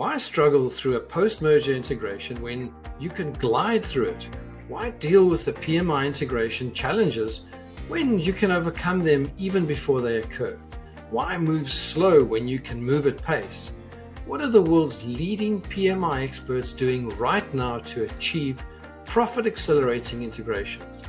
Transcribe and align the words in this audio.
Why 0.00 0.16
struggle 0.16 0.70
through 0.70 0.96
a 0.96 1.00
post 1.00 1.42
merger 1.42 1.74
integration 1.74 2.40
when 2.40 2.74
you 2.98 3.10
can 3.10 3.34
glide 3.34 3.84
through 3.84 4.06
it? 4.06 4.30
Why 4.66 4.92
deal 4.92 5.28
with 5.28 5.44
the 5.44 5.52
PMI 5.52 6.06
integration 6.06 6.72
challenges 6.72 7.42
when 7.86 8.18
you 8.18 8.32
can 8.32 8.50
overcome 8.50 9.04
them 9.04 9.30
even 9.36 9.66
before 9.66 10.00
they 10.00 10.16
occur? 10.16 10.58
Why 11.10 11.36
move 11.36 11.68
slow 11.68 12.24
when 12.24 12.48
you 12.48 12.60
can 12.60 12.82
move 12.82 13.06
at 13.06 13.22
pace? 13.22 13.72
What 14.24 14.40
are 14.40 14.48
the 14.48 14.62
world's 14.62 15.04
leading 15.04 15.60
PMI 15.60 16.22
experts 16.22 16.72
doing 16.72 17.10
right 17.18 17.52
now 17.52 17.80
to 17.80 18.04
achieve 18.04 18.64
profit 19.04 19.46
accelerating 19.46 20.22
integrations? 20.22 21.04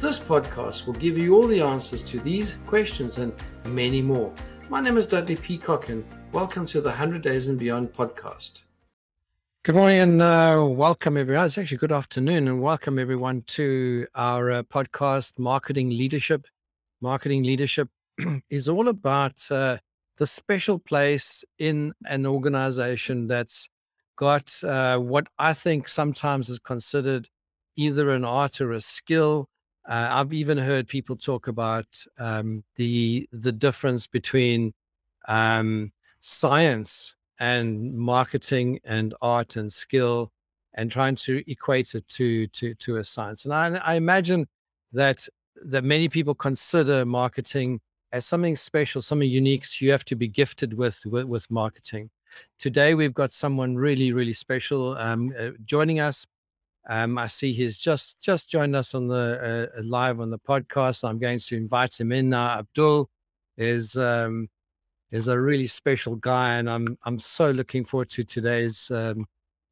This 0.00 0.18
podcast 0.18 0.86
will 0.86 0.94
give 0.94 1.16
you 1.16 1.36
all 1.36 1.46
the 1.46 1.60
answers 1.60 2.02
to 2.10 2.18
these 2.18 2.58
questions 2.66 3.18
and 3.18 3.32
many 3.66 4.02
more. 4.02 4.34
My 4.68 4.80
name 4.80 4.96
is 4.96 5.06
Dudley 5.06 5.36
Peacock, 5.36 5.90
and 5.90 6.04
welcome 6.32 6.64
to 6.64 6.80
the 6.80 6.88
100 6.88 7.20
Days 7.20 7.46
and 7.46 7.58
Beyond 7.58 7.92
podcast. 7.92 8.62
Good 9.64 9.74
morning 9.74 9.98
and 9.98 10.22
uh, 10.22 10.64
welcome 10.66 11.18
everyone. 11.18 11.44
It's 11.44 11.58
actually 11.58 11.76
good 11.76 11.92
afternoon 11.92 12.48
and 12.48 12.62
welcome 12.62 12.98
everyone 12.98 13.42
to 13.48 14.06
our 14.14 14.50
uh, 14.50 14.62
podcast, 14.62 15.38
Marketing 15.38 15.90
Leadership. 15.90 16.46
Marketing 17.02 17.42
Leadership 17.42 17.90
is 18.50 18.66
all 18.66 18.88
about 18.88 19.42
uh, 19.50 19.76
the 20.16 20.26
special 20.26 20.78
place 20.78 21.44
in 21.58 21.92
an 22.06 22.24
organization 22.24 23.26
that's 23.26 23.68
got 24.16 24.58
uh, 24.64 24.96
what 24.96 25.26
I 25.38 25.52
think 25.52 25.86
sometimes 25.86 26.48
is 26.48 26.58
considered 26.58 27.28
either 27.76 28.08
an 28.08 28.24
art 28.24 28.58
or 28.62 28.72
a 28.72 28.80
skill. 28.80 29.50
Uh, 29.86 30.08
I've 30.10 30.32
even 30.32 30.56
heard 30.56 30.88
people 30.88 31.16
talk 31.16 31.46
about 31.46 31.86
um, 32.18 32.64
the 32.76 33.28
the 33.32 33.52
difference 33.52 34.06
between 34.06 34.72
um, 35.28 35.92
science 36.22 37.16
and 37.40 37.92
marketing 37.92 38.78
and 38.84 39.12
art 39.20 39.56
and 39.56 39.70
skill 39.72 40.30
and 40.74 40.90
trying 40.90 41.16
to 41.16 41.42
equate 41.50 41.94
it 41.94 42.06
to 42.08 42.46
to 42.46 42.74
to 42.76 42.96
a 42.96 43.04
science. 43.04 43.44
And 43.44 43.52
I, 43.52 43.74
I 43.84 43.94
imagine 43.94 44.46
that 44.92 45.28
that 45.56 45.84
many 45.84 46.08
people 46.08 46.34
consider 46.34 47.04
marketing 47.04 47.80
as 48.12 48.24
something 48.24 48.56
special, 48.56 49.02
something 49.02 49.28
unique. 49.28 49.64
So 49.64 49.84
you 49.84 49.90
have 49.90 50.04
to 50.06 50.16
be 50.16 50.28
gifted 50.28 50.74
with 50.74 51.02
with, 51.04 51.24
with 51.24 51.50
marketing. 51.50 52.10
Today 52.58 52.94
we've 52.94 53.12
got 53.12 53.32
someone 53.32 53.74
really 53.74 54.12
really 54.12 54.32
special 54.32 54.96
um, 54.98 55.34
uh, 55.38 55.50
joining 55.64 55.98
us. 55.98 56.24
Um, 56.88 57.18
I 57.18 57.26
see 57.26 57.52
he's 57.52 57.78
just 57.78 58.20
just 58.20 58.48
joined 58.48 58.76
us 58.76 58.94
on 58.94 59.08
the 59.08 59.70
uh, 59.76 59.82
live 59.82 60.20
on 60.20 60.30
the 60.30 60.38
podcast. 60.38 61.02
I'm 61.02 61.18
going 61.18 61.40
to 61.40 61.56
invite 61.56 61.98
him 61.98 62.12
in 62.12 62.30
now. 62.30 62.58
Abdul 62.60 63.10
is 63.56 63.96
um, 63.96 64.48
is 65.12 65.28
a 65.28 65.38
really 65.38 65.66
special 65.66 66.16
guy, 66.16 66.54
and 66.54 66.68
I'm 66.68 66.98
I'm 67.04 67.18
so 67.18 67.50
looking 67.50 67.84
forward 67.84 68.10
to 68.10 68.24
today's 68.24 68.90
um, 68.90 69.26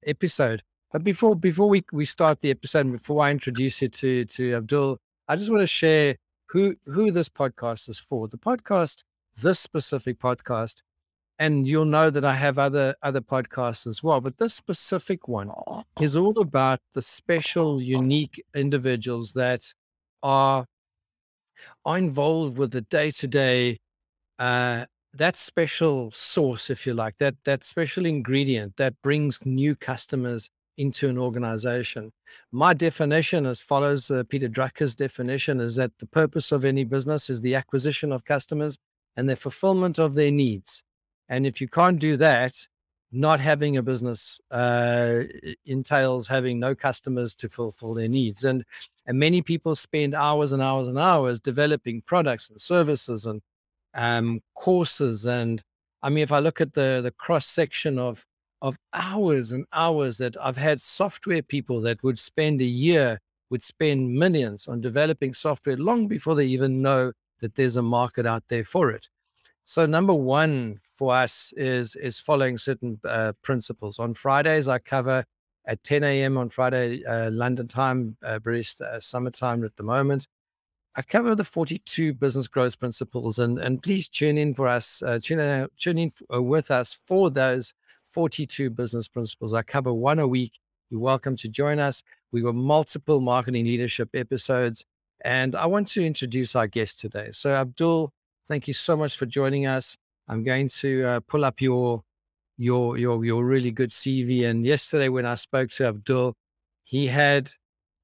episode. 0.07 0.63
But 0.93 1.03
before 1.03 1.35
before 1.35 1.69
we, 1.69 1.83
we 1.93 2.05
start 2.05 2.41
the 2.41 2.51
episode, 2.51 2.93
before 2.93 3.25
I 3.25 3.31
introduce 3.31 3.83
you 3.83 3.89
to 3.89 4.25
to 4.27 4.55
Abdul, 4.55 4.99
I 5.27 5.37
just 5.37 5.51
want 5.51 5.63
to 5.63 5.67
share 5.67 6.17
who 6.51 6.77
who 6.85 7.11
this 7.11 7.29
podcast 7.29 7.89
is 7.89 7.99
for. 7.99 8.29
The 8.29 8.39
podcast, 8.39 9.03
this 9.41 9.59
specific 9.59 10.19
podcast, 10.19 10.83
and 11.39 11.67
you'll 11.67 11.87
know 11.87 12.11
that 12.11 12.25
I 12.25 12.35
have 12.35 12.59
other 12.59 12.95
other 13.03 13.23
podcasts 13.23 13.87
as 13.87 14.03
well. 14.03 14.21
But 14.21 14.37
this 14.37 14.53
specific 14.53 15.27
one 15.27 15.51
is 16.01 16.17
all 16.17 16.39
about 16.39 16.81
the 16.93 17.03
special, 17.03 17.81
unique 17.81 18.43
individuals 18.55 19.33
that 19.33 19.73
are 20.23 20.67
are 21.87 21.99
involved 21.99 22.59
with 22.59 22.73
the 22.73 22.83
day 22.83 23.11
to 23.11 23.27
day 23.27 23.79
that 25.13 25.37
special 25.37 26.11
sauce, 26.13 26.71
if 26.71 26.87
you 26.87 26.95
like, 26.95 27.19
that 27.19 27.37
that 27.45 27.65
special 27.65 28.07
ingredient 28.07 28.77
that 28.77 29.01
brings 29.03 29.45
new 29.45 29.75
customers 29.75 30.51
into 30.79 31.09
an 31.09 31.19
organization. 31.19 32.13
My 32.51 32.73
definition, 32.73 33.45
as 33.45 33.61
follows 33.61 34.11
uh, 34.11 34.23
Peter 34.29 34.49
Drucker's 34.49 34.95
definition, 34.95 35.61
is 35.61 35.77
that 35.77 35.99
the 35.99 36.07
purpose 36.07 36.53
of 36.53 36.65
any 36.65 36.85
business 36.85 37.29
is 37.29 37.41
the 37.41 37.55
acquisition 37.55 38.13
of 38.13 38.25
customers 38.25 38.79
and 39.17 39.29
the 39.29 39.37
fulfillment 39.37 39.99
of 39.99 40.15
their 40.15 40.31
needs. 40.31 40.83
And 41.29 41.47
if 41.47 41.61
you 41.61 41.69
can't 41.69 41.99
do 41.99 42.17
that, 42.17 42.69
not 43.13 43.41
having 43.41 43.77
a 43.77 43.83
business 43.83 44.41
uh, 44.51 45.23
entails 45.67 46.29
having 46.29 46.61
no 46.61 46.75
customers 46.75 47.35
to 47.35 47.49
fulfill 47.49 47.95
their 47.95 48.09
needs. 48.09 48.45
And 48.45 48.65
and 49.07 49.19
many 49.19 49.43
people 49.43 49.75
spend 49.75 50.15
hours 50.15 50.53
and 50.53 50.63
hours 50.63 50.87
and 50.87 50.99
hours 50.99 51.41
developing 51.41 52.03
products 52.03 52.49
and 52.49 52.61
services 52.61 53.27
and 53.27 53.43
um, 53.95 54.41
courses. 54.55 55.27
And 55.27 55.63
I 56.03 56.09
mean, 56.09 56.23
if 56.23 56.33
I 56.33 56.39
look 56.39 56.61
at 56.61 56.75
the 56.75 57.01
the 57.03 57.13
cross 57.13 57.47
section 57.47 57.99
of 57.99 58.27
of 58.63 58.79
hours 58.93 59.53
and 59.53 59.65
hours 59.73 60.19
that 60.19 60.37
I've 60.41 60.59
had 60.59 60.81
software 60.81 61.43
people 61.43 61.81
that 61.83 62.03
would 62.03 62.19
spend 62.19 62.61
a 62.61 62.65
year 62.65 63.21
would 63.51 63.63
spend 63.63 64.15
millions 64.15 64.69
on 64.69 64.81
developing 64.81 65.35
software 65.35 65.77
long 65.77 66.07
before 66.07 66.35
they 66.35 66.47
even 66.47 66.83
know 66.83 67.13
that 67.41 67.55
there's 67.55 67.77
a 67.77 67.83
market 67.83 68.27
out 68.27 68.45
there 68.49 68.65
for 68.65 68.91
it. 68.91 69.09
So 69.65 69.87
number 69.87 70.15
one 70.15 70.81
for 70.95 71.15
us 71.15 71.53
is 71.57 71.97
is 71.97 72.21
following 72.21 72.59
certain 72.59 73.01
uh, 73.05 73.33
principles. 73.43 73.99
On 73.99 74.15
Fridays, 74.15 74.69
I 74.69 74.79
cover 74.79 75.25
at 75.67 75.83
10 75.85 76.03
a.m. 76.05 76.37
on 76.39 76.49
Friday 76.49 77.05
uh, 77.05 77.31
London 77.31 77.69
time, 77.69 78.17
uh, 78.25 78.39
British 78.39 78.81
uh, 78.81 78.99
summertime 78.99 79.65
at 79.65 79.77
the 79.77 79.83
moment. 79.83 80.27
I 80.97 81.03
cover 81.03 81.37
the 81.37 81.45
42 81.45 82.15
business 82.15 82.49
growth 82.49 82.79
principles, 82.79 83.39
and 83.39 83.59
and 83.59 83.83
please 83.83 84.09
tune 84.09 84.37
in 84.37 84.55
for 84.55 84.67
us, 84.67 85.03
uh, 85.03 85.21
tune 85.23 85.39
in, 85.39 85.69
tune 85.79 85.99
in 85.99 86.13
uh, 86.33 86.43
with 86.43 86.71
us 86.71 86.99
for 87.07 87.31
those 87.31 87.75
42 88.09 88.71
business 88.71 89.07
principles. 89.07 89.55
I 89.55 89.63
cover 89.63 89.93
one 89.93 90.19
a 90.19 90.27
week. 90.27 90.59
You're 90.91 91.01
welcome 91.01 91.37
to 91.37 91.49
join 91.49 91.79
us. 91.79 92.03
We 92.33 92.43
got 92.43 92.57
multiple 92.57 93.21
marketing 93.21 93.67
leadership 93.67 94.11
episodes, 94.15 94.85
and 95.25 95.55
I 95.55 95.67
want 95.67 95.87
to 95.89 96.05
introduce 96.05 96.57
our 96.57 96.67
guest 96.67 96.99
today. 96.99 97.29
So 97.33 97.55
Abdul, 97.55 98.13
thank 98.49 98.67
you 98.67 98.75
so 98.75 98.97
much 98.97 99.17
for 99.17 99.27
joining 99.27 99.67
us. 99.67 99.97
I'm 100.27 100.43
going 100.43 100.69
to 100.81 101.05
uh, 101.05 101.21
pull 101.21 101.45
up 101.45 101.61
your 101.61 102.03
your 102.59 102.99
your 102.99 103.25
your 103.25 103.45
really 103.45 103.71
good 103.71 103.91
CV. 103.91 104.45
And 104.45 104.67
yesterday 104.67 105.09
when 105.09 105.25
I 105.25 105.37
spoke 105.37 105.71
to 105.71 105.87
Abdul, 105.87 106.35
he 106.83 107.07
had 107.07 107.53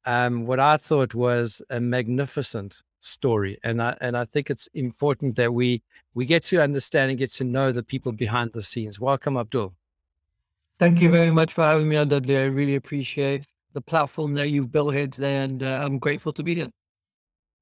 um, 0.06 0.46
what 0.46 0.60
I 0.60 0.76
thought 0.76 1.14
was 1.14 1.60
a 1.68 1.80
magnificent 1.80 2.82
story, 3.00 3.58
and 3.62 3.82
I 3.82 3.96
and 4.00 4.16
I 4.16 4.24
think 4.24 4.50
it's 4.50 4.68
important 4.68 5.36
that 5.36 5.52
we 5.52 5.82
we 6.14 6.24
get 6.24 6.44
to 6.44 6.62
understand 6.62 7.10
and 7.10 7.18
get 7.18 7.30
to 7.32 7.44
know 7.44 7.72
the 7.72 7.82
people 7.82 8.12
behind 8.12 8.52
the 8.52 8.62
scenes. 8.62 8.98
Welcome, 9.00 9.36
Abdul. 9.36 9.74
Thank 10.78 11.00
you 11.00 11.10
very 11.10 11.30
much 11.30 11.52
for 11.52 11.64
having 11.64 11.88
me 11.88 11.96
on, 11.96 12.08
Dudley. 12.08 12.36
I 12.36 12.44
really 12.44 12.76
appreciate 12.76 13.46
the 13.72 13.80
platform 13.80 14.34
that 14.34 14.50
you've 14.50 14.70
built 14.70 14.94
here 14.94 15.06
today, 15.06 15.38
and 15.38 15.62
uh, 15.62 15.80
I'm 15.82 15.98
grateful 15.98 16.32
to 16.32 16.42
be 16.42 16.54
here. 16.54 16.70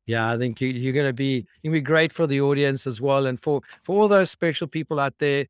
Yeah, 0.07 0.31
I 0.31 0.37
think 0.37 0.61
you, 0.61 0.69
you're 0.69 0.93
going 0.93 1.07
to 1.07 1.15
be 1.15 1.47
you'll 1.63 1.73
be 1.73 1.81
great 1.81 2.13
for 2.13 2.27
the 2.27 2.41
audience 2.41 2.87
as 2.87 3.01
well, 3.01 3.27
and 3.27 3.41
for 3.41 3.63
for 3.83 4.01
all 4.01 4.09
those 4.09 4.31
special 4.31 4.67
people 4.67 5.01
out 5.01 5.15
there 5.19 5.47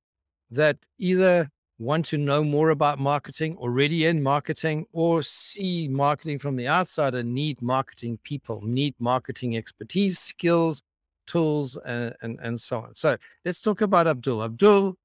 that 0.50 0.78
either 0.98 1.50
want 1.78 2.06
to 2.06 2.18
know 2.18 2.44
more 2.44 2.70
about 2.70 2.98
marketing, 2.98 3.56
already 3.56 4.06
in 4.06 4.22
marketing, 4.22 4.86
or 4.92 5.22
see 5.22 5.88
marketing 5.88 6.38
from 6.38 6.56
the 6.56 6.68
outside 6.68 7.14
and 7.14 7.34
need 7.34 7.60
marketing 7.60 8.18
people, 8.22 8.60
need 8.64 8.94
marketing 8.98 9.56
expertise, 9.56 10.18
skills, 10.18 10.82
tools, 11.26 11.76
and, 11.84 12.14
and, 12.22 12.38
and 12.40 12.60
so 12.60 12.80
on. 12.80 12.94
So 12.94 13.16
let's 13.44 13.60
talk 13.60 13.80
about 13.80 14.06
Abdul. 14.06 14.42
Abdul, 14.42 14.96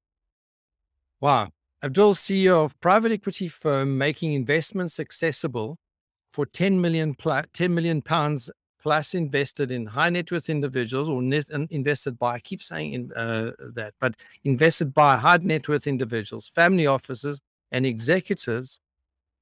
wow. 1.20 1.48
Abdul, 1.82 2.14
CEO 2.14 2.64
of 2.64 2.78
private 2.80 3.10
equity 3.10 3.48
firm 3.48 3.96
making 3.96 4.34
investments 4.34 5.00
accessible 5.00 5.78
for 6.32 6.46
10 6.46 6.80
million, 6.80 7.16
10 7.52 7.74
million 7.74 8.02
pounds 8.02 8.50
plus 8.80 9.14
invested 9.14 9.70
in 9.70 9.86
high 9.86 10.10
net 10.10 10.30
worth 10.32 10.48
individuals 10.48 11.08
or 11.08 11.22
net, 11.22 11.46
invested 11.70 12.18
by, 12.18 12.34
I 12.34 12.40
keep 12.40 12.62
saying 12.62 12.92
in, 12.92 13.12
uh, 13.12 13.52
that, 13.74 13.94
but 14.00 14.14
invested 14.44 14.94
by 14.94 15.16
high 15.16 15.38
net 15.42 15.68
worth 15.68 15.86
individuals, 15.86 16.50
family 16.54 16.86
offices, 16.86 17.40
and 17.72 17.86
executives. 17.86 18.80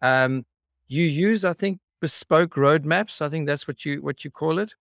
Um, 0.03 0.45
you 0.89 1.05
use, 1.05 1.45
I 1.45 1.53
think, 1.53 1.79
bespoke 2.01 2.55
roadmaps. 2.55 3.23
I 3.23 3.29
think 3.29 3.47
that's 3.47 3.67
what 3.67 3.85
you 3.85 4.03
what 4.03 4.25
you 4.25 4.31
call 4.31 4.59
it, 4.59 4.75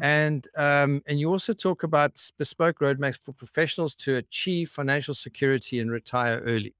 and 0.00 0.46
um, 0.56 1.02
and 1.06 1.18
you 1.20 1.30
also 1.30 1.52
talk 1.52 1.82
about 1.82 2.12
bespoke 2.38 2.80
roadmaps 2.80 3.18
for 3.20 3.32
professionals 3.32 3.94
to 3.96 4.16
achieve 4.16 4.70
financial 4.70 5.14
security 5.14 5.80
and 5.80 5.90
retire 5.90 6.42
early. 6.44 6.74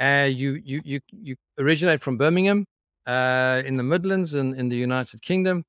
Uh, 0.00 0.28
you 0.30 0.60
you 0.64 0.80
you 0.84 1.00
you 1.12 1.36
originate 1.58 2.00
from 2.00 2.18
Birmingham, 2.18 2.66
uh, 3.06 3.62
in 3.64 3.76
the 3.76 3.82
Midlands 3.82 4.34
in, 4.34 4.54
in 4.54 4.68
the 4.68 4.76
United 4.76 5.22
Kingdom. 5.22 5.64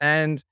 And 0.00 0.42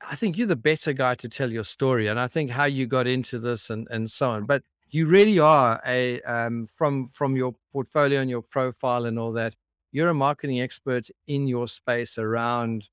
I 0.00 0.16
think 0.16 0.36
you're 0.36 0.46
the 0.46 0.56
better 0.56 0.92
guy 0.92 1.14
to 1.16 1.28
tell 1.28 1.50
your 1.50 1.64
story. 1.64 2.08
And 2.08 2.18
I 2.18 2.28
think 2.28 2.50
how 2.50 2.64
you 2.64 2.86
got 2.86 3.06
into 3.06 3.38
this 3.38 3.70
and, 3.70 3.86
and 3.90 4.10
so 4.10 4.30
on. 4.30 4.46
But 4.46 4.62
you 4.90 5.06
really 5.06 5.38
are 5.38 5.80
a 5.86 6.20
um, 6.22 6.66
from 6.66 7.08
from 7.08 7.34
your 7.34 7.54
portfolio 7.72 8.20
and 8.20 8.30
your 8.30 8.42
profile 8.42 9.06
and 9.06 9.18
all 9.18 9.32
that. 9.32 9.54
You're 9.90 10.10
a 10.10 10.14
marketing 10.14 10.60
expert 10.60 11.08
in 11.26 11.46
your 11.46 11.68
space 11.68 12.18
around. 12.18 12.88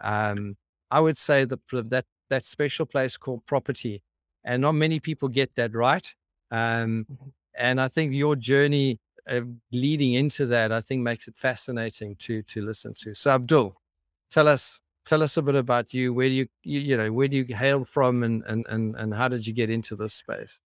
Um, 0.00 0.56
I 0.90 1.00
would 1.00 1.16
say 1.16 1.44
the 1.44 1.58
that 1.72 2.04
that 2.28 2.44
special 2.44 2.86
place 2.86 3.16
called 3.16 3.46
property, 3.46 4.02
and 4.44 4.62
not 4.62 4.72
many 4.72 5.00
people 5.00 5.28
get 5.28 5.54
that 5.54 5.74
right. 5.74 6.14
Um, 6.50 7.06
mm-hmm. 7.10 7.28
and 7.54 7.80
I 7.80 7.88
think 7.88 8.14
your 8.14 8.36
journey 8.36 9.00
uh, 9.28 9.40
leading 9.72 10.14
into 10.14 10.46
that, 10.46 10.72
I 10.72 10.80
think 10.80 11.02
makes 11.02 11.28
it 11.28 11.36
fascinating 11.36 12.16
to 12.16 12.42
to 12.42 12.62
listen 12.62 12.94
to. 12.98 13.14
So 13.14 13.30
Abdul, 13.30 13.80
tell 14.30 14.48
us 14.48 14.80
tell 15.08 15.22
us 15.22 15.36
a 15.36 15.42
bit 15.42 15.54
about 15.54 15.94
you. 15.94 16.12
Where 16.12 16.28
do 16.28 16.34
you 16.34 16.46
you, 16.62 16.80
you 16.80 16.96
know 16.96 17.12
where 17.12 17.28
do 17.28 17.36
you 17.38 17.56
hail 17.56 17.84
from, 17.84 18.22
and 18.22 18.44
and 18.46 18.66
and 18.68 18.94
and 18.96 19.14
how 19.14 19.28
did 19.28 19.46
you 19.46 19.54
get 19.54 19.70
into 19.70 19.96
this 19.96 20.14
space? 20.14 20.60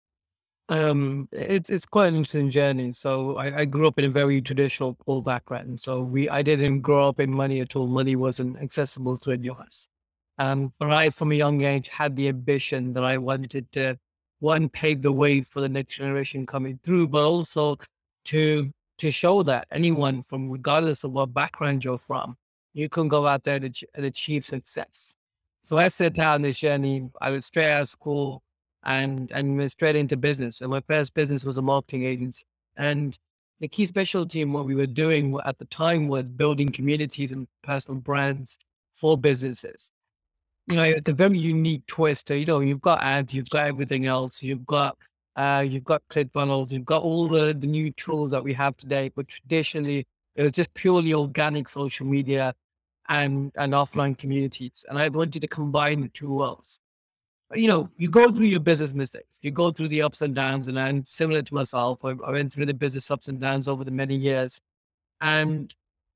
Um, 0.68 1.28
it's 1.32 1.70
it's 1.70 1.86
quite 1.86 2.08
an 2.08 2.16
interesting 2.16 2.50
journey. 2.50 2.92
So 2.92 3.36
I, 3.36 3.60
I 3.60 3.64
grew 3.64 3.86
up 3.86 3.98
in 3.98 4.04
a 4.06 4.08
very 4.08 4.40
traditional 4.42 4.94
poor 4.94 5.22
background. 5.22 5.80
So 5.82 6.02
we 6.02 6.28
I 6.28 6.42
didn't 6.42 6.80
grow 6.80 7.08
up 7.08 7.20
in 7.20 7.30
money 7.34 7.60
at 7.60 7.76
all. 7.76 7.86
Money 7.86 8.16
wasn't 8.16 8.58
accessible 8.58 9.18
to 9.18 9.32
any 9.32 9.48
of 9.48 9.60
us. 9.60 9.88
Um, 10.38 10.72
but 10.78 10.90
I, 10.90 11.10
from 11.10 11.30
a 11.32 11.36
young 11.36 11.62
age, 11.62 11.88
had 11.88 12.16
the 12.16 12.28
ambition 12.28 12.94
that 12.94 13.04
I 13.04 13.18
wanted 13.18 13.70
to 13.72 13.98
one 14.40 14.68
pave 14.68 15.02
the 15.02 15.12
way 15.12 15.42
for 15.42 15.60
the 15.60 15.68
next 15.68 15.96
generation 15.96 16.46
coming 16.46 16.80
through, 16.82 17.08
but 17.08 17.22
also 17.24 17.76
to 18.26 18.72
to 18.98 19.10
show 19.10 19.42
that 19.42 19.66
anyone 19.70 20.22
from 20.22 20.50
regardless 20.50 21.04
of 21.04 21.12
what 21.12 21.34
background 21.34 21.84
you're 21.84 21.98
from, 21.98 22.36
you 22.74 22.88
can 22.88 23.08
go 23.08 23.26
out 23.26 23.44
there 23.44 23.56
and, 23.56 23.78
and 23.94 24.04
achieve 24.04 24.44
success. 24.44 25.14
So 25.62 25.78
I 25.78 25.88
set 25.88 26.18
out 26.18 26.36
on 26.36 26.42
this 26.42 26.58
journey. 26.58 27.08
I 27.20 27.30
was 27.30 27.46
straight 27.46 27.70
out 27.70 27.82
of 27.82 27.88
school 27.88 28.42
and 28.84 29.30
and 29.32 29.56
went 29.56 29.70
straight 29.70 29.96
into 29.96 30.16
business. 30.16 30.60
And 30.60 30.70
my 30.70 30.82
first 30.88 31.14
business 31.14 31.44
was 31.44 31.56
a 31.58 31.62
marketing 31.62 32.04
agency. 32.04 32.44
And 32.76 33.16
the 33.60 33.68
key 33.68 33.86
specialty 33.86 34.40
in 34.40 34.52
what 34.52 34.66
we 34.66 34.74
were 34.74 34.86
doing 34.86 35.38
at 35.44 35.58
the 35.58 35.66
time 35.66 36.08
was 36.08 36.28
building 36.28 36.70
communities 36.70 37.30
and 37.30 37.46
personal 37.62 38.00
brands 38.00 38.58
for 38.92 39.16
businesses. 39.16 39.92
You 40.66 40.76
know, 40.76 40.82
it's 40.82 41.08
a 41.08 41.12
very 41.12 41.38
unique 41.38 41.86
twist. 41.86 42.30
You 42.30 42.44
know, 42.44 42.60
you've 42.60 42.80
got 42.80 43.02
ads, 43.02 43.32
you've 43.34 43.50
got 43.50 43.66
everything 43.66 44.06
else, 44.06 44.42
you've 44.42 44.66
got 44.66 44.96
uh, 45.36 45.64
you've 45.66 45.84
got 45.84 46.02
ClickFunnels, 46.10 46.72
you've 46.72 46.84
got 46.84 47.02
all 47.02 47.28
the, 47.28 47.54
the 47.54 47.66
new 47.66 47.90
tools 47.92 48.30
that 48.32 48.42
we 48.42 48.52
have 48.52 48.76
today. 48.76 49.10
But 49.14 49.28
traditionally, 49.28 50.06
it 50.34 50.42
was 50.42 50.52
just 50.52 50.74
purely 50.74 51.14
organic 51.14 51.68
social 51.68 52.06
media 52.06 52.54
and 53.08 53.52
and 53.56 53.72
offline 53.72 54.16
communities. 54.16 54.84
And 54.88 54.98
I 54.98 55.08
wanted 55.08 55.40
to 55.40 55.48
combine 55.48 56.02
the 56.02 56.08
two 56.08 56.34
worlds 56.34 56.78
you 57.54 57.68
know, 57.68 57.88
you 57.96 58.08
go 58.08 58.30
through 58.30 58.46
your 58.46 58.60
business 58.60 58.94
mistakes, 58.94 59.38
you 59.42 59.50
go 59.50 59.70
through 59.70 59.88
the 59.88 60.02
ups 60.02 60.22
and 60.22 60.34
downs, 60.34 60.68
and 60.68 60.78
I'm 60.78 61.04
similar 61.04 61.42
to 61.42 61.54
myself. 61.54 62.04
I, 62.04 62.10
I 62.26 62.30
went 62.32 62.52
through 62.52 62.66
the 62.66 62.74
business 62.74 63.10
ups 63.10 63.28
and 63.28 63.40
downs 63.40 63.68
over 63.68 63.84
the 63.84 63.90
many 63.90 64.16
years, 64.16 64.60
and 65.20 65.74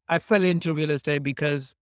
I 0.09 0.19
fell 0.19 0.43
into 0.43 0.75
real 0.75 0.91
estate 0.91 1.23
because 1.23 1.75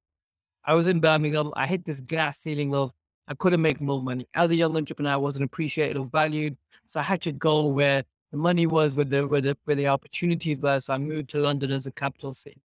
I 0.64 0.74
was 0.74 0.88
in 0.88 1.00
Birmingham. 1.00 1.52
I 1.54 1.66
hit 1.66 1.84
this 1.84 2.00
glass 2.00 2.40
ceiling 2.40 2.74
of 2.74 2.92
I 3.28 3.34
couldn't 3.34 3.62
make 3.62 3.80
more 3.80 4.02
money. 4.02 4.26
As 4.34 4.50
a 4.50 4.56
young 4.56 4.76
entrepreneur, 4.76 5.12
I 5.12 5.16
wasn't 5.16 5.44
appreciated 5.44 5.96
or 5.96 6.06
valued, 6.06 6.56
so 6.86 7.00
I 7.00 7.04
had 7.04 7.20
to 7.22 7.32
go 7.32 7.66
where 7.66 8.04
the 8.32 8.38
money 8.38 8.66
was, 8.66 8.96
where 8.96 9.04
the 9.04 9.26
where 9.26 9.40
the 9.40 9.56
where 9.64 9.76
the 9.76 9.88
opportunities 9.88 10.60
were. 10.60 10.80
So 10.80 10.94
I 10.94 10.98
moved 10.98 11.30
to 11.30 11.38
London 11.38 11.70
as 11.70 11.86
a 11.86 11.92
capital 11.92 12.32
city, 12.32 12.60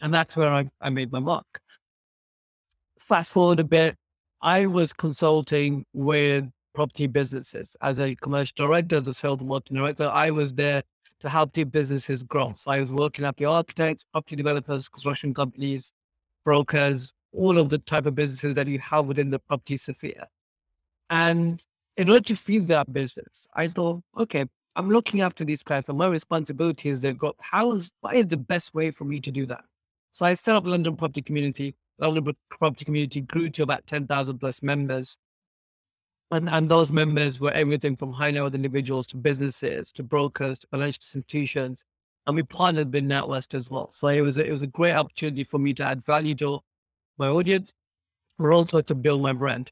and 0.00 0.14
that's 0.14 0.36
where 0.36 0.52
I, 0.52 0.66
I 0.80 0.88
made 0.88 1.12
my 1.12 1.20
mark. 1.20 1.60
Fast 3.02 3.32
forward 3.32 3.58
a 3.58 3.64
bit, 3.64 3.96
I 4.42 4.66
was 4.66 4.92
consulting 4.92 5.84
with 5.92 6.48
property 6.72 7.08
businesses 7.08 7.76
as 7.80 7.98
a 7.98 8.14
commercial 8.14 8.54
director, 8.56 8.98
as 8.98 9.08
a 9.08 9.12
sales 9.12 9.40
and 9.40 9.48
marketing 9.48 9.78
director. 9.78 10.08
I 10.08 10.30
was 10.30 10.54
there 10.54 10.82
to 11.18 11.28
help 11.28 11.52
the 11.52 11.64
businesses 11.64 12.22
grow. 12.22 12.52
So 12.54 12.70
I 12.70 12.78
was 12.78 12.92
working 12.92 13.24
at 13.24 13.36
the 13.36 13.46
architects, 13.46 14.04
property 14.12 14.36
developers, 14.36 14.88
construction 14.88 15.34
companies, 15.34 15.92
brokers, 16.44 17.12
all 17.32 17.58
of 17.58 17.70
the 17.70 17.78
type 17.78 18.06
of 18.06 18.14
businesses 18.14 18.54
that 18.54 18.68
you 18.68 18.78
have 18.78 19.06
within 19.06 19.30
the 19.30 19.40
property 19.40 19.76
sphere. 19.76 20.26
And 21.10 21.60
in 21.96 22.08
order 22.08 22.22
to 22.22 22.36
feed 22.36 22.68
that 22.68 22.92
business, 22.92 23.48
I 23.54 23.66
thought, 23.66 24.00
okay, 24.16 24.46
I'm 24.76 24.90
looking 24.90 25.22
after 25.22 25.44
these 25.44 25.64
clients 25.64 25.88
and 25.88 25.98
my 25.98 26.06
responsibility 26.06 26.88
is 26.88 27.00
to 27.00 27.14
grow. 27.14 27.32
How 27.40 27.72
is, 27.72 27.90
what 28.00 28.14
is 28.14 28.28
the 28.28 28.36
best 28.36 28.74
way 28.74 28.92
for 28.92 29.04
me 29.04 29.18
to 29.20 29.32
do 29.32 29.44
that? 29.46 29.64
So 30.12 30.24
I 30.24 30.34
set 30.34 30.54
up 30.54 30.64
London 30.66 30.96
Property 30.96 31.20
Community 31.20 31.74
the 32.10 32.34
property 32.50 32.84
community 32.84 33.20
grew 33.20 33.48
to 33.50 33.62
about 33.62 33.86
10,000 33.86 34.38
plus 34.38 34.62
members. 34.62 35.16
And, 36.30 36.48
and 36.48 36.68
those 36.68 36.90
members 36.90 37.38
were 37.38 37.52
everything 37.52 37.94
from 37.96 38.12
high 38.12 38.30
net 38.30 38.42
worth 38.42 38.54
individuals 38.54 39.06
to 39.08 39.16
businesses 39.16 39.92
to 39.92 40.02
brokers 40.02 40.58
to 40.60 40.66
financial 40.68 41.00
institutions. 41.02 41.84
And 42.26 42.36
we 42.36 42.42
partnered 42.42 42.92
with 42.92 43.04
NatWest 43.04 43.54
as 43.54 43.70
well. 43.70 43.90
So 43.92 44.08
it 44.08 44.20
was 44.22 44.38
a, 44.38 44.46
it 44.46 44.50
was 44.50 44.62
a 44.62 44.66
great 44.66 44.94
opportunity 44.94 45.44
for 45.44 45.58
me 45.58 45.74
to 45.74 45.84
add 45.84 46.04
value 46.04 46.34
to 46.36 46.60
my 47.18 47.28
audience, 47.28 47.72
but 48.38 48.50
also 48.50 48.80
to 48.80 48.94
build 48.94 49.22
my 49.22 49.32
brand. 49.32 49.70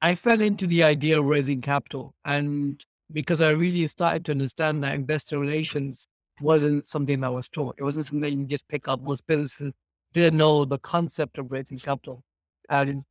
I 0.00 0.14
fell 0.14 0.40
into 0.40 0.66
the 0.66 0.82
idea 0.82 1.18
of 1.18 1.26
raising 1.26 1.60
capital. 1.60 2.14
And 2.24 2.82
because 3.12 3.42
I 3.42 3.50
really 3.50 3.86
started 3.86 4.24
to 4.26 4.32
understand 4.32 4.82
that 4.82 4.94
investor 4.94 5.38
relations 5.38 6.06
wasn't 6.40 6.88
something 6.88 7.20
that 7.20 7.32
was 7.32 7.48
taught. 7.48 7.74
It 7.78 7.84
wasn't 7.84 8.06
something 8.06 8.40
you 8.40 8.46
just 8.46 8.68
pick 8.68 8.88
up. 8.88 9.02
Most 9.02 9.26
businesses 9.26 9.72
didn't 10.12 10.38
know 10.38 10.64
the 10.64 10.78
concept 10.78 11.38
of 11.38 11.50
raising 11.50 11.78
capital. 11.78 12.22
And 12.68 13.04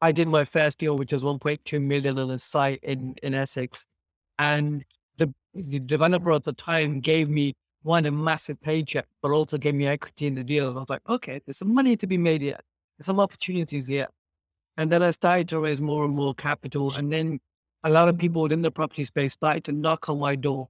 I 0.00 0.12
did 0.12 0.28
my 0.28 0.44
first 0.44 0.78
deal, 0.78 0.96
which 0.96 1.12
was 1.12 1.22
1.2 1.22 1.80
million 1.80 2.18
on 2.18 2.30
a 2.30 2.38
site 2.38 2.80
in, 2.82 3.14
in 3.22 3.34
Essex. 3.34 3.86
And 4.38 4.84
the, 5.16 5.32
the 5.54 5.78
developer 5.78 6.32
at 6.32 6.44
the 6.44 6.52
time 6.52 7.00
gave 7.00 7.28
me 7.28 7.54
one, 7.82 8.06
a 8.06 8.10
massive 8.10 8.60
paycheck, 8.60 9.06
but 9.20 9.30
also 9.30 9.58
gave 9.58 9.74
me 9.74 9.86
equity 9.86 10.26
in 10.26 10.34
the 10.34 10.44
deal. 10.44 10.68
And 10.68 10.76
I 10.76 10.80
was 10.80 10.90
like, 10.90 11.08
okay, 11.08 11.40
there's 11.44 11.58
some 11.58 11.74
money 11.74 11.96
to 11.96 12.06
be 12.06 12.18
made 12.18 12.42
here. 12.42 12.58
There's 12.98 13.06
some 13.06 13.20
opportunities 13.20 13.86
here. 13.86 14.08
And 14.76 14.90
then 14.90 15.02
I 15.02 15.10
started 15.10 15.48
to 15.50 15.60
raise 15.60 15.80
more 15.80 16.04
and 16.04 16.14
more 16.14 16.34
capital. 16.34 16.94
And 16.94 17.12
then 17.12 17.40
a 17.84 17.90
lot 17.90 18.08
of 18.08 18.18
people 18.18 18.42
within 18.42 18.62
the 18.62 18.70
property 18.70 19.04
space 19.04 19.32
started 19.32 19.64
to 19.64 19.72
knock 19.72 20.08
on 20.08 20.18
my 20.18 20.36
door. 20.36 20.68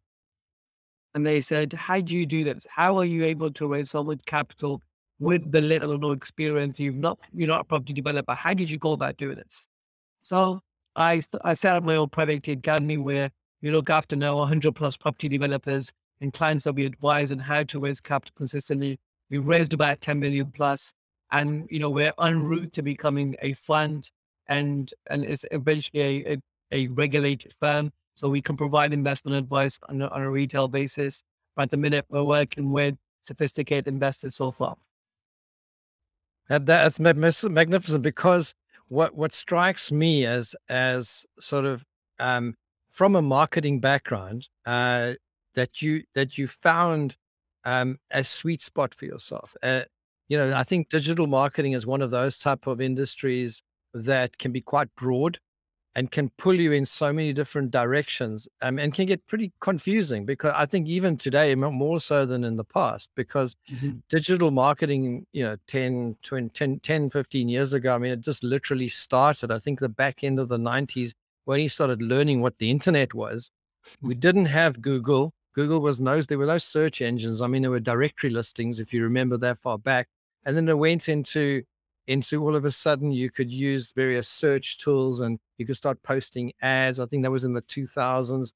And 1.14 1.26
they 1.26 1.40
said, 1.40 1.72
How 1.74 2.00
do 2.00 2.14
you 2.14 2.26
do 2.26 2.44
this? 2.44 2.66
How 2.70 2.96
are 2.98 3.04
you 3.04 3.24
able 3.24 3.50
to 3.52 3.66
raise 3.66 3.90
so 3.90 4.02
much 4.02 4.20
capital 4.26 4.82
with 5.22 5.52
the 5.52 5.60
little 5.60 5.92
or 5.94 5.98
no 5.98 6.10
experience, 6.10 6.80
you've 6.80 6.96
not, 6.96 7.16
you're 7.32 7.46
not 7.46 7.60
a 7.60 7.64
property 7.64 7.92
developer. 7.92 8.34
How 8.34 8.54
did 8.54 8.68
you 8.68 8.76
go 8.76 8.90
about 8.90 9.16
doing 9.18 9.36
this? 9.36 9.68
So 10.22 10.60
I, 10.96 11.22
I 11.44 11.54
set 11.54 11.76
up 11.76 11.84
my 11.84 11.94
own 11.94 12.08
private 12.08 12.48
academy 12.48 12.96
where 12.96 13.30
we 13.62 13.70
look 13.70 13.88
after 13.88 14.16
now 14.16 14.38
100 14.38 14.74
plus 14.74 14.96
property 14.96 15.28
developers 15.28 15.92
and 16.20 16.32
clients 16.32 16.64
that 16.64 16.72
we 16.74 16.86
advise 16.86 17.30
on 17.30 17.38
how 17.38 17.62
to 17.62 17.78
raise 17.78 18.00
capital 18.00 18.32
consistently. 18.34 18.98
We 19.30 19.38
raised 19.38 19.72
about 19.72 20.00
10 20.00 20.18
million 20.18 20.50
plus, 20.50 20.92
and 21.30 21.68
you 21.70 21.78
know 21.78 21.88
we're 21.88 22.12
en 22.20 22.42
route 22.42 22.72
to 22.74 22.82
becoming 22.82 23.36
a 23.42 23.52
fund 23.52 24.10
and 24.48 24.92
and 25.08 25.24
it's 25.24 25.44
eventually 25.52 26.26
a, 26.26 26.32
a, 26.32 26.38
a 26.72 26.88
regulated 26.88 27.52
firm, 27.60 27.92
so 28.14 28.28
we 28.28 28.42
can 28.42 28.56
provide 28.56 28.92
investment 28.92 29.36
advice 29.36 29.78
on 29.88 30.02
a, 30.02 30.08
on 30.08 30.22
a 30.22 30.30
retail 30.30 30.66
basis. 30.66 31.22
But 31.54 31.62
at 31.62 31.70
the 31.70 31.76
minute, 31.76 32.06
we're 32.08 32.24
working 32.24 32.72
with 32.72 32.96
sophisticated 33.22 33.86
investors 33.86 34.34
so 34.34 34.50
far. 34.50 34.76
That, 36.52 36.66
that's 36.66 37.00
magnificent 37.00 38.02
because 38.02 38.54
what 38.88 39.14
what 39.14 39.32
strikes 39.32 39.90
me 39.90 40.26
as 40.26 40.54
as 40.68 41.24
sort 41.40 41.64
of 41.64 41.82
um, 42.18 42.56
from 42.90 43.16
a 43.16 43.22
marketing 43.22 43.80
background 43.80 44.48
uh, 44.66 45.14
that 45.54 45.80
you 45.80 46.02
that 46.14 46.36
you 46.36 46.46
found 46.46 47.16
um, 47.64 47.98
a 48.10 48.22
sweet 48.22 48.60
spot 48.60 48.94
for 48.94 49.06
yourself. 49.06 49.56
Uh, 49.62 49.82
you 50.28 50.36
know, 50.36 50.54
I 50.54 50.62
think 50.62 50.90
digital 50.90 51.26
marketing 51.26 51.72
is 51.72 51.86
one 51.86 52.02
of 52.02 52.10
those 52.10 52.38
type 52.38 52.66
of 52.66 52.82
industries 52.82 53.62
that 53.94 54.36
can 54.36 54.52
be 54.52 54.60
quite 54.60 54.94
broad 54.94 55.38
and 55.94 56.10
can 56.10 56.30
pull 56.38 56.54
you 56.54 56.72
in 56.72 56.86
so 56.86 57.12
many 57.12 57.32
different 57.32 57.70
directions 57.70 58.48
um, 58.62 58.78
and 58.78 58.94
can 58.94 59.06
get 59.06 59.26
pretty 59.26 59.52
confusing 59.60 60.24
because 60.24 60.52
I 60.56 60.64
think 60.64 60.88
even 60.88 61.16
today, 61.16 61.54
more 61.54 62.00
so 62.00 62.24
than 62.24 62.44
in 62.44 62.56
the 62.56 62.64
past, 62.64 63.10
because 63.14 63.56
mm-hmm. 63.70 63.98
digital 64.08 64.50
marketing, 64.50 65.26
you 65.32 65.44
know, 65.44 65.56
10, 65.66 66.16
20, 66.22 66.48
10, 66.48 66.80
10, 66.80 67.10
15 67.10 67.48
years 67.48 67.72
ago, 67.72 67.94
I 67.94 67.98
mean, 67.98 68.12
it 68.12 68.20
just 68.20 68.42
literally 68.42 68.88
started. 68.88 69.52
I 69.52 69.58
think 69.58 69.80
the 69.80 69.88
back 69.88 70.24
end 70.24 70.38
of 70.38 70.48
the 70.48 70.58
90s, 70.58 71.12
when 71.44 71.60
he 71.60 71.68
started 71.68 72.00
learning 72.00 72.40
what 72.40 72.58
the 72.58 72.70
internet 72.70 73.12
was, 73.12 73.50
we 74.00 74.14
didn't 74.14 74.46
have 74.46 74.80
Google. 74.80 75.34
Google 75.54 75.80
was 75.80 76.00
no, 76.00 76.22
there 76.22 76.38
were 76.38 76.46
no 76.46 76.58
search 76.58 77.02
engines. 77.02 77.42
I 77.42 77.48
mean, 77.48 77.62
there 77.62 77.70
were 77.70 77.80
directory 77.80 78.30
listings, 78.30 78.80
if 78.80 78.94
you 78.94 79.02
remember 79.02 79.36
that 79.38 79.58
far 79.58 79.76
back. 79.76 80.08
And 80.44 80.56
then 80.56 80.68
it 80.68 80.78
went 80.78 81.08
into 81.08 81.62
into 82.06 82.42
all 82.42 82.56
of 82.56 82.64
a 82.64 82.70
sudden 82.70 83.12
you 83.12 83.30
could 83.30 83.50
use 83.50 83.92
various 83.92 84.28
search 84.28 84.78
tools 84.78 85.20
and 85.20 85.38
you 85.58 85.66
could 85.66 85.76
start 85.76 86.02
posting 86.02 86.52
ads. 86.60 86.98
I 86.98 87.06
think 87.06 87.22
that 87.22 87.30
was 87.30 87.44
in 87.44 87.54
the 87.54 87.62
2000s. 87.62 88.52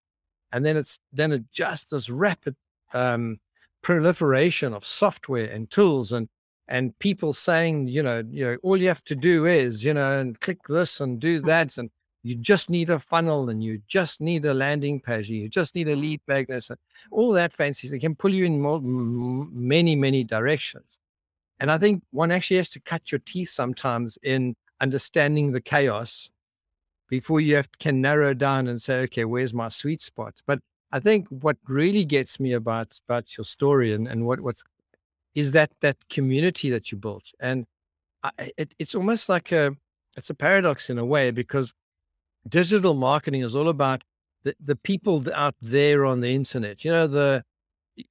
And 0.53 0.65
then 0.65 0.77
it's 0.77 0.99
then 1.13 1.33
it 1.33 1.45
just 1.53 1.91
this 1.91 2.09
rapid 2.09 2.57
um, 2.93 3.39
proliferation 3.83 4.73
of 4.73 4.85
software 4.85 5.47
and 5.47 5.71
tools 5.71 6.13
and 6.13 6.29
and 6.69 6.99
people 6.99 7.33
saying, 7.33 7.89
you 7.89 8.03
know, 8.03 8.25
you 8.29 8.45
know, 8.45 8.57
all 8.63 8.77
you 8.77 8.89
have 8.89 9.05
to 9.05 9.15
do 9.15 9.47
is, 9.47 9.85
you 9.85 9.95
know, 9.95 10.19
and 10.19 10.41
click 10.41 10.59
this 10.69 11.01
and 11.01 11.21
do 11.21 11.41
that, 11.53 11.79
and 11.79 11.91
you 12.23 12.35
just 12.35 12.69
need 12.71 12.91
a 12.91 12.99
funnel 12.99 13.51
and 13.51 13.63
you 13.63 13.81
just 13.87 14.21
need 14.21 14.45
a 14.45 14.53
landing 14.53 15.01
page, 15.01 15.31
you 15.31 15.49
just 15.49 15.77
need 15.77 15.89
a 15.89 15.95
lead 15.95 16.21
magnet, 16.27 16.67
all 17.13 17.31
that 17.33 17.53
fancy. 17.53 17.89
They 17.89 18.01
can 18.01 18.17
pull 18.17 18.35
you 18.35 18.45
in 18.45 18.61
more, 18.61 18.81
many, 18.83 19.95
many 19.95 20.25
directions. 20.25 20.99
And 21.59 21.71
I 21.71 21.79
think 21.79 22.03
one 22.11 22.31
actually 22.31 22.59
has 22.59 22.71
to 22.71 22.81
cut 22.81 23.11
your 23.11 23.19
teeth 23.21 23.51
sometimes 23.51 24.19
in 24.23 24.57
understanding 24.81 25.53
the 25.53 25.61
chaos 25.61 26.31
before 27.09 27.41
you 27.41 27.57
have, 27.57 27.69
can 27.79 28.01
narrow 28.01 28.35
down 28.35 28.67
and 28.67 28.81
say, 28.81 29.01
okay, 29.03 29.25
where's 29.25 29.55
my 29.55 29.69
sweet 29.69 30.03
spot? 30.03 30.35
But 30.47 30.59
I 30.93 31.01
think 31.01 31.29
what 31.29 31.57
really 31.69 32.05
gets 32.05 32.39
me 32.41 32.53
about 32.53 32.99
about 33.09 33.37
your 33.37 33.45
story 33.45 33.93
and, 33.93 34.07
and 34.07 34.27
what 34.27 34.41
what's 34.41 34.63
is 35.35 35.53
that 35.53 35.71
that 35.81 35.97
community 36.09 36.71
that 36.71 36.91
you 36.91 36.99
built, 36.99 37.33
and 37.41 37.67
I, 38.23 38.31
it, 38.57 38.75
it's 38.79 38.95
almost 38.95 39.29
like 39.29 39.53
a 39.53 39.77
it's 40.17 40.31
a 40.31 40.35
paradox 40.35 40.89
in 40.89 40.99
a 40.99 41.05
way 41.05 41.31
because 41.31 41.73
digital 42.49 42.95
marketing 42.95 43.43
is 43.43 43.55
all 43.55 43.69
about 43.69 44.03
the, 44.45 44.55
the 44.61 44.77
people 44.77 45.23
out 45.35 45.55
there 45.61 46.05
on 46.05 46.21
the 46.21 46.35
internet. 46.35 46.85
You 46.85 46.93
know 46.93 47.07
the 47.07 47.45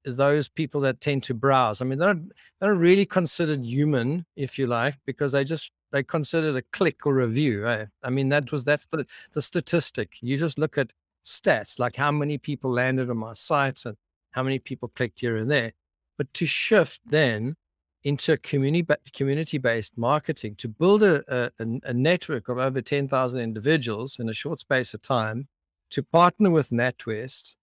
those 0.05 0.47
people 0.47 0.81
that 0.81 1.01
tend 1.01 1.23
to 1.23 1.33
browse. 1.33 1.81
I 1.81 1.85
mean, 1.85 1.99
they're 1.99 2.19
they're 2.59 2.75
really 2.75 3.05
considered 3.05 3.65
human, 3.65 4.25
if 4.35 4.57
you 4.57 4.67
like, 4.67 4.95
because 5.05 5.31
they 5.31 5.43
just 5.43 5.71
they 5.91 6.03
considered 6.03 6.55
a 6.55 6.61
click 6.61 7.05
or 7.05 7.19
a 7.19 7.27
view. 7.27 7.63
Right? 7.63 7.87
I 8.03 8.09
mean, 8.09 8.29
that 8.29 8.51
was 8.51 8.63
that's 8.63 8.85
the 8.87 9.05
the 9.33 9.41
statistic. 9.41 10.13
You 10.21 10.37
just 10.37 10.59
look 10.59 10.77
at 10.77 10.93
stats 11.25 11.79
like 11.79 11.95
how 11.95 12.11
many 12.11 12.37
people 12.37 12.71
landed 12.71 13.09
on 13.09 13.17
my 13.17 13.33
site 13.33 13.85
and 13.85 13.97
how 14.31 14.43
many 14.43 14.59
people 14.59 14.89
clicked 14.89 15.21
here 15.21 15.37
and 15.37 15.49
there. 15.49 15.73
But 16.17 16.33
to 16.35 16.45
shift 16.45 17.01
then 17.05 17.55
into 18.03 18.33
a 18.33 18.37
community 18.37 18.87
community 19.13 19.57
based 19.57 19.97
marketing 19.97 20.55
to 20.57 20.67
build 20.67 21.01
a, 21.01 21.23
a, 21.27 21.51
a 21.83 21.93
network 21.93 22.47
of 22.49 22.59
over 22.59 22.79
10,000 22.79 23.41
individuals 23.41 24.17
in 24.19 24.29
a 24.29 24.33
short 24.33 24.59
space 24.59 24.93
of 24.93 25.01
time 25.01 25.47
to 25.89 26.03
partner 26.03 26.51
with 26.51 26.69
NatWest 26.69 27.55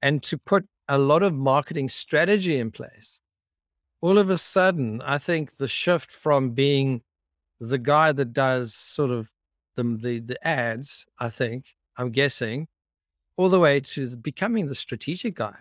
and 0.00 0.22
to 0.22 0.38
put 0.38 0.66
a 0.88 0.98
lot 0.98 1.22
of 1.22 1.34
marketing 1.34 1.88
strategy 1.88 2.58
in 2.58 2.70
place. 2.70 3.20
All 4.00 4.18
of 4.18 4.30
a 4.30 4.38
sudden, 4.38 5.02
I 5.02 5.18
think 5.18 5.56
the 5.56 5.68
shift 5.68 6.12
from 6.12 6.50
being 6.50 7.02
the 7.60 7.78
guy 7.78 8.12
that 8.12 8.32
does 8.32 8.74
sort 8.74 9.10
of 9.10 9.32
the, 9.74 9.82
the, 9.82 10.18
the 10.20 10.46
ads, 10.46 11.06
I 11.18 11.28
think, 11.28 11.74
I'm 11.96 12.10
guessing, 12.10 12.68
all 13.36 13.48
the 13.48 13.60
way 13.60 13.80
to 13.80 14.16
becoming 14.16 14.66
the 14.66 14.74
strategic 14.74 15.36
guy. 15.36 15.56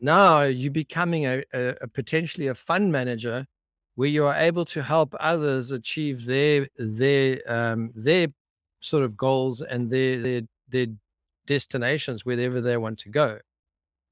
Now 0.00 0.42
you're 0.42 0.70
becoming 0.70 1.26
a, 1.26 1.42
a, 1.52 1.74
a 1.82 1.88
potentially 1.88 2.48
a 2.48 2.54
fund 2.54 2.92
manager 2.92 3.46
where 3.94 4.08
you 4.08 4.26
are 4.26 4.36
able 4.36 4.66
to 4.66 4.82
help 4.82 5.14
others 5.18 5.72
achieve 5.72 6.26
their 6.26 6.68
their 6.76 7.40
um, 7.46 7.92
their 7.94 8.28
sort 8.80 9.04
of 9.04 9.16
goals 9.16 9.62
and 9.62 9.90
their 9.90 10.20
their 10.20 10.42
their 10.68 10.86
destinations 11.46 12.24
wherever 12.24 12.60
they 12.60 12.76
want 12.76 12.98
to 12.98 13.08
go. 13.08 13.38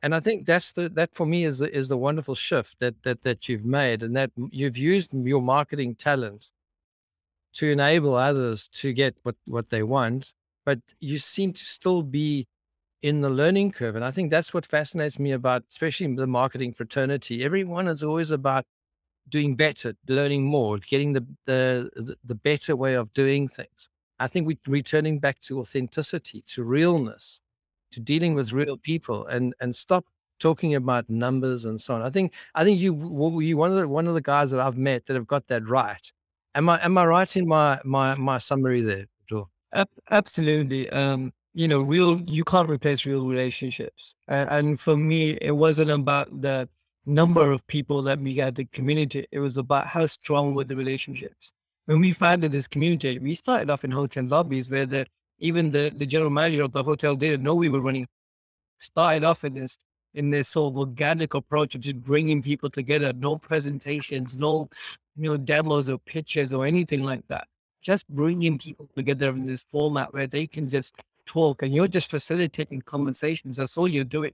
And 0.04 0.14
I 0.14 0.20
think 0.20 0.44
that's 0.44 0.72
the 0.72 0.90
that 0.90 1.14
for 1.14 1.24
me 1.24 1.44
is 1.44 1.60
the, 1.60 1.74
is 1.74 1.88
the 1.88 1.96
wonderful 1.96 2.34
shift 2.34 2.78
that 2.80 3.02
that 3.04 3.22
that 3.22 3.48
you've 3.48 3.64
made, 3.64 4.02
and 4.02 4.14
that 4.14 4.30
you've 4.50 4.76
used 4.76 5.14
your 5.14 5.40
marketing 5.40 5.94
talent 5.94 6.50
to 7.54 7.70
enable 7.70 8.14
others 8.14 8.68
to 8.80 8.92
get 8.92 9.16
what 9.22 9.36
what 9.46 9.70
they 9.70 9.82
want, 9.82 10.34
but 10.66 10.78
you 11.00 11.18
seem 11.18 11.54
to 11.54 11.64
still 11.64 12.02
be 12.02 12.46
in 13.00 13.22
the 13.22 13.30
learning 13.30 13.72
curve, 13.72 13.96
and 13.96 14.04
I 14.04 14.10
think 14.10 14.30
that's 14.30 14.52
what 14.52 14.66
fascinates 14.66 15.18
me 15.18 15.32
about, 15.32 15.64
especially 15.70 16.14
the 16.14 16.26
marketing 16.26 16.74
fraternity. 16.74 17.42
Everyone 17.42 17.88
is 17.88 18.04
always 18.04 18.30
about 18.30 18.66
doing 19.30 19.56
better, 19.56 19.94
learning 20.06 20.44
more, 20.44 20.76
getting 20.80 21.14
the 21.14 21.24
the 21.46 22.16
the 22.22 22.34
better 22.34 22.76
way 22.76 22.92
of 22.92 23.10
doing 23.14 23.48
things. 23.48 23.88
I 24.18 24.26
think 24.26 24.46
we're 24.46 24.58
returning 24.66 25.18
back 25.18 25.40
to 25.46 25.60
authenticity, 25.60 26.44
to 26.48 26.62
realness 26.62 27.40
to 27.94 28.00
dealing 28.00 28.34
with 28.34 28.52
real 28.52 28.76
people 28.76 29.26
and 29.26 29.54
and 29.60 29.74
stop 29.74 30.04
talking 30.40 30.74
about 30.74 31.08
numbers 31.08 31.64
and 31.64 31.80
so 31.80 31.94
on. 31.94 32.02
I 32.02 32.10
think 32.10 32.34
I 32.54 32.64
think 32.64 32.80
you 32.80 32.92
you 33.40 33.56
one 33.56 33.70
of 33.70 33.76
the 33.76 33.88
one 33.88 34.06
of 34.06 34.14
the 34.14 34.20
guys 34.20 34.50
that 34.50 34.60
I've 34.60 34.76
met 34.76 35.06
that 35.06 35.14
have 35.14 35.26
got 35.26 35.46
that 35.48 35.66
right. 35.68 36.12
Am 36.54 36.68
I 36.68 36.82
am 36.84 36.98
I 36.98 37.06
right 37.06 37.36
in 37.36 37.46
my 37.48 37.80
my 37.84 38.14
my 38.14 38.38
summary 38.38 38.82
there? 38.82 39.06
Absolutely. 40.10 40.88
Um, 40.90 41.32
you 41.54 41.68
know, 41.68 41.82
real 41.82 42.20
you 42.22 42.44
can't 42.44 42.68
replace 42.68 43.06
real 43.06 43.26
relationships, 43.26 44.14
and, 44.28 44.48
and 44.50 44.80
for 44.80 44.96
me, 44.96 45.38
it 45.40 45.52
wasn't 45.52 45.90
about 45.90 46.28
the 46.42 46.68
number 47.06 47.50
of 47.52 47.66
people 47.68 48.02
that 48.02 48.18
we 48.20 48.34
had 48.36 48.54
the 48.56 48.64
community. 48.66 49.26
It 49.30 49.38
was 49.38 49.56
about 49.58 49.86
how 49.86 50.06
strong 50.06 50.54
were 50.54 50.64
the 50.64 50.76
relationships. 50.76 51.52
When 51.86 52.00
we 52.00 52.12
founded 52.12 52.52
this 52.52 52.66
community, 52.66 53.18
we 53.18 53.34
started 53.34 53.70
off 53.70 53.84
in 53.84 53.90
hotel 53.90 54.24
lobbies 54.24 54.70
where 54.70 54.86
the 54.86 55.06
even 55.38 55.70
the, 55.70 55.90
the 55.94 56.06
general 56.06 56.30
manager 56.30 56.62
of 56.62 56.72
the 56.72 56.82
hotel 56.82 57.14
didn't 57.14 57.42
know 57.42 57.54
we 57.54 57.68
were 57.68 57.80
running. 57.80 58.06
Started 58.78 59.24
off 59.24 59.44
in 59.44 59.54
this 59.54 59.78
in 60.14 60.30
this 60.30 60.48
sort 60.48 60.72
of 60.72 60.78
organic 60.78 61.34
approach 61.34 61.74
of 61.74 61.80
just 61.80 62.00
bringing 62.00 62.40
people 62.40 62.70
together, 62.70 63.12
no 63.12 63.36
presentations, 63.36 64.36
no 64.36 64.68
you 65.16 65.30
know 65.30 65.36
demos 65.36 65.88
or 65.88 65.98
pitches 65.98 66.52
or 66.52 66.66
anything 66.66 67.02
like 67.02 67.26
that. 67.28 67.46
Just 67.82 68.08
bringing 68.08 68.58
people 68.58 68.88
together 68.94 69.30
in 69.30 69.46
this 69.46 69.64
format 69.70 70.12
where 70.14 70.26
they 70.26 70.46
can 70.46 70.68
just 70.68 70.94
talk 71.26 71.62
and 71.62 71.74
you're 71.74 71.88
just 71.88 72.10
facilitating 72.10 72.82
conversations. 72.82 73.58
That's 73.58 73.76
all 73.76 73.88
you're 73.88 74.04
doing. 74.04 74.32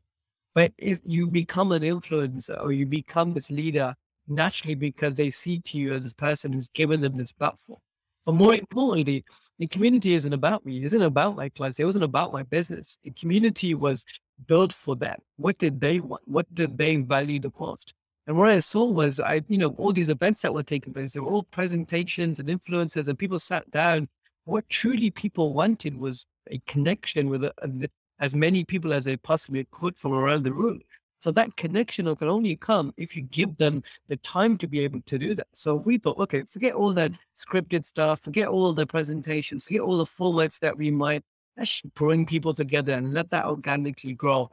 But 0.55 0.73
if 0.79 1.01
you 1.05 1.29
become 1.29 1.73
an 1.73 1.83
influencer 1.83 2.61
or 2.61 2.73
you 2.73 2.87
become 2.87 3.35
this 3.35 3.51
leader 3.51 3.95
naturally 4.29 4.75
because 4.75 5.15
they 5.15 5.31
see 5.31 5.61
to 5.61 5.79
you 5.79 5.93
as 5.93 6.05
this 6.05 6.13
person 6.13 6.53
who's 6.53 6.69
given 6.69 7.01
them 7.01 7.17
this 7.17 7.33
platform. 7.33 7.81
But 8.27 8.35
more 8.35 8.55
importantly, 8.55 9.25
the 9.59 9.67
community 9.67 10.15
isn't 10.15 10.33
about 10.33 10.65
me. 10.65 10.79
It 10.79 10.85
isn't 10.87 11.03
about 11.03 11.37
my 11.37 11.49
clients. 11.49 11.81
It 11.81 11.85
wasn't 11.85 12.05
about 12.05 12.33
my 12.33 12.43
business. 12.43 12.99
The 13.03 13.11
community 13.13 13.75
was 13.75 14.05
built 14.47 14.73
for 14.73 14.97
them. 14.97 15.19
What 15.37 15.59
did 15.59 15.81
they 15.81 16.01
want? 16.01 16.23
What 16.27 16.53
did 16.55 16.77
they 16.79 16.97
value 16.97 17.39
the 17.39 17.53
most? 17.59 17.95
And 18.27 18.37
what 18.37 18.51
I 18.51 18.59
saw 18.59 18.89
was, 18.91 19.19
I, 19.19 19.43
you 19.49 19.59
know, 19.59 19.75
all 19.79 19.93
these 19.93 20.11
events 20.11 20.43
that 20.43 20.55
were 20.55 20.63
taking 20.63 20.93
place, 20.93 21.15
they 21.15 21.21
were 21.21 21.31
all 21.31 21.43
presentations 21.45 22.39
and 22.39 22.49
influences, 22.49 23.09
and 23.09 23.19
people 23.19 23.39
sat 23.39 23.71
down. 23.71 24.09
What 24.45 24.69
truly 24.69 25.11
people 25.11 25.53
wanted 25.53 25.97
was 25.99 26.27
a 26.51 26.61
connection 26.67 27.29
with 27.29 27.45
a, 27.45 27.53
a, 27.63 27.89
as 28.21 28.35
many 28.35 28.65
people 28.65 28.93
as 28.93 29.07
they 29.07 29.17
possibly 29.17 29.67
could 29.71 29.99
from 29.99 30.13
around 30.13 30.45
the 30.45 30.53
room. 30.53 30.81
So 31.21 31.31
that 31.33 31.55
connection 31.57 32.15
can 32.17 32.29
only 32.29 32.57
come 32.57 32.93
if 32.97 33.15
you 33.15 33.23
give 33.23 33.57
them 33.59 33.83
the 34.09 34.17
time 34.17 34.57
to 34.59 34.67
be 34.67 34.81
able 34.81 35.03
to 35.03 35.19
do 35.19 35.35
that. 35.35 35.47
So 35.55 35.77
we 35.77 35.99
thought, 35.99 36.19
okay, 36.19 36.43
forget 36.43 36.75
all 36.75 36.93
that 36.95 37.13
scripted 37.37 37.87
stuff, 37.87 38.21
forget 38.21 38.49
all 38.49 38.73
the 38.73 38.87
presentations, 38.87 39.65
forget 39.65 39.83
all 39.83 39.99
the 39.99 40.05
formats 40.05 40.59
that 40.61 40.77
we 40.77 40.91
might 40.91 41.23
let's 41.57 41.83
bring 41.95 42.25
people 42.27 42.55
together 42.55 42.95
and 42.95 43.13
let 43.13 43.31
that 43.31 43.45
organically 43.45 44.15
grow. 44.15 44.51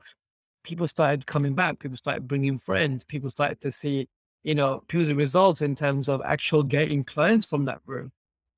People 0.63 0.87
started 0.87 1.25
coming 1.25 1.55
back, 1.55 1.79
people 1.79 1.97
started 1.97 2.27
bringing 2.27 2.59
friends, 2.59 3.03
people 3.05 3.29
started 3.29 3.61
to 3.61 3.71
see, 3.71 4.09
you 4.43 4.53
know, 4.53 4.83
people's 4.87 5.13
results 5.13 5.61
in 5.61 5.73
terms 5.73 6.09
of 6.09 6.21
actual 6.25 6.63
getting 6.63 7.03
clients 7.03 7.45
from 7.45 7.65
that 7.65 7.79
room. 7.85 8.11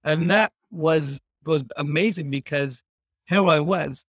And 0.03 0.31
that 0.31 0.51
was 0.71 1.19
was 1.45 1.63
amazing 1.77 2.29
because 2.31 2.83
here 3.27 3.45
I 3.45 3.59
was, 3.59 4.05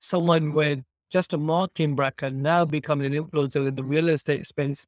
someone 0.00 0.52
with 0.52 0.82
just 1.14 1.32
a 1.32 1.38
marketing 1.38 1.94
bracket 1.94 2.34
now 2.34 2.64
becoming 2.64 3.06
an 3.14 3.24
influencer 3.24 3.68
in 3.68 3.76
the 3.76 3.84
real 3.84 4.08
estate 4.08 4.44
space 4.44 4.84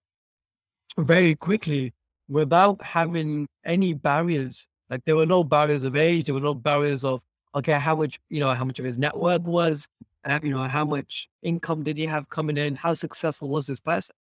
very 0.99 1.37
quickly 1.37 1.95
without 2.28 2.83
having 2.83 3.47
any 3.64 3.95
barriers. 3.95 4.66
Like 4.90 5.04
there 5.04 5.14
were 5.14 5.25
no 5.25 5.45
barriers 5.45 5.85
of 5.85 5.95
age, 5.95 6.25
there 6.26 6.35
were 6.35 6.40
no 6.40 6.52
barriers 6.52 7.04
of 7.04 7.23
okay, 7.54 7.75
how 7.75 7.95
much 7.95 8.18
you 8.28 8.40
know, 8.40 8.52
how 8.52 8.64
much 8.64 8.80
of 8.80 8.85
his 8.85 8.99
net 8.99 9.16
worth 9.16 9.42
was, 9.42 9.87
uh, 10.25 10.40
you 10.42 10.50
know, 10.50 10.64
how 10.64 10.85
much 10.85 11.28
income 11.45 11.85
did 11.85 11.97
he 11.97 12.06
have 12.06 12.28
coming 12.28 12.59
in, 12.59 12.75
how 12.75 12.92
successful 12.92 13.49
was 13.49 13.68
this 13.68 13.78
person. 13.78 14.16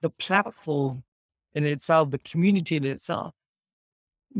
The 0.00 0.10
platform 0.10 1.02
in 1.54 1.66
itself, 1.66 2.12
the 2.12 2.20
community 2.20 2.76
in 2.76 2.84
itself, 2.84 3.34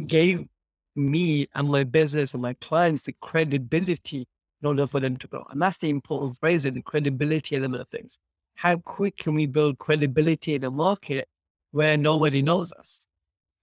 gave 0.07 0.47
me 0.95 1.49
and 1.57 1.69
my 1.69 1.83
business 1.83 2.33
and 2.33 2.43
my 2.43 2.55
clients 2.55 3.03
the 3.03 3.15
credibility 3.21 4.29
in 4.63 4.69
order 4.69 4.87
for 4.87 5.01
them 5.01 5.17
to 5.17 5.27
grow. 5.27 5.45
And 5.51 5.61
that's 5.61 5.79
the 5.79 5.91
important 5.91 6.39
phrase 6.39 6.65
in 6.65 6.75
the 6.75 6.83
credibility 6.83 7.57
element 7.57 7.83
of 7.83 7.89
things. 7.89 8.19
How 8.55 8.77
quick 8.77 9.17
can 9.17 9.35
we 9.35 9.47
build 9.47 9.79
credibility 9.79 10.55
in 10.55 10.65
a 10.65 10.71
market 10.71 11.29
where 11.73 11.97
nobody 11.97 12.43
knows 12.43 12.73
us? 12.73 13.07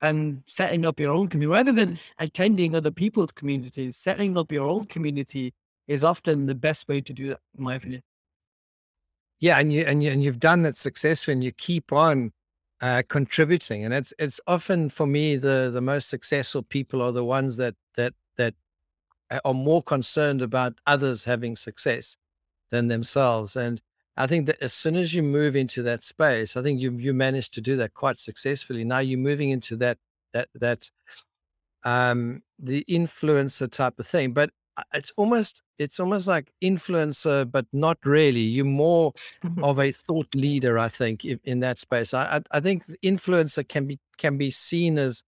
And 0.02 0.44
setting 0.48 0.86
up 0.86 1.00
your 1.00 1.14
own 1.14 1.28
community 1.28 1.58
rather 1.58 1.72
than 1.74 1.98
attending 2.20 2.76
other 2.76 2.92
people's 2.92 3.32
communities, 3.32 3.98
setting 3.98 4.38
up 4.38 4.52
your 4.52 4.68
own 4.68 4.86
community 4.86 5.54
is 5.88 6.04
often 6.04 6.46
the 6.46 6.56
best 6.56 6.88
way 6.88 7.02
to 7.02 7.14
do 7.14 7.28
that, 7.30 7.40
in 7.58 7.64
my 7.64 7.76
opinion. 7.76 8.02
Yeah, 9.40 9.60
and 9.60 9.72
you 9.74 9.84
and 9.86 10.04
you 10.04 10.12
and 10.12 10.24
you've 10.24 10.40
done 10.40 10.62
that 10.64 10.78
successfully, 10.78 11.34
and 11.34 11.44
you 11.44 11.52
keep 11.52 11.92
on 11.92 12.32
uh, 12.82 13.04
contributing. 13.10 13.84
And 13.84 13.94
it's 13.94 14.14
it's 14.20 14.40
often 14.48 14.90
for 14.90 15.08
me 15.08 15.36
the 15.36 15.70
the 15.74 15.82
most 15.82 16.10
successful 16.10 16.62
people 16.62 17.02
are 17.02 17.12
the 17.12 17.26
ones 17.26 17.58
that 17.58 17.76
that 17.96 18.14
that 18.38 18.54
are 19.46 19.54
more 19.54 19.84
concerned 19.84 20.42
about 20.42 20.80
others 20.86 21.24
having 21.24 21.56
success 21.56 22.16
than 22.72 22.88
themselves. 22.88 23.56
And 23.56 23.82
I 24.18 24.28
think 24.28 24.48
that 24.48 24.62
as 24.62 24.74
soon 24.74 24.96
as 24.96 25.14
you 25.14 25.24
move 25.24 25.56
into 25.56 25.82
that 25.84 26.04
space, 26.04 26.58
I 26.58 26.62
think 26.62 26.82
you 26.82 26.92
you 26.92 27.14
managed 27.14 27.54
to 27.56 27.62
do 27.62 27.76
that 27.78 27.94
quite 27.94 28.18
successfully. 28.18 28.84
Now 28.84 29.00
you're 29.00 29.20
moving 29.20 29.50
into 29.52 29.76
that 29.78 29.98
that 30.34 30.50
that 30.56 30.90
um 31.84 32.42
the 32.58 32.84
influencer 32.90 33.72
type 33.72 34.00
of 34.00 34.08
thing. 34.08 34.34
But 34.34 34.52
uh, 34.78 34.84
it's 34.94 35.12
almost 35.16 35.62
it's 35.78 36.00
almost 36.00 36.28
like 36.28 36.52
influencer, 36.62 37.50
but 37.50 37.66
not 37.72 37.98
really. 38.04 38.42
You're 38.42 38.66
more 38.66 39.14
of 39.64 39.80
a 39.80 39.92
thought 39.92 40.34
leader, 40.36 40.78
I 40.78 40.90
think, 40.90 41.24
if, 41.24 41.40
in 41.44 41.62
that 41.62 41.80
space. 41.80 42.14
I, 42.14 42.38
I 42.38 42.58
I 42.58 42.60
think 42.60 42.86
influencer 43.04 43.68
can 43.68 43.88
be 43.88 44.00
can 44.18 44.38
be 44.38 44.52
seen 44.52 44.98
as 44.98 45.24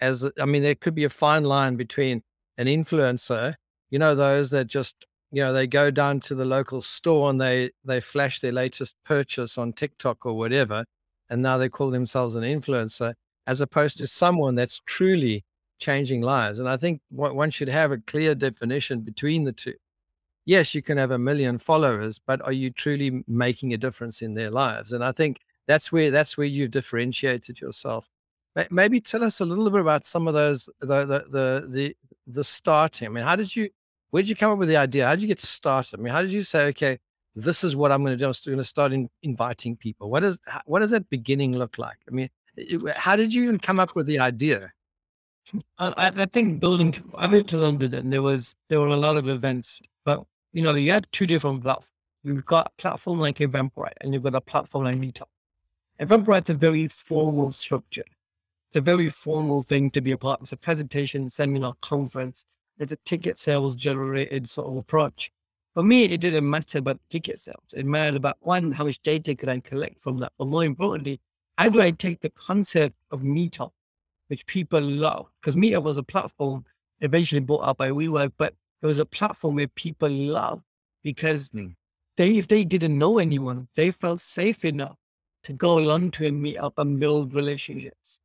as 0.00 0.28
I 0.40 0.46
mean, 0.46 0.62
there 0.62 0.74
could 0.74 0.94
be 0.94 1.04
a 1.04 1.10
fine 1.10 1.44
line 1.44 1.76
between 1.76 2.22
an 2.58 2.66
influencer, 2.66 3.54
you 3.90 3.98
know, 3.98 4.14
those 4.14 4.50
that 4.50 4.66
just 4.66 5.06
you 5.32 5.42
know, 5.42 5.52
they 5.52 5.66
go 5.66 5.90
down 5.90 6.20
to 6.20 6.34
the 6.34 6.44
local 6.44 6.82
store 6.82 7.30
and 7.30 7.40
they 7.40 7.70
they 7.84 8.00
flash 8.00 8.40
their 8.40 8.52
latest 8.52 8.96
purchase 9.04 9.56
on 9.58 9.72
TikTok 9.72 10.26
or 10.26 10.36
whatever, 10.36 10.84
and 11.28 11.40
now 11.42 11.56
they 11.56 11.68
call 11.68 11.90
themselves 11.90 12.34
an 12.34 12.42
influencer, 12.42 13.14
as 13.46 13.60
opposed 13.60 13.98
to 13.98 14.04
mm. 14.04 14.08
someone 14.08 14.56
that's 14.56 14.80
truly 14.86 15.44
changing 15.78 16.20
lives. 16.20 16.58
And 16.58 16.68
I 16.68 16.76
think 16.76 17.00
one 17.10 17.50
should 17.50 17.68
have 17.68 17.92
a 17.92 17.98
clear 17.98 18.34
definition 18.34 19.00
between 19.00 19.44
the 19.44 19.52
two. 19.52 19.74
Yes, 20.44 20.74
you 20.74 20.82
can 20.82 20.98
have 20.98 21.12
a 21.12 21.18
million 21.18 21.58
followers, 21.58 22.18
but 22.18 22.42
are 22.42 22.52
you 22.52 22.70
truly 22.70 23.22
making 23.28 23.72
a 23.72 23.78
difference 23.78 24.22
in 24.22 24.34
their 24.34 24.50
lives? 24.50 24.92
And 24.92 25.04
I 25.04 25.12
think 25.12 25.40
that's 25.68 25.92
where 25.92 26.10
that's 26.10 26.36
where 26.36 26.46
you've 26.46 26.72
differentiated 26.72 27.60
yourself. 27.60 28.08
Maybe 28.70 29.00
tell 29.00 29.22
us 29.22 29.40
a 29.40 29.44
little 29.44 29.70
bit 29.70 29.80
about 29.80 30.04
some 30.04 30.26
of 30.26 30.34
those 30.34 30.68
the 30.80 31.04
the 31.06 31.24
the 31.30 31.66
the, 31.68 31.96
the 32.34 32.44
starting. 32.44 33.06
I 33.06 33.10
mean, 33.10 33.24
how 33.24 33.36
did 33.36 33.54
you 33.54 33.70
where 34.10 34.22
did 34.22 34.28
you 34.28 34.36
come 34.36 34.52
up 34.52 34.58
with 34.58 34.68
the 34.68 34.76
idea? 34.76 35.06
How 35.06 35.14
did 35.14 35.22
you 35.22 35.28
get 35.28 35.40
started? 35.40 36.00
I 36.00 36.02
mean, 36.02 36.12
how 36.12 36.22
did 36.22 36.32
you 36.32 36.42
say, 36.42 36.64
okay, 36.66 36.98
this 37.34 37.62
is 37.62 37.76
what 37.76 37.92
I'm 37.92 38.02
going 38.02 38.16
to 38.16 38.16
do? 38.16 38.26
I'm 38.26 38.34
going 38.44 38.58
to 38.58 38.64
start 38.64 38.92
in, 38.92 39.08
inviting 39.22 39.76
people. 39.76 40.10
What 40.10 40.20
does 40.20 40.38
what 40.66 40.80
does 40.80 40.90
that 40.90 41.08
beginning 41.10 41.56
look 41.56 41.78
like? 41.78 41.98
I 42.08 42.12
mean, 42.12 42.28
how 42.94 43.16
did 43.16 43.32
you 43.32 43.44
even 43.44 43.58
come 43.58 43.80
up 43.80 43.94
with 43.94 44.06
the 44.06 44.18
idea? 44.18 44.72
I, 45.78 46.12
I 46.16 46.26
think 46.26 46.60
building. 46.60 46.94
I 47.16 47.26
moved 47.26 47.48
to 47.50 47.58
London, 47.58 47.94
and 47.94 48.12
there 48.12 48.22
was 48.22 48.56
there 48.68 48.80
were 48.80 48.88
a 48.88 48.96
lot 48.96 49.16
of 49.16 49.28
events, 49.28 49.80
but 50.04 50.24
you 50.52 50.62
know, 50.62 50.74
you 50.74 50.90
had 50.92 51.06
two 51.12 51.26
different 51.26 51.62
platforms. 51.62 51.92
You've 52.22 52.44
got 52.44 52.66
a 52.66 52.82
platform 52.82 53.18
like 53.18 53.38
Eventbrite, 53.38 53.94
and 54.00 54.12
you've 54.12 54.22
got 54.22 54.34
a 54.34 54.40
platform 54.40 54.84
like 54.84 54.96
Meetup. 54.96 55.28
Eventbrite's 56.00 56.50
a 56.50 56.54
very 56.54 56.86
formal 56.88 57.50
structure. 57.52 58.04
It's 58.70 58.76
a 58.76 58.80
very 58.80 59.10
formal 59.10 59.62
thing 59.62 59.90
to 59.90 60.00
be 60.00 60.12
a 60.12 60.16
part. 60.16 60.40
It's 60.40 60.52
a 60.52 60.56
presentation, 60.56 61.28
seminar, 61.28 61.74
conference 61.80 62.46
it's 62.80 62.92
a 62.92 62.96
ticket 63.04 63.38
sales 63.38 63.76
generated 63.76 64.48
sort 64.48 64.68
of 64.68 64.76
approach. 64.78 65.30
For 65.74 65.82
me, 65.82 66.04
it 66.04 66.20
didn't 66.22 66.48
matter 66.48 66.78
about 66.78 66.98
ticket 67.10 67.38
sales. 67.38 67.74
It 67.74 67.84
mattered 67.84 68.16
about 68.16 68.38
one, 68.40 68.72
how 68.72 68.84
much 68.84 69.00
data 69.02 69.34
could 69.34 69.50
I 69.50 69.60
collect 69.60 70.00
from 70.00 70.18
that? 70.18 70.32
But 70.38 70.46
more 70.46 70.64
importantly, 70.64 71.20
how 71.58 71.68
do 71.68 71.80
I 71.80 71.90
take 71.90 72.20
the 72.20 72.30
concept 72.30 72.96
of 73.10 73.20
Meetup, 73.20 73.70
which 74.28 74.46
people 74.46 74.80
love? 74.80 75.26
Because 75.40 75.56
Meetup 75.56 75.82
was 75.82 75.98
a 75.98 76.02
platform 76.02 76.64
eventually 77.00 77.40
bought 77.40 77.68
out 77.68 77.76
by 77.76 77.90
WeWork, 77.90 78.32
but 78.38 78.54
it 78.80 78.86
was 78.86 78.98
a 78.98 79.04
platform 79.04 79.56
where 79.56 79.68
people 79.68 80.08
love 80.08 80.62
because 81.02 81.50
mm. 81.50 81.74
they, 82.16 82.38
if 82.38 82.48
they 82.48 82.64
didn't 82.64 82.96
know 82.96 83.18
anyone, 83.18 83.68
they 83.76 83.90
felt 83.90 84.20
safe 84.20 84.64
enough 84.64 84.96
to 85.44 85.52
go 85.52 85.78
along 85.78 86.12
to 86.12 86.26
a 86.26 86.30
meetup 86.30 86.72
and 86.78 86.98
build 86.98 87.34
relationships. 87.34 88.20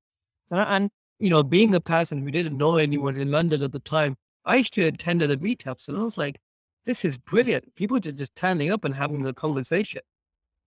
And, 0.51 0.89
you 1.19 1.29
know, 1.29 1.43
being 1.43 1.73
a 1.73 1.79
person 1.79 2.21
who 2.21 2.31
didn't 2.31 2.57
know 2.57 2.77
anyone 2.77 3.17
in 3.17 3.31
London 3.31 3.63
at 3.63 3.71
the 3.71 3.79
time, 3.79 4.15
I 4.45 4.57
used 4.57 4.73
to 4.75 4.85
attend 4.85 5.21
the 5.21 5.37
meetups 5.37 5.87
and 5.87 5.97
I 5.97 6.03
was 6.03 6.17
like, 6.17 6.37
this 6.85 7.03
is 7.03 7.17
brilliant. 7.17 7.73
People 7.75 7.97
are 7.97 7.99
just 7.99 8.37
standing 8.37 8.71
up 8.71 8.85
and 8.85 8.93
having 8.93 9.25
a 9.25 9.33
conversation. 9.33 10.01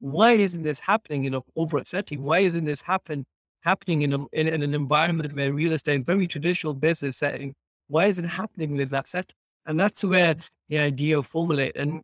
Why 0.00 0.32
isn't 0.32 0.62
this 0.62 0.80
happening 0.80 1.24
in 1.24 1.34
a 1.34 1.42
corporate 1.54 1.86
setting? 1.86 2.22
Why 2.22 2.40
isn't 2.40 2.64
this 2.64 2.80
happen 2.80 3.24
happening 3.62 4.02
in, 4.02 4.12
a, 4.12 4.18
in, 4.32 4.48
in 4.48 4.62
an 4.62 4.74
environment 4.74 5.34
where 5.34 5.52
real 5.52 5.72
estate, 5.72 6.04
very 6.04 6.26
traditional 6.26 6.74
business 6.74 7.16
setting? 7.16 7.54
Why 7.86 8.06
is 8.06 8.18
it 8.18 8.26
happening 8.26 8.76
with 8.76 8.90
that 8.90 9.08
set? 9.08 9.32
And 9.66 9.78
that's 9.78 10.02
where 10.02 10.36
the 10.68 10.78
idea 10.78 11.22
formulate. 11.22 11.76
And 11.76 12.02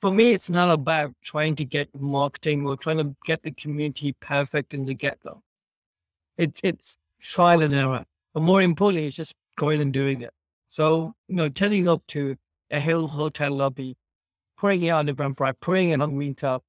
for 0.00 0.10
me, 0.10 0.32
it's 0.32 0.50
not 0.50 0.70
about 0.70 1.14
trying 1.22 1.56
to 1.56 1.64
get 1.64 1.88
marketing 1.98 2.66
or 2.66 2.76
trying 2.76 2.98
to 2.98 3.14
get 3.24 3.42
the 3.42 3.52
community 3.52 4.14
perfect 4.20 4.74
in 4.74 4.84
the 4.84 4.94
get 4.94 5.18
go. 5.20 5.40
It's 6.36 6.60
it's 6.62 6.98
trial 7.24 7.62
and 7.62 7.74
error. 7.74 8.04
But 8.34 8.42
more 8.42 8.62
importantly, 8.62 9.06
it's 9.06 9.16
just 9.16 9.34
going 9.56 9.80
and 9.80 9.92
doing 9.92 10.22
it. 10.22 10.30
So, 10.68 11.14
you 11.28 11.36
know, 11.36 11.48
turning 11.48 11.88
up 11.88 12.02
to 12.08 12.36
a 12.70 12.80
Hill 12.80 13.08
hotel 13.08 13.52
lobby, 13.52 13.96
putting 14.58 14.82
it 14.82 14.90
on 14.90 15.06
the 15.06 15.14
Eventbrite, 15.14 15.54
putting 15.60 15.90
it 15.90 16.00
on 16.00 16.12
Meetup, 16.12 16.60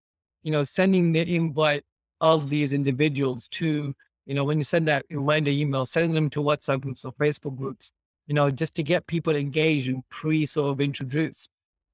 you 0.44 0.52
know, 0.52 0.64
sending 0.64 1.12
the 1.12 1.36
invite 1.36 1.84
of 2.22 2.50
these 2.50 2.74
individuals 2.74 3.48
to, 3.50 3.94
you 4.26 4.34
know, 4.34 4.44
when 4.44 4.58
you 4.58 4.64
send 4.64 4.88
that 4.88 5.06
reminder 5.10 5.52
email, 5.52 5.86
sending 5.86 6.14
them 6.14 6.30
to 6.30 6.40
WhatsApp 6.40 6.82
groups 6.82 7.04
or 7.04 7.12
Facebook 7.14 7.58
groups, 7.58 7.92
you 8.28 8.34
know, 8.34 8.50
just 8.50 8.76
to 8.76 8.84
get 8.84 9.08
people 9.08 9.36
engaged 9.36 9.90
and 9.90 10.08
pre 10.10 10.46
sort 10.46 10.72
of 10.72 10.82
introduced, 10.82 11.50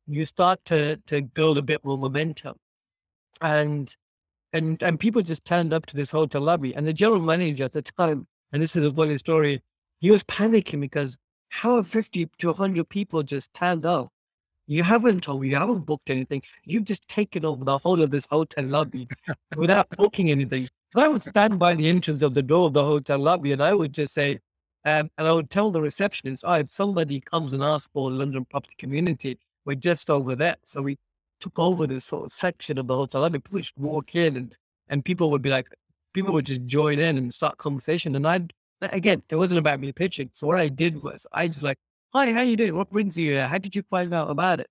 you 0.08 0.26
start 0.26 0.64
to 0.66 0.98
to 1.08 1.22
build 1.22 1.58
a 1.58 1.62
bit 1.62 1.84
more 1.84 1.98
momentum. 1.98 2.56
And 3.42 3.96
and 4.54 4.82
and 4.84 5.00
people 5.00 5.22
just 5.22 5.46
turned 5.46 5.74
up 5.74 5.86
to 5.88 5.96
this 5.96 6.12
hotel 6.12 6.42
lobby. 6.42 6.76
And 6.76 6.86
the 6.86 6.94
general 6.94 7.22
manager 7.22 7.64
at 7.66 7.72
the 7.72 7.82
time, 7.82 8.28
and 8.52 8.62
this 8.62 8.76
is 8.76 8.84
a 8.84 8.94
funny 8.94 9.18
story, 9.18 9.62
he 10.00 10.12
was 10.12 10.24
panicking 10.24 10.82
because 10.82 11.18
how 11.50 11.76
are 11.76 11.84
50 11.84 12.30
to 12.40 12.48
100 12.48 12.88
people 12.90 13.24
just 13.24 13.54
turned 13.54 13.86
up? 13.86 14.10
You 14.68 14.84
haven't 14.84 15.24
told 15.24 15.46
you 15.46 15.56
haven't 15.56 15.86
booked 15.86 16.10
anything. 16.10 16.42
You've 16.64 16.86
just 16.86 17.08
taken 17.08 17.44
over 17.46 17.66
the 17.66 17.78
whole 17.78 18.02
of 18.02 18.10
this 18.10 18.26
hotel 18.32 18.64
lobby 18.66 19.08
without 19.58 19.90
booking 19.98 20.32
anything. 20.32 20.70
So 20.94 21.02
I 21.02 21.08
would 21.08 21.24
stand 21.24 21.60
by 21.60 21.76
the 21.76 21.90
entrance 21.90 22.22
of 22.22 22.34
the 22.34 22.42
door 22.42 22.68
of 22.68 22.74
the 22.74 22.84
hotel 22.84 23.20
lobby 23.20 23.52
and 23.52 23.62
I 23.62 23.74
would 23.74 23.94
just 23.94 24.14
say, 24.14 24.40
um, 24.86 25.10
and 25.18 25.28
I 25.28 25.34
would 25.34 25.50
tell 25.50 25.72
the 25.72 25.82
receptionist, 25.82 26.44
oh, 26.46 26.54
if 26.54 26.72
somebody 26.72 27.20
comes 27.20 27.54
and 27.54 27.62
asks 27.62 27.90
for 27.94 28.12
London 28.12 28.46
property 28.46 28.76
community, 28.78 29.38
we're 29.66 29.76
just 29.76 30.10
over 30.10 30.36
there. 30.36 30.56
So 30.66 30.82
we 30.82 30.98
took 31.40 31.58
over 31.60 31.86
this 31.86 32.06
sort 32.06 32.26
of 32.26 32.32
section 32.32 32.78
of 32.78 32.88
the 32.88 32.96
hotel 32.96 33.22
lobby. 33.22 33.40
People 33.40 33.60
just 33.60 33.78
walk 33.78 34.16
in 34.16 34.38
and, 34.38 34.56
and 34.88 35.04
people 35.04 35.32
would 35.32 35.42
be 35.42 35.50
like, 35.50 35.68
people 36.14 36.34
would 36.34 36.46
just 36.46 36.66
join 36.66 37.00
in 37.00 37.18
and 37.18 37.34
start 37.34 37.58
conversation. 37.58 38.16
And 38.16 38.28
I'd 38.28 38.54
Again, 38.82 39.22
it 39.30 39.36
wasn't 39.36 39.60
about 39.60 39.80
me 39.80 39.92
pitching. 39.92 40.32
So 40.34 40.48
what 40.48 40.60
I 40.60 40.68
did 40.68 41.04
was 41.04 41.28
I 41.32 41.48
just 41.48 41.62
like, 41.62 41.78
hi, 42.14 42.32
how 42.32 42.42
you 42.42 42.58
doing? 42.58 42.76
What 42.76 42.90
brings 42.90 43.18
you 43.18 43.34
here? 43.34 43.48
How 43.48 43.60
did 43.60 43.76
you 43.76 43.84
find 43.84 44.14
out 44.14 44.30
about 44.30 44.60
it? 44.60 44.68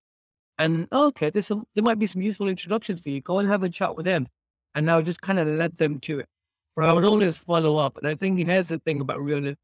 And 0.58 0.88
oh, 0.90 1.06
okay, 1.08 1.30
there's 1.30 1.46
some, 1.46 1.64
there 1.74 1.84
might 1.84 1.98
be 1.98 2.06
some 2.06 2.20
useful 2.20 2.48
introductions 2.48 3.00
for 3.00 3.10
you. 3.10 3.20
Go 3.20 3.38
and 3.38 3.48
have 3.48 3.62
a 3.62 3.68
chat 3.68 3.96
with 3.96 4.06
them. 4.06 4.26
And 4.74 4.90
I'll 4.90 5.02
just 5.02 5.20
kind 5.20 5.38
of 5.38 5.46
let 5.46 5.78
them 5.78 6.00
to 6.00 6.20
it. 6.20 6.26
But 6.74 6.86
I 6.86 6.92
would 6.92 7.04
always 7.04 7.38
follow 7.38 7.76
up. 7.76 7.98
And 7.98 8.06
I 8.06 8.16
think 8.16 8.38
here's 8.44 8.68
the 8.68 8.78
thing 8.78 9.00
about 9.00 9.20
real 9.22 9.54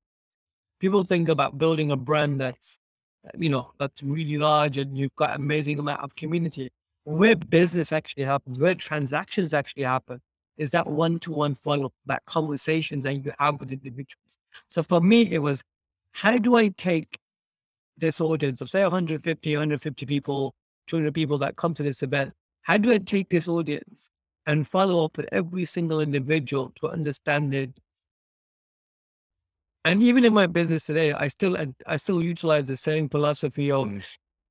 people 0.79 1.03
think 1.03 1.29
about 1.29 1.59
building 1.59 1.91
a 1.91 1.97
brand 1.97 2.41
that's, 2.41 2.79
you 3.37 3.49
know, 3.49 3.73
that's 3.81 4.03
really 4.03 4.39
large 4.39 4.79
and 4.79 4.97
you've 4.97 5.15
got 5.17 5.35
amazing 5.35 5.79
amount 5.81 6.03
of 6.03 6.15
community. 6.15 6.71
Where 7.05 7.37
business 7.37 7.93
actually 7.93 8.25
happens, 8.25 8.59
where 8.59 8.75
transactions 8.75 9.55
actually 9.55 9.85
happen, 9.85 10.21
is 10.57 10.71
that 10.71 10.87
one-to-one 10.87 11.55
follow, 11.55 11.87
up, 11.87 11.93
that 12.07 12.25
conversation 12.27 13.03
that 13.03 13.15
you 13.15 13.33
have 13.39 13.61
with 13.61 13.73
individuals. 13.73 14.39
So 14.69 14.83
for 14.83 15.01
me, 15.01 15.31
it 15.33 15.39
was, 15.39 15.63
how 16.13 16.39
do 16.39 16.57
I 16.57 16.69
take 16.69 17.19
this 17.99 18.21
audience 18.21 18.61
of 18.61 18.71
say 18.71 18.83
150, 18.83 19.55
150 19.55 20.07
people, 20.07 20.55
200 20.87 21.15
people 21.15 21.39
that 21.39 21.57
come 21.57 21.75
to 21.75 21.83
this 21.83 22.03
event? 22.03 22.33
How 22.63 22.77
do 22.79 22.93
I 22.93 22.99
take 22.99 23.29
this 23.29 23.49
audience 23.49 24.11
and 24.47 24.67
follow 24.67 25.05
up 25.05 25.17
with 25.17 25.29
every 25.33 25.65
single 25.65 26.01
individual 26.01 26.73
to 26.81 26.89
understand 26.89 27.55
it? 27.55 27.71
And 29.85 30.03
even 30.03 30.25
in 30.25 30.35
my 30.35 30.47
business 30.47 30.85
today, 30.87 31.13
I 31.13 31.29
still 31.29 31.57
I 31.87 31.97
still 31.97 32.21
utilize 32.23 32.67
the 32.67 32.77
same 32.77 33.09
philosophy 33.09 33.71
of 33.71 33.87
mm. 33.87 34.03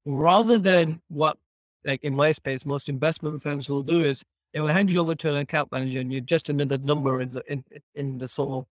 rather 0.05 0.57
than 0.57 1.01
what 1.09 1.37
like 1.83 2.01
in 2.03 2.15
my 2.15 2.31
space 2.31 2.65
most 2.65 2.87
investment 2.87 3.43
firms 3.43 3.69
will 3.69 3.83
do 3.83 4.01
is 4.01 4.23
they 4.55 4.61
will 4.61 4.69
hand 4.69 4.91
you 4.91 5.01
over 5.01 5.13
to 5.15 5.29
an 5.29 5.35
account 5.35 5.69
manager 5.73 5.99
and 5.99 6.13
you're 6.13 6.21
just 6.21 6.49
another 6.49 6.77
number 6.77 7.19
in 7.19 7.29
the 7.29 7.43
in, 7.51 7.61
in 7.93 8.17
the 8.17 8.27
sort 8.27 8.51
of 8.51 8.65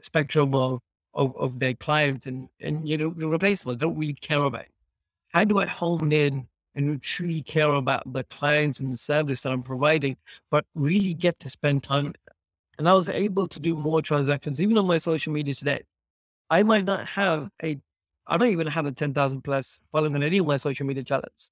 spectrum 0.00 0.54
of, 0.54 0.78
of, 1.12 1.36
of 1.36 1.58
their 1.58 1.74
clients 1.74 2.28
and, 2.28 2.48
and 2.60 2.88
you 2.88 2.96
know, 2.96 3.12
you're 3.18 3.30
replaceable. 3.30 3.72
They 3.72 3.78
don't 3.78 3.98
really 3.98 4.14
care 4.14 4.44
about 4.44 4.62
it. 4.62 4.70
How 5.30 5.42
do 5.42 5.58
I 5.58 5.66
hone 5.66 6.12
in 6.12 6.46
and 6.76 7.02
truly 7.02 7.42
care 7.42 7.72
about 7.72 8.12
the 8.12 8.22
clients 8.22 8.78
and 8.78 8.92
the 8.92 8.96
service 8.96 9.42
that 9.42 9.52
I'm 9.52 9.64
providing, 9.64 10.16
but 10.52 10.64
really 10.76 11.14
get 11.14 11.40
to 11.40 11.50
spend 11.50 11.82
time? 11.82 12.12
And 12.78 12.88
I 12.88 12.92
was 12.92 13.08
able 13.08 13.48
to 13.48 13.58
do 13.58 13.74
more 13.74 14.02
transactions, 14.02 14.60
even 14.60 14.78
on 14.78 14.86
my 14.86 14.98
social 14.98 15.32
media 15.32 15.54
today. 15.54 15.82
I 16.48 16.62
might 16.62 16.84
not 16.84 17.08
have 17.08 17.48
a, 17.60 17.76
I 18.28 18.36
don't 18.36 18.52
even 18.52 18.68
have 18.68 18.86
a 18.86 18.92
10,000 18.92 19.42
plus 19.42 19.80
following 19.90 20.14
on 20.14 20.22
any 20.22 20.38
of 20.38 20.46
my 20.46 20.58
social 20.58 20.86
media 20.86 21.02
channels. 21.02 21.50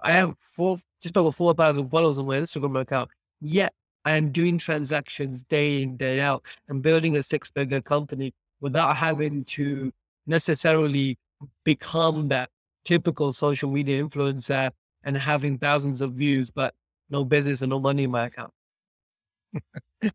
I 0.00 0.12
have 0.12 0.34
four, 0.40 0.78
just 1.02 1.16
over 1.16 1.32
4,000 1.32 1.88
followers 1.88 2.18
on 2.18 2.26
my 2.26 2.36
Instagram 2.36 2.80
account. 2.80 3.10
Yet 3.40 3.72
I 4.04 4.12
am 4.12 4.30
doing 4.30 4.58
transactions 4.58 5.42
day 5.42 5.82
in, 5.82 5.96
day 5.96 6.20
out 6.20 6.44
and 6.68 6.82
building 6.82 7.16
a 7.16 7.22
six 7.22 7.50
figure 7.50 7.80
company 7.80 8.32
without 8.60 8.96
having 8.96 9.44
to 9.44 9.92
necessarily 10.26 11.18
become 11.64 12.26
that 12.26 12.50
typical 12.84 13.32
social 13.32 13.70
media 13.70 14.02
influencer 14.02 14.70
and 15.04 15.16
having 15.16 15.58
thousands 15.58 16.00
of 16.00 16.12
views, 16.12 16.50
but 16.50 16.74
no 17.10 17.24
business 17.24 17.62
and 17.62 17.70
no 17.70 17.78
money 17.78 18.04
in 18.04 18.10
my 18.10 18.26
account. 18.26 18.52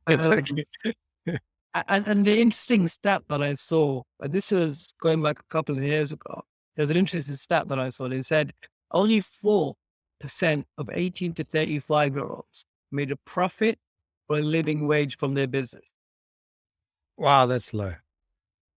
Uh, 0.07 0.41
and, 1.87 2.07
and 2.07 2.25
the 2.25 2.39
interesting 2.39 2.87
stat 2.87 3.23
that 3.29 3.41
I 3.41 3.53
saw, 3.55 4.03
and 4.19 4.31
this 4.31 4.51
was 4.51 4.93
going 5.01 5.23
back 5.23 5.39
a 5.39 5.53
couple 5.53 5.77
of 5.77 5.83
years 5.83 6.11
ago, 6.11 6.43
there's 6.75 6.89
an 6.89 6.97
interesting 6.97 7.35
stat 7.35 7.67
that 7.69 7.79
I 7.79 7.89
saw. 7.89 8.07
They 8.07 8.21
said 8.21 8.53
only 8.93 9.19
4% 9.19 9.75
of 10.77 10.89
18 10.91 11.33
to 11.33 11.43
35 11.43 12.15
year 12.15 12.25
olds 12.25 12.65
made 12.91 13.11
a 13.11 13.15
profit 13.17 13.79
or 14.29 14.39
a 14.39 14.41
living 14.41 14.87
wage 14.87 15.17
from 15.17 15.33
their 15.33 15.47
business. 15.47 15.83
Wow, 17.17 17.45
that's 17.45 17.73
low. 17.73 17.93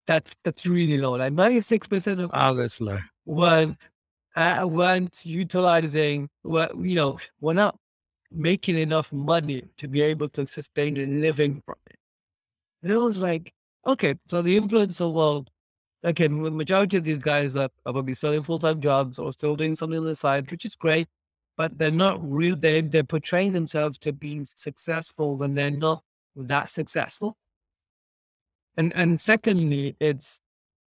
That's 0.06 0.36
that's 0.44 0.66
really 0.66 0.98
low. 0.98 1.14
Like 1.14 1.32
96% 1.32 2.24
of 2.24 2.32
wow, 2.32 2.54
that's 2.54 2.82
low. 2.82 3.00
One 3.24 3.78
uh, 4.36 4.68
weren't 4.70 5.26
utilizing, 5.26 6.30
well, 6.44 6.70
you 6.78 6.96
know, 6.96 7.20
we're 7.40 7.54
not 7.54 7.78
making 8.32 8.78
enough 8.78 9.14
money 9.14 9.64
to 9.78 9.88
be 9.88 10.02
able 10.02 10.28
to 10.30 10.48
sustain 10.48 10.98
a 10.98 11.06
living 11.06 11.62
from 11.66 11.76
it. 11.88 11.98
And 12.82 12.92
it 12.92 12.98
was 12.98 13.20
like, 13.20 13.54
okay, 13.86 14.16
so 14.28 14.42
the 14.42 14.60
influencer 14.60 15.12
world, 15.12 15.50
again, 16.04 16.42
the 16.44 16.52
majority 16.52 16.98
of 16.98 17.04
these 17.04 17.18
guys 17.18 17.56
are, 17.56 17.70
probably 17.84 18.14
still 18.14 18.34
in 18.34 18.44
full 18.44 18.60
time 18.60 18.82
jobs 18.82 19.20
or 19.20 19.32
still 19.34 19.56
doing 19.56 19.76
something 19.76 20.00
on 20.00 20.06
the 20.06 20.16
side, 20.16 20.50
which 20.52 20.66
is 20.66 20.76
great, 20.76 21.08
but 21.58 21.78
they're 21.78 21.92
not 21.92 22.20
real. 22.22 22.56
They, 22.56 22.82
they're 22.82 23.04
portraying 23.04 23.54
themselves 23.54 23.98
to 24.00 24.14
be 24.14 24.44
successful 24.46 25.38
when 25.38 25.56
they're 25.56 25.72
not 25.72 26.04
that 26.36 26.70
successful. 26.70 27.38
And 28.76 28.92
and 28.96 29.22
secondly, 29.22 29.96
it's 30.00 30.40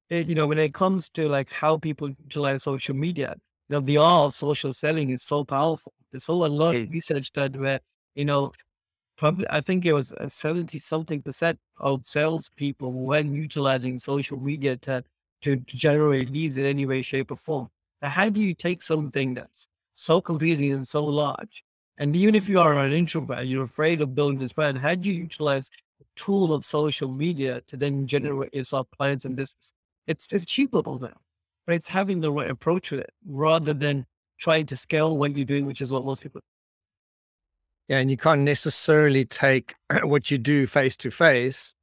it, 0.10 0.28
you 0.28 0.36
know 0.36 0.48
when 0.48 0.58
it 0.58 0.74
comes 0.74 1.10
to 1.10 1.30
like 1.30 1.52
how 1.52 1.78
people 1.78 2.10
utilize 2.10 2.64
social 2.64 2.96
media, 2.96 3.36
you 3.70 3.76
know 3.76 3.80
the 3.80 3.98
art 3.98 4.28
of 4.28 4.34
social 4.34 4.74
selling 4.74 5.12
is 5.12 5.24
so 5.24 5.44
powerful. 5.44 5.94
There's 6.12 6.24
so 6.24 6.46
a 6.46 6.48
lot 6.48 6.76
of 6.76 6.90
research 6.90 7.32
done 7.32 7.54
where 7.54 7.80
you 8.16 8.26
know 8.26 8.52
probably 9.18 9.46
I 9.50 9.62
think 9.62 9.86
it 9.86 9.94
was 9.94 10.12
uh, 10.14 10.28
seventy 10.30 10.80
something 10.80 11.22
percent 11.22 11.60
of 11.80 12.06
salespeople 12.06 12.92
when 12.92 13.34
utilizing 13.34 14.00
social 14.00 14.40
media 14.40 14.78
to 14.78 15.04
to 15.42 15.58
generate 15.58 16.30
leads 16.32 16.58
in 16.58 16.66
any 16.66 16.86
way, 16.86 17.02
shape, 17.02 17.32
or 17.32 17.36
form. 17.38 17.70
Now, 18.02 18.10
how 18.10 18.30
do 18.30 18.42
you 18.42 18.54
take 18.54 18.82
something 18.82 19.34
that's 19.36 19.68
so 19.94 20.22
confusing 20.22 20.72
and 20.74 20.88
so 20.88 21.04
large, 21.06 21.64
and 21.98 22.16
even 22.16 22.36
if 22.36 22.50
you 22.50 22.60
are 22.60 22.80
an 22.80 22.92
introvert, 22.94 23.46
you're 23.46 23.64
afraid 23.64 24.02
of 24.02 24.16
building 24.16 24.40
this 24.40 24.54
brand, 24.54 24.78
how 24.80 24.96
do 24.96 25.12
you 25.12 25.22
utilize 25.24 25.70
the 26.00 26.06
tool 26.16 26.54
of 26.54 26.66
social 26.66 27.10
media 27.12 27.62
to 27.68 27.78
then 27.78 28.06
generate 28.08 28.54
yourself 28.54 28.88
clients 28.98 29.26
and 29.26 29.36
business. 29.36 29.74
It's 30.08 30.28
it's 30.34 30.44
achievable 30.44 31.00
now, 31.00 31.18
but 31.66 31.76
it's 31.76 31.88
having 31.88 32.20
the 32.22 32.32
right 32.32 32.50
approach 32.50 32.92
with 32.92 33.02
it 33.02 33.12
rather 33.28 33.74
than 33.74 34.06
trying 34.40 34.66
to 34.68 34.76
scale 34.78 35.18
what 35.18 35.36
you're 35.36 35.46
doing, 35.46 35.66
which 35.66 35.82
is 35.82 35.92
what 35.92 36.06
most 36.06 36.22
people. 36.22 36.42
Yeah, 37.88 38.00
and 38.00 38.10
you 38.10 38.18
can't 38.18 38.42
necessarily 38.42 39.26
take 39.26 39.76
what 40.04 40.32
you 40.32 40.38
do 40.38 40.68
face 40.68 40.96
to 40.98 41.12
face 41.12 41.74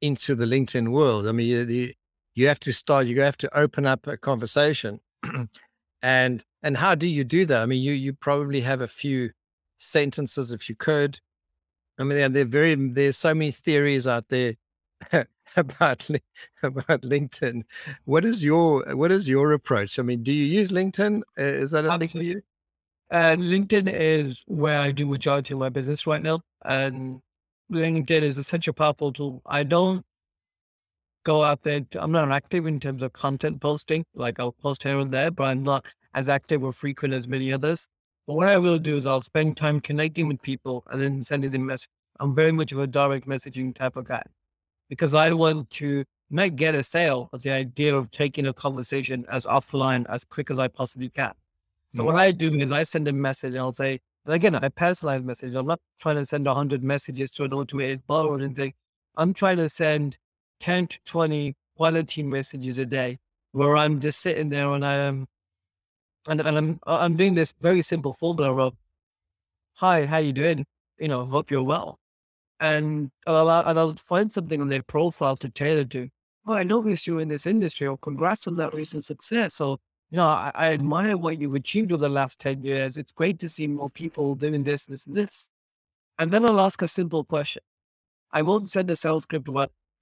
into 0.00 0.34
the 0.34 0.44
LinkedIn 0.44 0.88
world. 0.88 1.26
I 1.28 1.32
mean, 1.32 1.46
you, 1.46 1.64
you, 1.64 1.92
you 2.34 2.48
have 2.48 2.60
to 2.60 2.72
start. 2.72 3.06
You 3.06 3.20
have 3.20 3.36
to 3.38 3.58
open 3.58 3.86
up 3.86 4.06
a 4.06 4.16
conversation, 4.16 5.00
and 6.02 6.44
and 6.62 6.76
how 6.76 6.94
do 6.94 7.06
you 7.06 7.24
do 7.24 7.46
that? 7.46 7.62
I 7.62 7.66
mean, 7.66 7.82
you 7.82 7.92
you 7.92 8.12
probably 8.12 8.60
have 8.60 8.80
a 8.80 8.88
few 8.88 9.30
sentences 9.78 10.52
if 10.52 10.68
you 10.68 10.76
could 10.76 11.20
I 11.98 12.04
mean, 12.04 12.32
they're 12.32 12.44
very. 12.44 12.74
There's 12.74 13.16
so 13.16 13.34
many 13.34 13.50
theories 13.50 14.06
out 14.06 14.28
there 14.28 14.54
about 15.56 16.08
about 16.62 17.02
LinkedIn. 17.02 17.62
What 18.04 18.24
is 18.24 18.42
your 18.42 18.84
what 18.96 19.10
is 19.10 19.28
your 19.28 19.52
approach? 19.52 19.98
I 19.98 20.02
mean, 20.02 20.22
do 20.22 20.32
you 20.32 20.44
use 20.44 20.70
LinkedIn? 20.70 21.22
Uh, 21.38 21.42
is 21.42 21.72
that 21.72 21.84
a 21.84 21.98
thing 21.98 22.08
for 22.08 22.22
you? 22.22 22.42
Uh, 23.12 23.36
LinkedIn 23.36 23.92
is 23.92 24.42
where 24.46 24.80
I 24.80 24.90
do 24.90 25.04
majority 25.04 25.52
of 25.52 25.60
my 25.60 25.68
business 25.68 26.06
right 26.06 26.22
now, 26.22 26.40
and 26.64 27.20
LinkedIn 27.70 28.22
is 28.22 28.46
such 28.46 28.68
a 28.68 28.72
powerful 28.72 29.12
tool. 29.12 29.42
I 29.44 29.64
don't 29.64 30.02
go 31.24 31.44
out 31.44 31.62
there. 31.62 31.80
To, 31.90 32.02
I'm 32.02 32.12
not 32.12 32.32
active 32.32 32.66
in 32.66 32.80
terms 32.80 33.02
of 33.02 33.12
content 33.12 33.60
posting. 33.60 34.06
Like 34.14 34.40
I'll 34.40 34.52
post 34.52 34.82
here 34.82 34.98
and 34.98 35.12
there, 35.12 35.30
but 35.30 35.44
I'm 35.44 35.62
not 35.62 35.84
as 36.14 36.30
active 36.30 36.64
or 36.64 36.72
frequent 36.72 37.12
as 37.12 37.28
many 37.28 37.52
others. 37.52 37.86
But 38.26 38.34
what 38.36 38.48
I 38.48 38.56
will 38.56 38.78
do 38.78 38.96
is 38.96 39.04
I'll 39.04 39.20
spend 39.20 39.58
time 39.58 39.80
connecting 39.80 40.26
with 40.26 40.40
people 40.40 40.82
and 40.90 41.02
then 41.02 41.22
sending 41.22 41.50
them 41.50 41.66
messages. 41.66 41.88
I'm 42.18 42.34
very 42.34 42.52
much 42.52 42.72
of 42.72 42.78
a 42.78 42.86
direct 42.86 43.28
messaging 43.28 43.74
type 43.74 43.96
of 43.96 44.06
guy 44.06 44.22
because 44.88 45.12
I 45.12 45.32
want 45.34 45.68
to 45.72 46.04
not 46.30 46.56
get 46.56 46.74
a 46.74 46.82
sale, 46.82 47.28
but 47.30 47.42
the 47.42 47.50
idea 47.52 47.94
of 47.94 48.10
taking 48.10 48.46
a 48.46 48.54
conversation 48.54 49.26
as 49.28 49.44
offline 49.44 50.06
as 50.08 50.24
quick 50.24 50.50
as 50.50 50.58
I 50.58 50.68
possibly 50.68 51.10
can. 51.10 51.32
So 51.94 52.04
what 52.04 52.14
mm. 52.14 52.20
I 52.20 52.30
do 52.30 52.54
is 52.54 52.72
I 52.72 52.84
send 52.84 53.06
a 53.08 53.12
message 53.12 53.54
and 53.54 53.60
I'll 53.60 53.74
say, 53.74 54.00
and 54.24 54.34
again, 54.34 54.54
I 54.54 54.68
personalize 54.68 55.24
message. 55.24 55.54
I'm 55.54 55.66
not 55.66 55.80
trying 56.00 56.16
to 56.16 56.24
send 56.24 56.46
100 56.46 56.82
messages 56.82 57.30
to 57.32 57.44
an 57.44 57.52
automated 57.52 58.06
bot 58.06 58.26
or 58.26 58.38
anything. 58.38 58.72
I'm 59.16 59.34
trying 59.34 59.58
to 59.58 59.68
send 59.68 60.16
10 60.60 60.86
to 60.86 60.98
20 61.04 61.54
quality 61.76 62.22
messages 62.22 62.78
a 62.78 62.86
day 62.86 63.18
where 63.52 63.76
I'm 63.76 64.00
just 64.00 64.20
sitting 64.20 64.48
there 64.48 64.72
and 64.72 64.84
I 64.84 64.94
am 64.94 65.26
and, 66.28 66.40
and 66.40 66.58
I'm 66.58 66.80
I'm 66.86 67.16
doing 67.16 67.34
this 67.34 67.52
very 67.60 67.82
simple 67.82 68.12
formula 68.12 68.54
of, 68.66 68.74
"Hi, 69.74 70.06
how 70.06 70.18
you 70.18 70.32
doing? 70.32 70.66
You 70.98 71.08
know, 71.08 71.26
hope 71.26 71.50
you're 71.50 71.64
well." 71.64 71.98
And 72.60 73.10
I'll, 73.26 73.50
and 73.50 73.78
I'll 73.78 73.94
find 73.96 74.32
something 74.32 74.60
on 74.60 74.68
their 74.68 74.82
profile 74.82 75.36
to 75.38 75.48
tailor 75.48 75.84
to. 75.86 76.08
Oh, 76.46 76.54
I 76.54 76.62
noticed 76.62 77.06
you 77.06 77.18
in 77.18 77.28
this 77.28 77.46
industry, 77.46 77.86
or 77.86 77.98
congrats 77.98 78.46
on 78.46 78.56
that 78.56 78.74
recent 78.74 79.04
success. 79.04 79.56
So, 79.56 79.78
you 80.12 80.18
know, 80.18 80.26
I, 80.26 80.52
I 80.54 80.72
admire 80.74 81.16
what 81.16 81.40
you've 81.40 81.54
achieved 81.54 81.90
over 81.90 82.02
the 82.02 82.08
last 82.10 82.38
10 82.38 82.62
years. 82.62 82.98
It's 82.98 83.12
great 83.12 83.38
to 83.38 83.48
see 83.48 83.66
more 83.66 83.88
people 83.88 84.34
doing 84.34 84.62
this, 84.62 84.84
this, 84.84 85.06
and 85.06 85.16
this. 85.16 85.48
And 86.18 86.30
then 86.30 86.44
I'll 86.44 86.60
ask 86.60 86.82
a 86.82 86.86
simple 86.88 87.24
question. 87.24 87.62
I 88.30 88.42
won't 88.42 88.70
send 88.70 88.90
a 88.90 88.96
sales 88.96 89.22
script, 89.22 89.48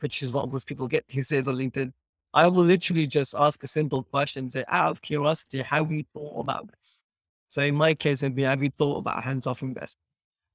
which 0.01 0.23
is 0.25 0.33
what 0.33 0.51
most 0.51 0.67
people 0.67 0.89
get 0.89 1.07
these 1.07 1.29
days 1.29 1.47
on 1.47 1.55
LinkedIn. 1.55 1.93
I 2.35 2.49
will 2.49 2.65
literally 2.65 3.07
just 3.07 3.37
ask 3.39 3.63
a 3.63 3.69
simple 3.69 4.03
question, 4.03 4.51
say, 4.51 4.65
out 4.67 4.91
of 4.91 5.01
curiosity, 5.01 5.63
have 5.63 5.93
you 5.93 6.03
thought 6.13 6.41
about 6.41 6.69
this? 6.73 7.05
So 7.49 7.63
in 7.63 7.77
my 7.77 7.95
case, 7.95 8.25
it'd 8.25 8.35
be, 8.35 8.43
have 8.43 8.65
you 8.65 8.71
thought 8.77 8.99
about 8.99 9.23
hands-off 9.23 9.63
investment? 9.63 10.03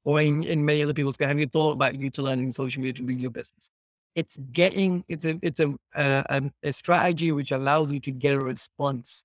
Or 0.04 0.20
in, 0.20 0.44
in 0.44 0.66
many 0.66 0.84
other 0.84 0.94
people's 0.94 1.16
case, 1.16 1.30
have 1.30 1.40
you 1.40 1.48
thought 1.48 1.72
about 1.72 1.96
utilizing 1.96 2.52
social 2.52 2.82
media 2.82 2.94
to 3.00 3.04
bring 3.04 3.20
your 3.20 3.32
business? 3.32 3.70
It's 4.16 4.38
getting, 4.52 5.06
it's 5.08 5.26
a, 5.26 5.40
it's 5.42 5.62
a, 5.62 5.74
a, 5.96 6.42
a 6.62 6.74
strategy 6.74 7.32
which 7.32 7.52
allows 7.52 7.90
you 7.94 8.02
to 8.02 8.12
get 8.12 8.34
a 8.34 8.40
response 8.40 9.24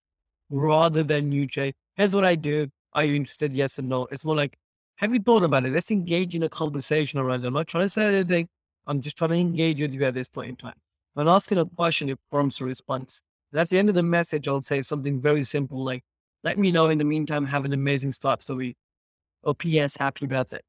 rather 0.51 1.03
than 1.03 1.33
you 1.33 1.47
say, 1.51 1.73
here's 1.97 2.15
what 2.15 2.25
I 2.25 2.35
do. 2.35 2.69
Are 2.93 3.05
you 3.05 3.15
interested? 3.15 3.53
Yes 3.53 3.79
or 3.79 3.83
no. 3.83 4.07
It's 4.11 4.25
more 4.25 4.37
like, 4.37 4.59
have 4.97 5.15
you 5.15 5.21
thought 5.21 5.45
about 5.45 5.65
it? 5.65 5.73
Let's 5.73 5.91
engage 5.91 6.35
in 6.35 6.43
a 6.43 6.49
conversation 6.49 7.21
around 7.21 7.45
it. 7.45 7.47
I'm 7.47 7.55
not 7.55 7.69
trying 7.69 7.85
to 7.85 7.89
say 7.89 8.07
anything. 8.07 8.49
I'm 8.87 9.01
just 9.01 9.17
trying 9.17 9.31
to 9.31 9.37
engage 9.37 9.81
with 9.81 9.95
you 9.95 10.05
at 10.05 10.15
this 10.15 10.29
point 10.29 10.51
in 10.51 10.57
time. 10.57 10.75
When 11.15 11.29
asking 11.29 11.59
a 11.59 11.65
question, 11.65 12.09
it 12.09 12.19
prompts 12.31 12.61
a 12.61 12.65
response. 12.65 13.23
And 13.53 13.61
at 13.61 13.71
the 13.71 13.79
end 13.79 13.89
of 13.89 13.95
the 13.95 14.03
message, 14.03 14.49
I'll 14.49 14.63
say 14.63 14.83
something 14.83 15.21
very 15.21 15.45
simple 15.45 15.83
like, 15.85 16.03
let 16.43 16.59
me 16.59 16.73
know 16.73 16.89
in 16.89 16.99
the 16.99 17.05
meantime, 17.05 17.47
have 17.47 17.65
an 17.65 17.73
amazing 17.73 18.13
start 18.13 18.43
So 18.43 18.57
we, 18.57 18.77
Or 19.43 19.55
PS, 19.55 19.97
happy 19.99 20.27
birthday. 20.27 20.61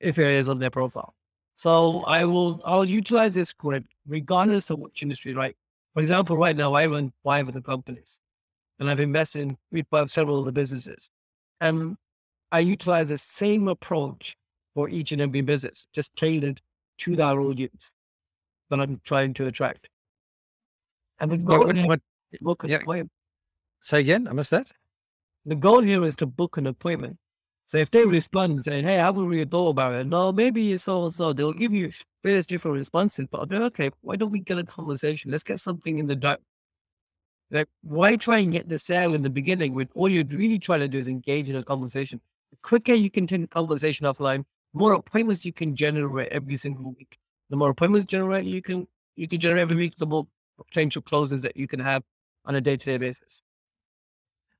If 0.00 0.18
it 0.18 0.26
is 0.34 0.48
on 0.48 0.58
their 0.58 0.70
profile. 0.70 1.14
So 1.54 2.02
I 2.04 2.24
will, 2.24 2.60
I'll 2.64 2.84
utilize 2.84 3.34
this 3.34 3.50
script 3.50 3.86
regardless 4.06 4.70
of 4.70 4.80
which 4.80 5.02
industry, 5.02 5.34
right? 5.34 5.56
For 5.92 6.00
example, 6.00 6.36
right 6.36 6.56
now 6.56 6.74
I 6.74 6.86
run 6.86 7.12
five 7.22 7.46
of 7.46 7.54
the 7.54 7.62
companies 7.62 8.18
and 8.78 8.90
I've 8.90 9.00
invested 9.00 9.42
in 9.42 9.58
we 9.70 9.84
have 9.92 10.04
uh, 10.04 10.06
several 10.06 10.38
of 10.38 10.46
the 10.46 10.52
businesses. 10.52 11.10
And 11.60 11.96
I 12.52 12.60
utilize 12.60 13.08
the 13.08 13.18
same 13.18 13.68
approach 13.68 14.36
for 14.74 14.88
each 14.88 15.12
and 15.12 15.20
every 15.20 15.40
business, 15.40 15.86
just 15.92 16.14
tailored 16.16 16.60
to 16.98 17.16
that 17.16 17.36
audience 17.36 17.92
that 18.70 18.80
I'm 18.80 19.00
trying 19.04 19.34
to 19.34 19.46
attract. 19.46 19.88
And 21.20 21.30
the 21.30 21.38
goal 21.38 21.66
what, 21.66 21.76
what, 21.86 22.00
book 22.40 22.64
an 22.64 22.70
yeah. 22.70 22.76
appointment. 22.76 23.10
Say 23.80 24.00
again, 24.00 24.26
I 24.26 24.32
missed 24.32 24.50
that. 24.50 24.70
The 25.46 25.54
goal 25.54 25.80
here 25.80 26.04
is 26.04 26.16
to 26.16 26.26
book 26.26 26.56
an 26.56 26.66
appointment. 26.66 27.18
So 27.66 27.78
if 27.78 27.90
they 27.90 28.04
respond 28.04 28.64
saying, 28.64 28.84
"Hey, 28.84 28.98
I 28.98 29.04
haven't 29.04 29.26
really 29.26 29.44
thought 29.44 29.70
about 29.70 29.94
it," 29.94 30.06
no, 30.06 30.32
maybe 30.32 30.72
it's 30.72 30.84
so 30.84 31.06
and 31.06 31.14
so, 31.14 31.32
they'll 31.32 31.52
give 31.52 31.72
you 31.72 31.90
various 32.22 32.46
different 32.46 32.76
responses. 32.76 33.26
But 33.30 33.40
I'll 33.40 33.46
be 33.46 33.56
okay. 33.56 33.90
Why 34.02 34.16
don't 34.16 34.30
we 34.30 34.40
get 34.40 34.58
a 34.58 34.64
conversation? 34.64 35.30
Let's 35.30 35.42
get 35.42 35.60
something 35.60 35.98
in 35.98 36.06
the 36.06 36.16
dark. 36.16 36.40
Like, 37.54 37.68
why 37.82 38.16
try 38.16 38.38
and 38.38 38.52
get 38.52 38.68
the 38.68 38.78
sale 38.78 39.14
in 39.14 39.22
the 39.22 39.30
beginning 39.30 39.74
when 39.74 39.88
all 39.94 40.08
you're 40.08 40.24
really 40.30 40.58
trying 40.58 40.80
to 40.80 40.88
do 40.88 40.98
is 40.98 41.08
engage 41.08 41.48
in 41.48 41.56
a 41.56 41.62
conversation? 41.62 42.20
The 42.50 42.58
quicker 42.62 42.92
you 42.92 43.10
can 43.10 43.26
take 43.26 43.44
a 43.44 43.46
conversation 43.46 44.06
offline, 44.06 44.44
more 44.74 44.92
appointments 44.92 45.44
you 45.44 45.52
can 45.52 45.74
generate 45.74 46.32
every 46.32 46.56
single 46.56 46.92
week 46.98 47.16
the 47.50 47.56
more 47.56 47.70
appointments 47.70 48.06
generate 48.06 48.44
you 48.44 48.62
can 48.62 48.86
you 49.16 49.28
can 49.28 49.38
generate 49.38 49.62
every 49.62 49.76
week, 49.76 49.96
the 49.96 50.06
more 50.06 50.26
potential 50.58 51.02
closes 51.02 51.42
that 51.42 51.56
you 51.56 51.68
can 51.68 51.80
have 51.80 52.02
on 52.46 52.54
a 52.54 52.60
day 52.60 52.76
to 52.76 52.84
day 52.84 52.96
basis. 52.96 53.42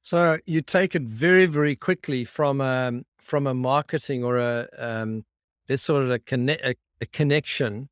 So 0.03 0.39
you 0.47 0.61
take 0.61 0.95
it 0.95 1.03
very 1.03 1.47
very 1.47 1.77
quickly 1.77 2.25
from 2.25 2.61
um, 2.61 3.05
from 3.19 3.47
a 3.47 3.55
marketing 3.55 4.23
or 4.23 4.39
a 4.39 4.69
um, 4.79 5.25
this 5.67 5.83
sort 5.83 6.03
of 6.03 6.11
a, 6.11 6.19
connect, 6.19 6.65
a, 6.65 6.75
a 7.01 7.07
connection 7.07 7.89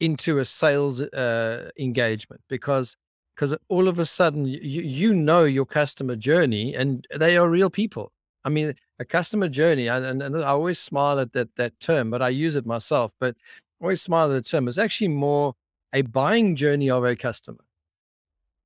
into 0.00 0.38
a 0.38 0.44
sales 0.44 1.02
uh, 1.02 1.70
engagement 1.78 2.40
because 2.48 2.96
because 3.40 3.56
all 3.70 3.88
of 3.88 3.98
a 3.98 4.04
sudden 4.04 4.44
you, 4.44 4.82
you 4.82 5.14
know 5.14 5.44
your 5.44 5.64
customer 5.64 6.14
journey 6.14 6.74
and 6.74 7.06
they 7.16 7.38
are 7.38 7.48
real 7.48 7.70
people. 7.70 8.12
I 8.44 8.50
mean, 8.50 8.74
a 8.98 9.04
customer 9.06 9.48
journey, 9.48 9.88
and, 9.88 10.22
and 10.22 10.36
I 10.36 10.48
always 10.48 10.78
smile 10.78 11.18
at 11.18 11.32
that 11.32 11.56
that 11.56 11.80
term, 11.80 12.10
but 12.10 12.20
I 12.20 12.28
use 12.28 12.54
it 12.54 12.66
myself. 12.66 13.12
But 13.18 13.36
always 13.80 14.02
smile 14.02 14.26
at 14.30 14.34
the 14.34 14.42
term, 14.42 14.68
it's 14.68 14.76
actually 14.76 15.08
more 15.08 15.54
a 15.94 16.02
buying 16.02 16.54
journey 16.54 16.90
of 16.90 17.02
a 17.04 17.16
customer. 17.16 17.64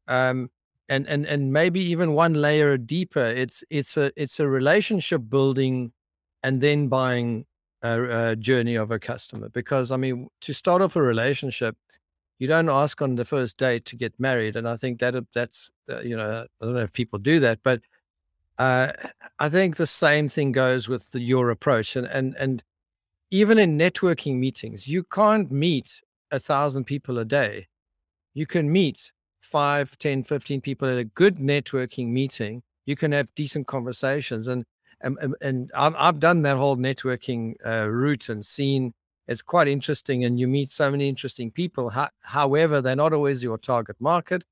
Um, 0.08 0.50
and 0.88 1.06
and 1.06 1.24
and 1.24 1.52
maybe 1.52 1.78
even 1.80 2.12
one 2.12 2.34
layer 2.34 2.76
deeper. 2.76 3.26
It's 3.26 3.62
it's 3.70 3.96
a 3.96 4.10
it's 4.16 4.40
a 4.40 4.48
relationship 4.48 5.22
building, 5.28 5.92
and 6.42 6.60
then 6.60 6.88
buying 6.88 7.46
a, 7.82 8.30
a 8.30 8.36
journey 8.36 8.74
of 8.74 8.90
a 8.90 8.98
customer. 8.98 9.48
Because 9.50 9.92
I 9.92 9.96
mean, 9.98 10.28
to 10.40 10.52
start 10.52 10.82
off 10.82 10.96
a 10.96 11.02
relationship, 11.02 11.76
you 12.44 12.48
don't 12.48 12.68
ask 12.68 13.00
on 13.00 13.14
the 13.14 13.24
first 13.24 13.56
date 13.56 13.86
to 13.86 13.96
get 13.96 14.12
married. 14.20 14.54
And 14.54 14.68
I 14.68 14.76
think 14.76 15.00
that 15.00 15.14
that's, 15.32 15.70
uh, 15.90 16.00
you 16.00 16.14
know, 16.14 16.44
I 16.60 16.64
don't 16.64 16.74
know 16.74 16.80
if 16.80 16.92
people 16.92 17.18
do 17.18 17.40
that, 17.40 17.60
but 17.62 17.80
uh, 18.58 18.92
I 19.38 19.48
think 19.48 19.76
the 19.76 19.86
same 19.86 20.28
thing 20.28 20.52
goes 20.52 20.86
with 20.86 21.10
the, 21.12 21.22
your 21.22 21.48
approach. 21.48 21.96
And, 21.96 22.06
and, 22.06 22.36
and 22.38 22.62
even 23.30 23.58
in 23.58 23.78
networking 23.78 24.36
meetings, 24.36 24.86
you 24.86 25.04
can't 25.04 25.50
meet 25.50 26.02
a 26.32 26.38
thousand 26.38 26.84
people 26.84 27.18
a 27.18 27.24
day. 27.24 27.66
You 28.34 28.44
can 28.44 28.70
meet 28.70 29.10
five, 29.40 29.96
10, 29.96 30.24
15 30.24 30.60
people 30.60 30.86
at 30.86 30.98
a 30.98 31.04
good 31.04 31.38
networking 31.38 32.08
meeting. 32.08 32.62
You 32.84 32.94
can 32.94 33.12
have 33.12 33.34
decent 33.34 33.66
conversations. 33.68 34.48
And, 34.48 34.66
and, 35.00 35.34
and 35.40 35.70
I've, 35.74 35.94
I've 35.96 36.20
done 36.20 36.42
that 36.42 36.58
whole 36.58 36.76
networking 36.76 37.54
uh, 37.64 37.88
route 37.88 38.28
and 38.28 38.44
seen 38.44 38.92
it's 39.26 39.42
quite 39.42 39.68
interesting 39.68 40.24
and 40.24 40.38
you 40.38 40.46
meet 40.46 40.70
so 40.70 40.90
many 40.90 41.08
interesting 41.08 41.50
people. 41.50 41.92
however, 42.22 42.80
they're 42.80 42.96
not 42.96 43.12
always 43.12 43.42
your 43.42 43.58
target 43.58 43.96
market. 43.98 44.44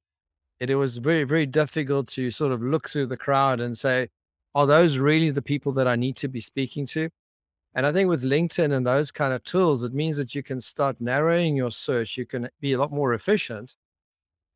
It, 0.61 0.71
it 0.71 0.77
was 0.77 0.99
very, 0.99 1.25
very 1.25 1.47
difficult 1.47 2.09
to 2.09 2.31
sort 2.31 2.53
of 2.53 2.63
look 2.63 2.89
through 2.89 3.07
the 3.07 3.17
crowd 3.17 3.61
and 3.61 3.77
say, 3.77 4.09
are 4.55 4.67
those 4.67 4.99
really 4.99 5.31
the 5.31 5.43
people 5.43 5.73
that 5.73 5.89
I 5.89 5.97
need 5.97 6.17
to 6.17 6.29
be 6.29 6.41
speaking 6.41 6.87
to? 6.87 7.11
And 7.75 7.87
I 7.87 7.93
think 7.93 8.09
with 8.09 8.23
LinkedIn 8.23 8.73
and 8.73 8.87
those 8.87 9.11
kind 9.11 9.33
of 9.33 9.43
tools, 9.45 9.83
it 9.83 9.95
means 9.95 10.19
that 10.19 10.35
you 10.35 10.43
can 10.43 10.61
start 10.61 11.01
narrowing 11.01 11.57
your 11.57 11.71
search. 11.71 12.19
You 12.19 12.27
can 12.27 12.49
be 12.61 12.75
a 12.75 12.79
lot 12.79 12.93
more 12.93 13.15
efficient 13.15 13.77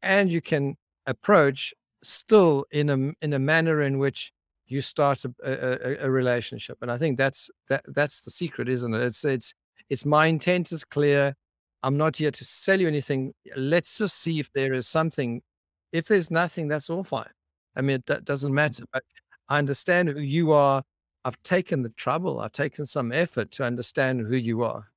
and 0.03 0.31
you 0.31 0.43
can 0.43 0.77
approach 1.07 1.75
still 2.03 2.67
in 2.71 2.91
a, 2.91 3.25
in 3.25 3.33
a 3.33 3.39
manner 3.39 3.81
in 3.83 3.99
which 3.99 4.33
you 4.67 4.81
start 4.81 5.25
a, 5.25 5.33
a, 5.43 6.07
a 6.07 6.11
relationship. 6.11 6.79
And 6.83 6.91
I 6.91 6.99
think 6.99 7.17
that's, 7.17 7.51
that, 7.69 7.85
that's 7.87 8.21
the 8.21 8.31
secret, 8.31 8.69
isn't 8.69 8.93
it? 8.95 9.03
It's, 9.03 9.25
it's, 9.25 9.55
it's 9.89 10.05
my 10.05 10.27
intent 10.27 10.73
is 10.73 10.85
clear. 10.85 11.35
I'm 11.83 11.97
not 11.97 12.17
here 12.17 12.31
to 12.31 12.45
sell 12.45 12.81
you 12.81 12.89
anything. 12.89 13.33
Let's 13.57 13.99
just 13.99 14.21
see 14.21 14.41
if 14.41 14.53
there 14.53 14.73
is 14.73 14.89
something. 14.89 15.43
If 15.93 16.07
there's 16.09 16.31
nothing, 16.31 16.69
that's 16.69 16.91
all 16.91 17.05
fine. 17.05 17.31
I 17.77 17.83
mean, 17.83 18.03
that 18.07 18.25
doesn't 18.25 18.53
matter. 18.53 18.85
But 18.93 19.05
I 19.49 19.59
understand 19.59 20.09
who 20.09 20.21
you 20.21 20.53
are. 20.53 20.83
I've 21.25 21.41
taken 21.43 21.83
the 21.83 21.91
trouble. 21.91 22.41
I've 22.41 22.53
taken 22.53 22.87
some 22.87 23.13
effort 23.13 23.51
to 23.53 23.65
understand 23.65 24.21
who 24.21 24.37
you 24.37 24.63
are. 24.63 24.89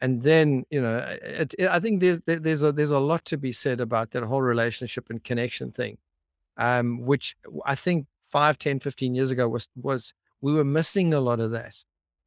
And 0.00 0.22
then, 0.22 0.64
you 0.70 0.80
know, 0.80 0.98
it, 1.22 1.54
it, 1.58 1.68
I 1.68 1.80
think 1.80 2.00
there's 2.00 2.20
there's 2.26 2.62
a 2.62 2.70
there's 2.70 2.92
a 2.92 3.00
lot 3.00 3.24
to 3.26 3.36
be 3.36 3.50
said 3.50 3.80
about 3.80 4.12
that 4.12 4.22
whole 4.22 4.42
relationship 4.42 5.10
and 5.10 5.22
connection 5.24 5.72
thing, 5.72 5.98
um, 6.56 7.00
which 7.04 7.36
I 7.66 7.74
think 7.74 8.06
5, 8.30 8.58
10, 8.58 8.80
15 8.80 9.14
years 9.14 9.30
ago 9.30 9.48
was 9.48 9.68
was 9.74 10.14
we 10.40 10.52
were 10.52 10.64
missing 10.64 11.14
a 11.14 11.20
lot 11.20 11.40
of 11.40 11.50
that. 11.50 11.74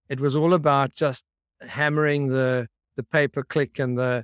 It 0.10 0.20
was 0.20 0.36
all 0.36 0.54
about 0.54 0.94
just 0.94 1.24
hammering 1.68 2.28
the 2.28 2.68
the 2.96 3.04
pay 3.04 3.28
per 3.28 3.44
click 3.44 3.80
and 3.80 3.98
the 3.98 4.24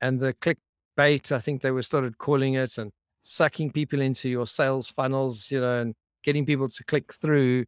and 0.00 0.20
the 0.20 0.32
click 0.34 0.58
bait. 0.96 1.32
I 1.32 1.38
think 1.38 1.62
they 1.62 1.70
were 1.70 1.82
started 1.82 2.18
calling 2.18 2.54
it 2.54 2.78
and 2.78 2.90
sucking 3.22 3.72
people 3.72 4.00
into 4.00 4.28
your 4.28 4.46
sales 4.46 4.90
funnels, 4.90 5.50
you 5.50 5.60
know, 5.60 5.80
and 5.80 5.94
getting 6.24 6.46
people 6.46 6.68
to 6.68 6.84
click 6.84 7.12
through 7.12 7.64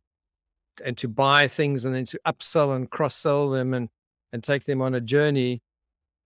and 0.85 0.97
to 0.99 1.09
buy 1.09 1.49
things 1.49 1.85
and 1.85 1.95
then 1.95 2.05
to 2.07 2.21
upsell 2.27 2.75
and 2.75 2.91
cross 2.91 3.15
sell 3.15 3.51
them 3.51 3.75
and 3.75 3.89
and 4.33 4.45
take 4.45 4.65
them 4.65 4.81
on 4.81 4.95
a 4.95 5.01
journey. 5.01 5.63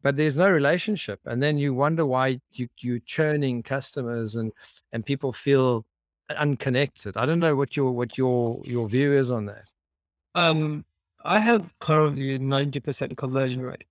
But 0.02 0.16
there's 0.16 0.37
no 0.37 0.50
relationship, 0.50 1.20
and 1.24 1.42
then 1.42 1.57
you 1.57 1.72
wonder 1.72 2.04
why 2.04 2.38
you 2.52 2.68
you're 2.78 2.98
churning 3.00 3.62
customers 3.62 4.37
and 4.37 4.52
and 4.92 5.04
people 5.04 5.33
feel 5.33 5.87
unconnected. 6.30 7.16
I 7.16 7.26
don't 7.26 7.40
know 7.40 7.57
what 7.57 7.76
your 7.76 7.92
what 7.92 8.18
your 8.18 8.61
your 8.64 8.88
view 8.88 9.12
is 9.12 9.30
on 9.30 9.46
that. 9.46 9.70
Um, 10.35 10.85
I 11.24 11.40
have 11.40 11.72
currently 11.78 12.34
a 12.34 12.38
90% 12.38 13.16
conversion 13.16 13.62
rate. 13.62 13.84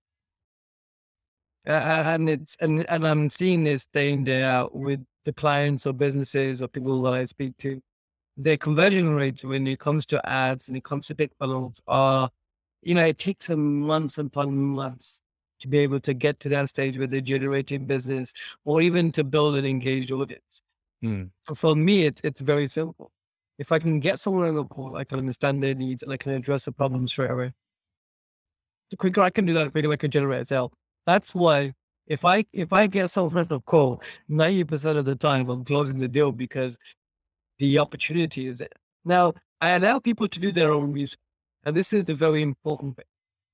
Uh, 1.66 1.72
and 1.72 2.28
it's 2.28 2.56
and, 2.60 2.84
and 2.90 3.08
I'm 3.08 3.30
seeing 3.30 3.64
this 3.64 3.86
day 3.86 4.12
in 4.12 4.22
day 4.24 4.42
out 4.42 4.74
with 4.74 5.00
the 5.24 5.32
clients 5.32 5.86
or 5.86 5.94
businesses 5.94 6.62
or 6.62 6.68
people 6.68 7.00
that 7.02 7.14
I 7.14 7.24
speak 7.24 7.56
to. 7.58 7.80
Their 8.36 8.58
conversion 8.58 9.14
rate 9.14 9.42
when 9.44 9.66
it 9.66 9.78
comes 9.78 10.04
to 10.06 10.28
ads 10.28 10.68
and 10.68 10.76
it 10.76 10.84
comes 10.84 11.06
to 11.06 11.14
big 11.14 11.30
funnels 11.38 11.80
are, 11.86 12.30
you 12.82 12.94
know, 12.94 13.04
it 13.06 13.16
takes 13.16 13.46
them 13.46 13.80
months 13.80 14.18
upon 14.18 14.54
months 14.54 15.22
to 15.60 15.68
be 15.68 15.78
able 15.78 16.00
to 16.00 16.12
get 16.12 16.38
to 16.40 16.48
that 16.50 16.68
stage 16.68 16.98
where 16.98 17.06
they're 17.06 17.22
generating 17.22 17.86
business 17.86 18.34
or 18.64 18.82
even 18.82 19.10
to 19.12 19.24
build 19.24 19.56
an 19.56 19.64
engaged 19.64 20.12
audience. 20.12 20.62
Mm. 21.02 21.30
For 21.54 21.74
me, 21.74 22.04
it's 22.04 22.20
it's 22.24 22.40
very 22.40 22.68
simple. 22.68 23.10
If 23.58 23.70
I 23.72 23.78
can 23.78 24.00
get 24.00 24.18
someone 24.18 24.48
on 24.48 24.54
the 24.56 24.64
call, 24.64 24.96
I 24.96 25.04
can 25.04 25.18
understand 25.18 25.62
their 25.62 25.74
needs 25.74 26.02
and 26.02 26.12
I 26.12 26.16
can 26.16 26.32
address 26.32 26.64
the 26.64 26.72
problem 26.72 27.06
straight 27.06 27.30
away. 27.30 27.52
The 28.90 28.96
quicker 28.96 29.22
I 29.22 29.30
can 29.30 29.46
do 29.46 29.54
that, 29.54 29.64
the 29.64 29.70
quicker 29.70 29.92
I 29.92 29.96
can 29.96 30.10
generate 30.10 30.42
a 30.42 30.44
sale. 30.44 30.72
That's 31.06 31.34
why 31.34 31.72
if 32.06 32.24
I 32.24 32.44
if 32.52 32.72
I 32.72 32.86
get 32.86 33.10
someone 33.10 33.38
on 33.38 33.48
the 33.48 33.60
call, 33.60 34.02
ninety 34.28 34.64
percent 34.64 34.98
of 34.98 35.04
the 35.04 35.14
time 35.14 35.48
I'm 35.48 35.64
closing 35.64 35.98
the 35.98 36.08
deal 36.08 36.32
because 36.32 36.76
the 37.58 37.78
opportunity 37.78 38.48
is 38.48 38.58
there. 38.58 38.68
Now 39.04 39.34
I 39.60 39.70
allow 39.70 39.98
people 40.00 40.28
to 40.28 40.40
do 40.40 40.52
their 40.52 40.72
own 40.72 40.92
research, 40.92 41.18
and 41.64 41.76
this 41.76 41.92
is 41.92 42.04
the 42.04 42.14
very 42.14 42.42
important 42.42 42.96
thing. 42.96 43.06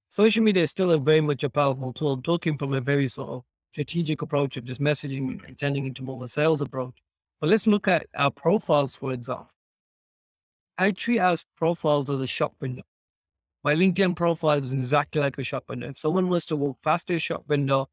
Social 0.08 0.42
media 0.42 0.64
is 0.64 0.70
still 0.70 0.90
a 0.90 0.98
very 0.98 1.20
much 1.20 1.44
a 1.44 1.50
powerful 1.50 1.92
tool. 1.92 2.12
I'm 2.14 2.22
talking 2.22 2.58
from 2.58 2.74
a 2.74 2.80
very 2.80 3.06
sort 3.06 3.28
of 3.28 3.42
strategic 3.72 4.22
approach 4.22 4.56
of 4.56 4.64
just 4.64 4.80
messaging 4.80 5.46
and 5.46 5.56
turning 5.56 5.86
into 5.86 6.02
more 6.02 6.16
of 6.16 6.22
a 6.22 6.28
sales 6.28 6.60
approach. 6.60 6.94
But 7.40 7.50
let's 7.50 7.66
look 7.66 7.86
at 7.86 8.06
our 8.16 8.30
profiles, 8.30 8.96
for 8.96 9.12
example. 9.12 9.50
I 10.80 10.92
treat 10.92 11.18
our 11.18 11.36
profiles 11.58 12.08
as 12.08 12.22
a 12.22 12.26
shop 12.26 12.54
window. 12.58 12.84
My 13.62 13.74
LinkedIn 13.74 14.16
profile 14.16 14.64
is 14.64 14.72
exactly 14.72 15.20
like 15.20 15.36
a 15.36 15.44
shop 15.44 15.64
window. 15.68 15.90
If 15.90 15.98
someone 15.98 16.30
was 16.30 16.46
to 16.46 16.56
walk 16.56 16.78
past 16.82 17.06
their 17.06 17.18
shop 17.18 17.44
window, 17.48 17.88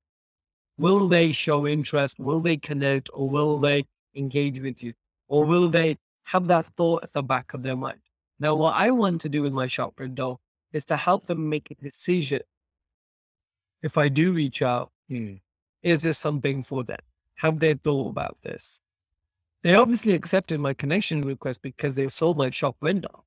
will 0.77 1.09
they 1.09 1.33
show 1.33 1.67
interest? 1.67 2.17
Will 2.17 2.39
they 2.39 2.55
connect? 2.55 3.09
Or 3.13 3.29
will 3.29 3.59
they 3.59 3.83
engage 4.15 4.61
with 4.61 4.81
you? 4.81 4.93
Or 5.27 5.43
will 5.43 5.67
they 5.67 5.97
have 6.27 6.47
that 6.47 6.67
thought 6.67 7.03
at 7.03 7.11
the 7.11 7.21
back 7.21 7.53
of 7.53 7.61
their 7.61 7.75
mind? 7.75 7.99
Now, 8.39 8.55
what 8.55 8.75
I 8.75 8.91
want 8.91 9.19
to 9.21 9.29
do 9.29 9.41
with 9.41 9.51
my 9.51 9.67
shop 9.67 9.99
window 9.99 10.39
is 10.71 10.85
to 10.85 10.95
help 10.95 11.25
them 11.25 11.49
make 11.49 11.69
a 11.69 11.75
decision. 11.75 12.39
If 13.83 13.97
I 13.97 14.07
do 14.07 14.31
reach 14.31 14.61
out, 14.61 14.93
hmm, 15.09 15.33
is 15.83 16.03
this 16.03 16.17
something 16.17 16.63
for 16.63 16.85
them? 16.85 16.99
Have 17.35 17.59
they 17.59 17.73
thought 17.73 18.11
about 18.11 18.37
this? 18.43 18.79
They 19.67 19.75
obviously 19.75 20.13
accepted 20.13 20.61
my 20.61 20.73
connection 20.73 21.19
request 21.23 21.61
because 21.61 21.95
they 21.95 22.07
saw 22.07 22.33
my 22.33 22.51
shop 22.51 22.77
window. 22.79 23.25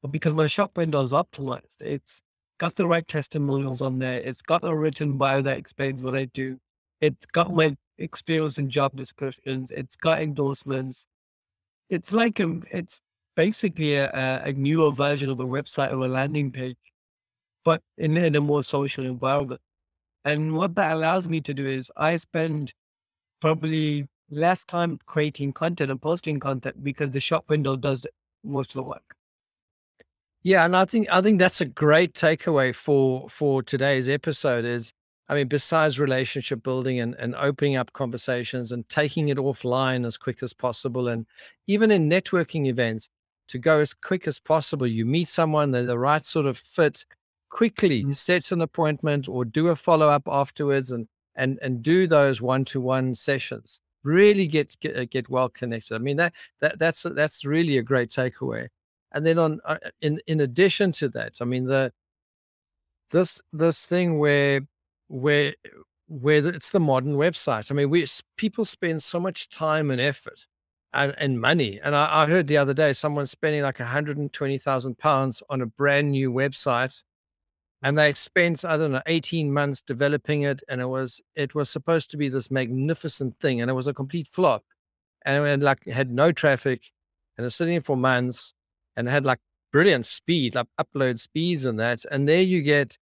But 0.00 0.12
because 0.12 0.32
my 0.32 0.46
shop 0.46 0.76
window 0.76 1.02
is 1.02 1.10
optimized, 1.10 1.80
it's 1.80 2.22
got 2.58 2.76
the 2.76 2.86
right 2.86 3.04
testimonials 3.08 3.82
on 3.82 3.98
there. 3.98 4.20
It's 4.20 4.42
got 4.42 4.62
a 4.62 4.72
written 4.72 5.14
bio 5.18 5.42
that 5.42 5.58
explains 5.58 6.04
what 6.04 6.14
I 6.14 6.26
do. 6.26 6.60
It's 7.00 7.26
got 7.26 7.52
my 7.52 7.76
experience 7.98 8.58
and 8.58 8.70
job 8.70 8.94
descriptions. 8.94 9.72
It's 9.72 9.96
got 9.96 10.22
endorsements. 10.22 11.08
It's 11.90 12.12
like 12.12 12.38
a, 12.38 12.60
it's 12.70 13.00
basically 13.34 13.96
a, 13.96 14.40
a 14.44 14.52
newer 14.52 14.92
version 14.92 15.30
of 15.30 15.40
a 15.40 15.44
website 15.44 15.90
or 15.90 16.04
a 16.04 16.08
landing 16.08 16.52
page, 16.52 16.78
but 17.64 17.82
in, 17.98 18.16
in 18.16 18.36
a 18.36 18.40
more 18.40 18.62
social 18.62 19.04
environment. 19.04 19.62
And 20.24 20.54
what 20.54 20.76
that 20.76 20.92
allows 20.92 21.26
me 21.26 21.40
to 21.40 21.52
do 21.52 21.66
is 21.66 21.90
I 21.96 22.18
spend 22.18 22.72
probably 23.40 24.06
less 24.30 24.64
time 24.64 24.98
creating 25.06 25.52
content 25.52 25.90
and 25.90 26.00
posting 26.00 26.40
content 26.40 26.82
because 26.82 27.10
the 27.10 27.20
shop 27.20 27.48
window 27.48 27.76
does 27.76 28.06
most 28.42 28.70
of 28.72 28.76
the 28.76 28.88
work. 28.88 29.16
Yeah, 30.42 30.64
and 30.64 30.76
I 30.76 30.84
think 30.84 31.08
I 31.10 31.22
think 31.22 31.38
that's 31.38 31.60
a 31.60 31.66
great 31.66 32.12
takeaway 32.12 32.74
for 32.74 33.28
for 33.28 33.62
today's 33.62 34.08
episode 34.08 34.64
is 34.64 34.92
I 35.26 35.34
mean, 35.34 35.48
besides 35.48 35.98
relationship 35.98 36.62
building 36.62 37.00
and, 37.00 37.14
and 37.14 37.34
opening 37.34 37.76
up 37.76 37.94
conversations 37.94 38.72
and 38.72 38.86
taking 38.90 39.30
it 39.30 39.38
offline 39.38 40.04
as 40.04 40.18
quick 40.18 40.42
as 40.42 40.52
possible, 40.52 41.08
and 41.08 41.24
even 41.66 41.90
in 41.90 42.10
networking 42.10 42.66
events, 42.66 43.08
to 43.48 43.58
go 43.58 43.78
as 43.78 43.94
quick 43.94 44.26
as 44.26 44.38
possible. 44.38 44.86
You 44.86 45.04
meet 45.04 45.28
someone, 45.28 45.70
they're 45.70 45.84
the 45.84 45.98
right 45.98 46.24
sort 46.24 46.46
of 46.46 46.56
fit, 46.56 47.04
quickly 47.50 48.02
mm-hmm. 48.02 48.12
set 48.12 48.50
an 48.52 48.60
appointment 48.60 49.28
or 49.28 49.44
do 49.44 49.68
a 49.68 49.76
follow 49.76 50.08
up 50.08 50.24
afterwards 50.26 50.90
and 50.90 51.08
and 51.36 51.58
and 51.62 51.82
do 51.82 52.06
those 52.06 52.40
one 52.40 52.64
to 52.64 52.80
one 52.80 53.14
sessions 53.14 53.80
really 54.04 54.46
get, 54.46 54.78
get 54.80 54.96
uh, 54.96 55.04
get 55.06 55.28
well 55.28 55.48
connected. 55.48 55.94
I 55.94 55.98
mean 55.98 56.16
that 56.18 56.34
that 56.60 56.78
that's 56.78 57.02
that's 57.02 57.44
really 57.44 57.78
a 57.78 57.82
great 57.82 58.10
takeaway. 58.10 58.68
And 59.12 59.24
then 59.26 59.38
on 59.38 59.60
uh, 59.64 59.78
in 60.00 60.20
in 60.26 60.40
addition 60.40 60.92
to 60.92 61.08
that, 61.10 61.38
I 61.40 61.44
mean 61.44 61.64
the 61.64 61.92
this 63.10 63.40
this 63.52 63.86
thing 63.86 64.18
where 64.18 64.60
where 65.08 65.54
where 66.08 66.46
it's 66.46 66.70
the 66.70 66.80
modern 66.80 67.14
website. 67.14 67.70
I 67.70 67.74
mean, 67.74 67.90
we 67.90 68.06
people 68.36 68.64
spend 68.64 69.02
so 69.02 69.18
much 69.18 69.48
time 69.48 69.90
and 69.90 70.00
effort 70.00 70.46
and, 70.92 71.14
and 71.18 71.40
money. 71.40 71.80
And 71.82 71.94
I, 71.96 72.22
I 72.22 72.26
heard 72.26 72.46
the 72.46 72.56
other 72.56 72.74
day 72.74 72.92
someone 72.92 73.26
spending 73.26 73.62
like 73.62 73.78
120,000 73.78 74.98
pounds 74.98 75.42
on 75.48 75.62
a 75.62 75.66
brand 75.66 76.10
new 76.10 76.32
website 76.32 77.02
and 77.84 77.96
they 77.96 78.12
spent 78.14 78.64
i 78.64 78.76
don't 78.76 78.90
know 78.90 79.02
18 79.06 79.52
months 79.52 79.82
developing 79.82 80.42
it 80.42 80.62
and 80.68 80.80
it 80.80 80.86
was 80.86 81.20
it 81.36 81.54
was 81.54 81.70
supposed 81.70 82.10
to 82.10 82.16
be 82.16 82.28
this 82.28 82.50
magnificent 82.50 83.38
thing 83.38 83.60
and 83.60 83.70
it 83.70 83.74
was 83.74 83.86
a 83.86 83.94
complete 83.94 84.26
flop 84.26 84.64
and 85.24 85.46
it 85.46 85.60
like 85.62 85.86
had 85.86 86.10
no 86.10 86.32
traffic 86.32 86.90
and 87.36 87.46
it's 87.46 87.56
sitting 87.56 87.80
for 87.80 87.96
months 87.96 88.54
and 88.96 89.06
it 89.06 89.12
had 89.12 89.24
like 89.24 89.38
brilliant 89.72 90.06
speed 90.06 90.56
like 90.56 90.66
upload 90.80 91.20
speeds 91.20 91.64
and 91.64 91.78
that 91.78 92.04
and 92.10 92.28
there 92.28 92.42
you 92.42 92.62
get 92.62 92.96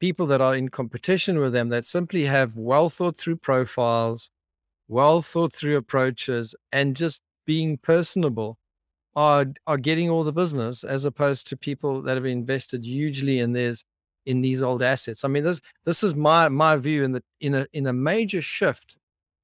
people 0.00 0.26
that 0.26 0.40
are 0.42 0.54
in 0.54 0.68
competition 0.68 1.38
with 1.38 1.54
them 1.54 1.70
that 1.70 1.86
simply 1.86 2.24
have 2.24 2.56
well 2.56 2.90
thought 2.90 3.16
through 3.16 3.36
profiles, 3.36 4.28
well 4.86 5.22
thought 5.22 5.50
through 5.50 5.76
approaches, 5.76 6.54
and 6.72 6.94
just 6.94 7.22
being 7.46 7.78
personable 7.78 8.58
are 9.16 9.46
are 9.66 9.78
getting 9.78 10.10
all 10.10 10.24
the 10.24 10.32
business 10.32 10.84
as 10.84 11.06
opposed 11.06 11.46
to 11.46 11.56
people 11.56 12.02
that 12.02 12.16
have 12.16 12.26
invested 12.26 12.84
hugely 12.84 13.38
in 13.38 13.52
theirs 13.52 13.84
in 14.26 14.40
these 14.40 14.62
old 14.62 14.82
assets. 14.82 15.24
I 15.24 15.28
mean, 15.28 15.44
this 15.44 15.60
this 15.84 16.02
is 16.02 16.14
my 16.14 16.48
my 16.48 16.76
view 16.76 17.04
in 17.04 17.12
the 17.12 17.22
in 17.40 17.54
a 17.54 17.66
in 17.72 17.86
a 17.86 17.92
major 17.92 18.42
shift. 18.42 18.96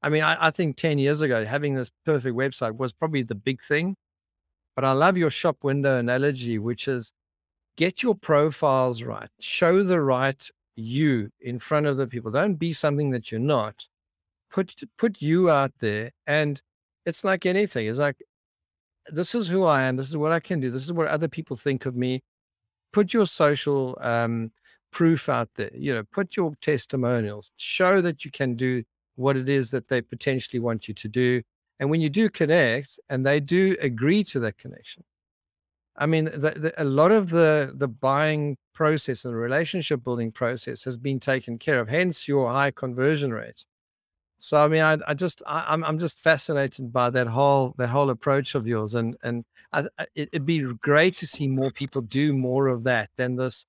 I 0.02 0.08
mean, 0.08 0.22
I, 0.22 0.46
I 0.46 0.50
think 0.50 0.76
10 0.76 0.98
years 0.98 1.20
ago, 1.20 1.44
having 1.44 1.74
this 1.74 1.90
perfect 2.06 2.34
website 2.34 2.78
was 2.78 2.92
probably 2.92 3.22
the 3.22 3.34
big 3.34 3.60
thing. 3.60 3.96
But 4.74 4.84
I 4.84 4.92
love 4.92 5.18
your 5.18 5.30
shop 5.30 5.58
window 5.62 5.98
analogy, 5.98 6.58
which 6.58 6.88
is 6.88 7.12
get 7.76 8.02
your 8.02 8.14
profiles 8.14 9.02
right, 9.02 9.28
show 9.40 9.82
the 9.82 10.00
right 10.00 10.42
you 10.76 11.30
in 11.40 11.58
front 11.58 11.86
of 11.86 11.96
the 11.96 12.06
people. 12.06 12.30
Don't 12.30 12.54
be 12.54 12.72
something 12.72 13.10
that 13.10 13.30
you're 13.30 13.40
not. 13.40 13.86
Put 14.50 14.74
put 14.96 15.20
you 15.20 15.50
out 15.50 15.72
there. 15.80 16.12
And 16.26 16.60
it's 17.04 17.24
like 17.24 17.46
anything. 17.46 17.86
It's 17.86 17.98
like 17.98 18.16
this 19.08 19.34
is 19.34 19.48
who 19.48 19.64
I 19.64 19.82
am. 19.82 19.96
This 19.96 20.08
is 20.08 20.16
what 20.16 20.32
I 20.32 20.40
can 20.40 20.60
do. 20.60 20.70
This 20.70 20.84
is 20.84 20.92
what 20.92 21.08
other 21.08 21.28
people 21.28 21.56
think 21.56 21.86
of 21.86 21.96
me. 21.96 22.22
Put 22.92 23.12
your 23.12 23.26
social 23.26 23.96
um, 24.00 24.50
proof 24.90 25.28
out 25.28 25.50
there. 25.54 25.70
You 25.74 25.94
know, 25.94 26.02
put 26.04 26.36
your 26.36 26.54
testimonials. 26.60 27.50
Show 27.56 28.00
that 28.00 28.24
you 28.24 28.30
can 28.30 28.54
do 28.54 28.84
what 29.16 29.36
it 29.36 29.48
is 29.48 29.70
that 29.70 29.88
they 29.88 30.00
potentially 30.00 30.60
want 30.60 30.88
you 30.88 30.94
to 30.94 31.08
do. 31.08 31.42
And 31.78 31.90
when 31.90 32.00
you 32.00 32.10
do 32.10 32.28
connect, 32.28 33.00
and 33.08 33.24
they 33.24 33.40
do 33.40 33.76
agree 33.80 34.22
to 34.24 34.40
that 34.40 34.58
connection, 34.58 35.04
I 35.96 36.06
mean, 36.06 36.26
the, 36.26 36.52
the, 36.56 36.74
a 36.78 36.84
lot 36.84 37.12
of 37.12 37.30
the 37.30 37.72
the 37.74 37.88
buying 37.88 38.56
process 38.72 39.24
and 39.24 39.34
the 39.34 39.38
relationship 39.38 40.02
building 40.02 40.32
process 40.32 40.84
has 40.84 40.96
been 40.98 41.20
taken 41.20 41.58
care 41.58 41.80
of. 41.80 41.88
Hence, 41.88 42.28
your 42.28 42.50
high 42.50 42.70
conversion 42.70 43.32
rate. 43.32 43.64
So 44.38 44.64
I 44.64 44.68
mean, 44.68 44.80
I, 44.80 44.96
I 45.06 45.14
just 45.14 45.42
I, 45.46 45.60
am 45.60 45.64
I'm, 45.68 45.84
I'm 45.84 45.98
just 45.98 46.18
fascinated 46.18 46.92
by 46.92 47.10
that 47.10 47.26
whole 47.26 47.74
that 47.76 47.88
whole 47.90 48.08
approach 48.08 48.54
of 48.54 48.66
yours, 48.66 48.94
and 48.94 49.16
and 49.22 49.44
I, 49.72 49.84
it, 50.14 50.30
would 50.32 50.46
be 50.46 50.60
great 50.60 51.14
to 51.16 51.26
see 51.26 51.46
more 51.46 51.70
people 51.70 52.00
do 52.00 52.32
more 52.32 52.68
of 52.68 52.84
that 52.84 53.10
than 53.16 53.36
this 53.36 53.66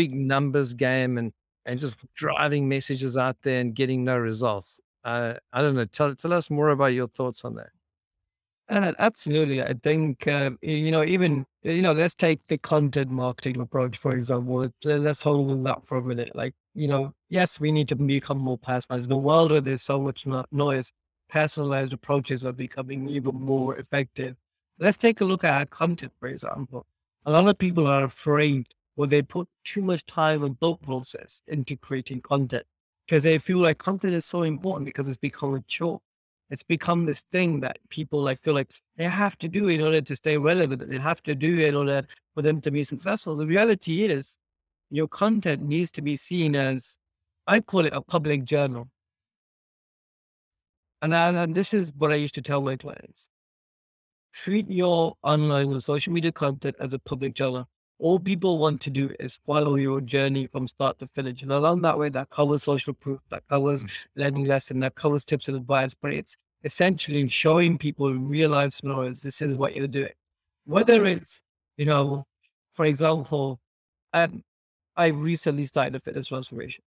big 0.00 0.14
numbers 0.14 0.70
game 0.74 1.18
and 1.18 1.32
and 1.66 1.80
just 1.80 1.96
driving 2.14 2.68
messages 2.68 3.16
out 3.16 3.36
there 3.42 3.60
and 3.60 3.74
getting 3.74 4.04
no 4.04 4.16
results. 4.16 4.80
Uh, 5.04 5.34
I 5.52 5.60
don't 5.62 5.74
know. 5.74 5.84
Tell 5.86 6.14
tell 6.14 6.32
us 6.32 6.50
more 6.50 6.70
about 6.70 6.94
your 6.98 7.08
thoughts 7.08 7.44
on 7.44 7.56
that. 7.56 7.70
Uh, 8.70 8.92
absolutely. 8.98 9.62
I 9.62 9.72
think, 9.82 10.26
uh, 10.28 10.50
you 10.60 10.90
know, 10.90 11.02
even, 11.02 11.46
you 11.62 11.80
know, 11.80 11.94
let's 11.94 12.14
take 12.14 12.40
the 12.48 12.58
content 12.58 13.10
marketing 13.10 13.60
approach, 13.60 13.96
for 13.96 14.12
example. 14.12 14.68
Let's 14.84 15.22
hold 15.22 15.64
that 15.64 15.86
for 15.86 15.96
a 15.98 16.02
minute. 16.02 16.32
Like, 16.34 16.54
you 16.74 16.86
know, 16.86 17.14
yes, 17.30 17.58
we 17.58 17.72
need 17.72 17.88
to 17.88 17.96
become 17.96 18.38
more 18.38 18.58
personalized. 18.58 19.08
The 19.08 19.16
world 19.16 19.52
where 19.52 19.62
there's 19.62 19.82
so 19.82 19.98
much 19.98 20.26
noise, 20.52 20.92
personalized 21.30 21.94
approaches 21.94 22.44
are 22.44 22.52
becoming 22.52 23.08
even 23.08 23.36
more 23.36 23.76
effective. 23.78 24.36
Let's 24.78 24.98
take 24.98 25.22
a 25.22 25.24
look 25.24 25.44
at 25.44 25.54
our 25.54 25.66
content, 25.66 26.12
for 26.20 26.28
example. 26.28 26.84
A 27.24 27.32
lot 27.32 27.48
of 27.48 27.56
people 27.56 27.86
are 27.86 28.04
afraid 28.04 28.66
or 28.98 29.06
they 29.06 29.22
put 29.22 29.48
too 29.64 29.80
much 29.80 30.04
time 30.04 30.44
and 30.44 30.60
thought 30.60 30.82
process 30.82 31.40
into 31.46 31.74
creating 31.76 32.20
content 32.20 32.66
because 33.06 33.22
they 33.22 33.38
feel 33.38 33.58
like 33.60 33.78
content 33.78 34.12
is 34.12 34.26
so 34.26 34.42
important 34.42 34.84
because 34.84 35.08
it's 35.08 35.16
become 35.16 35.54
a 35.54 35.60
chore 35.62 36.00
it's 36.50 36.62
become 36.62 37.04
this 37.04 37.22
thing 37.30 37.60
that 37.60 37.78
people 37.90 38.22
like 38.22 38.40
feel 38.40 38.54
like 38.54 38.72
they 38.96 39.04
have 39.04 39.36
to 39.38 39.48
do 39.48 39.68
in 39.68 39.82
order 39.82 40.00
to 40.00 40.16
stay 40.16 40.38
relevant. 40.38 40.88
They 40.88 40.98
have 40.98 41.22
to 41.24 41.34
do 41.34 41.60
in 41.60 41.74
order 41.74 42.06
for 42.34 42.42
them 42.42 42.60
to 42.62 42.70
be 42.70 42.84
successful. 42.84 43.36
The 43.36 43.46
reality 43.46 44.04
is 44.04 44.38
your 44.90 45.08
content 45.08 45.62
needs 45.62 45.90
to 45.92 46.02
be 46.02 46.16
seen 46.16 46.56
as, 46.56 46.96
I 47.46 47.60
call 47.60 47.84
it 47.84 47.92
a 47.92 48.00
public 48.00 48.44
journal. 48.44 48.88
And, 51.02 51.14
I, 51.14 51.28
and 51.28 51.54
this 51.54 51.74
is 51.74 51.92
what 51.96 52.12
I 52.12 52.16
used 52.16 52.34
to 52.36 52.42
tell 52.42 52.62
my 52.62 52.76
clients. 52.76 53.28
Treat 54.32 54.70
your 54.70 55.16
online 55.22 55.72
or 55.72 55.80
social 55.80 56.12
media 56.14 56.32
content 56.32 56.76
as 56.80 56.94
a 56.94 56.98
public 56.98 57.34
journal 57.34 57.68
all 57.98 58.18
people 58.18 58.58
want 58.58 58.80
to 58.82 58.90
do 58.90 59.10
is 59.18 59.38
follow 59.44 59.74
your 59.74 60.00
journey 60.00 60.46
from 60.46 60.68
start 60.68 60.98
to 61.00 61.06
finish. 61.06 61.42
And 61.42 61.52
along 61.52 61.82
that 61.82 61.98
way, 61.98 62.08
that 62.10 62.30
covers 62.30 62.62
social 62.62 62.94
proof, 62.94 63.20
that 63.30 63.42
covers 63.48 63.82
mm. 63.82 63.90
learning 64.14 64.44
lesson, 64.44 64.80
that 64.80 64.94
covers 64.94 65.24
tips 65.24 65.48
and 65.48 65.56
advice, 65.56 65.94
but 65.94 66.12
it's 66.12 66.36
essentially 66.64 67.28
showing 67.28 67.78
people 67.78 68.08
in 68.08 68.28
real 68.28 68.50
life 68.50 68.72
scenarios, 68.72 69.22
this 69.22 69.42
is 69.42 69.56
what 69.56 69.74
you're 69.74 69.88
doing. 69.88 70.12
Whether 70.64 71.06
it's, 71.06 71.42
you 71.76 71.86
know, 71.86 72.24
for 72.72 72.84
example, 72.84 73.58
um, 74.12 74.42
I 74.96 75.06
recently 75.06 75.66
started 75.66 75.94
a 75.94 76.00
fitness 76.00 76.28
transformation. 76.28 76.82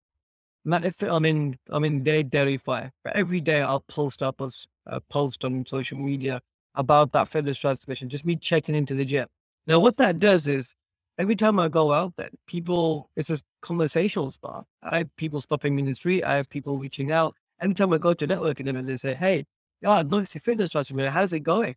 I'm 0.70 1.24
in, 1.24 1.56
I'm 1.70 1.84
in 1.84 2.02
day 2.02 2.22
dairy 2.22 2.58
fire. 2.58 2.92
Every 3.14 3.40
day 3.40 3.62
I'll 3.62 3.80
post 3.88 4.22
up 4.22 4.40
a, 4.40 4.50
a 4.86 5.00
post 5.00 5.44
on 5.44 5.64
social 5.66 5.98
media 5.98 6.40
about 6.74 7.12
that 7.12 7.28
fitness 7.28 7.58
transformation, 7.58 8.08
just 8.08 8.26
me 8.26 8.36
checking 8.36 8.74
into 8.74 8.94
the 8.94 9.04
gym. 9.04 9.26
Now, 9.66 9.80
what 9.80 9.96
that 9.96 10.18
does 10.18 10.48
is 10.48 10.74
every 11.20 11.36
time 11.36 11.60
I 11.60 11.68
go 11.68 11.92
out 11.92 12.16
there, 12.16 12.30
people, 12.46 13.10
it's 13.14 13.28
a 13.28 13.38
conversational 13.60 14.30
spot. 14.30 14.64
I 14.82 14.98
have 14.98 15.16
people 15.16 15.42
stopping 15.42 15.76
me 15.76 15.82
in 15.82 15.88
the 15.88 15.94
street. 15.94 16.24
I 16.24 16.36
have 16.36 16.48
people 16.48 16.78
reaching 16.78 17.12
out. 17.12 17.34
Anytime 17.60 17.92
I 17.92 17.98
go 17.98 18.14
to 18.14 18.26
networking 18.26 18.70
and 18.70 18.88
they 18.88 18.96
say, 18.96 19.14
Hey, 19.14 19.44
yeah, 19.82 19.90
I 19.90 20.02
noticed 20.02 20.34
your 20.34 20.40
fitness 20.40 20.72
transformation. 20.72 21.12
How's 21.12 21.34
it 21.34 21.40
going? 21.40 21.76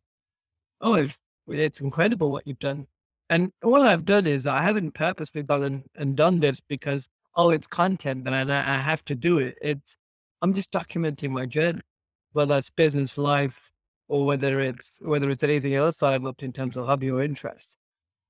Oh, 0.79 0.93
it's, 0.93 1.19
it's 1.49 1.81
incredible 1.81 2.31
what 2.31 2.47
you've 2.47 2.59
done. 2.59 2.87
And 3.29 3.51
all 3.61 3.81
I've 3.81 4.05
done 4.05 4.27
is 4.27 4.47
I 4.47 4.61
haven't 4.61 4.93
purposely 4.93 5.43
gone 5.43 5.83
and 5.95 6.15
done 6.15 6.39
this 6.39 6.61
because, 6.61 7.09
oh, 7.35 7.49
it's 7.49 7.67
content 7.67 8.25
and 8.25 8.51
I, 8.51 8.75
I 8.75 8.77
have 8.77 9.03
to 9.05 9.15
do 9.15 9.39
it. 9.39 9.57
It's, 9.61 9.97
I'm 10.41 10.53
just 10.53 10.71
documenting 10.71 11.31
my 11.31 11.45
journey, 11.45 11.81
whether 12.31 12.57
it's 12.57 12.69
business 12.69 13.17
life 13.17 13.71
or 14.07 14.25
whether 14.25 14.61
it's, 14.61 14.99
whether 15.01 15.29
it's 15.29 15.43
anything 15.43 15.75
else 15.75 15.97
that 15.97 16.13
I've 16.13 16.23
looked 16.23 16.43
in 16.43 16.53
terms 16.53 16.77
of 16.77 16.85
hobby 16.85 17.11
or 17.11 17.21
interest. 17.21 17.77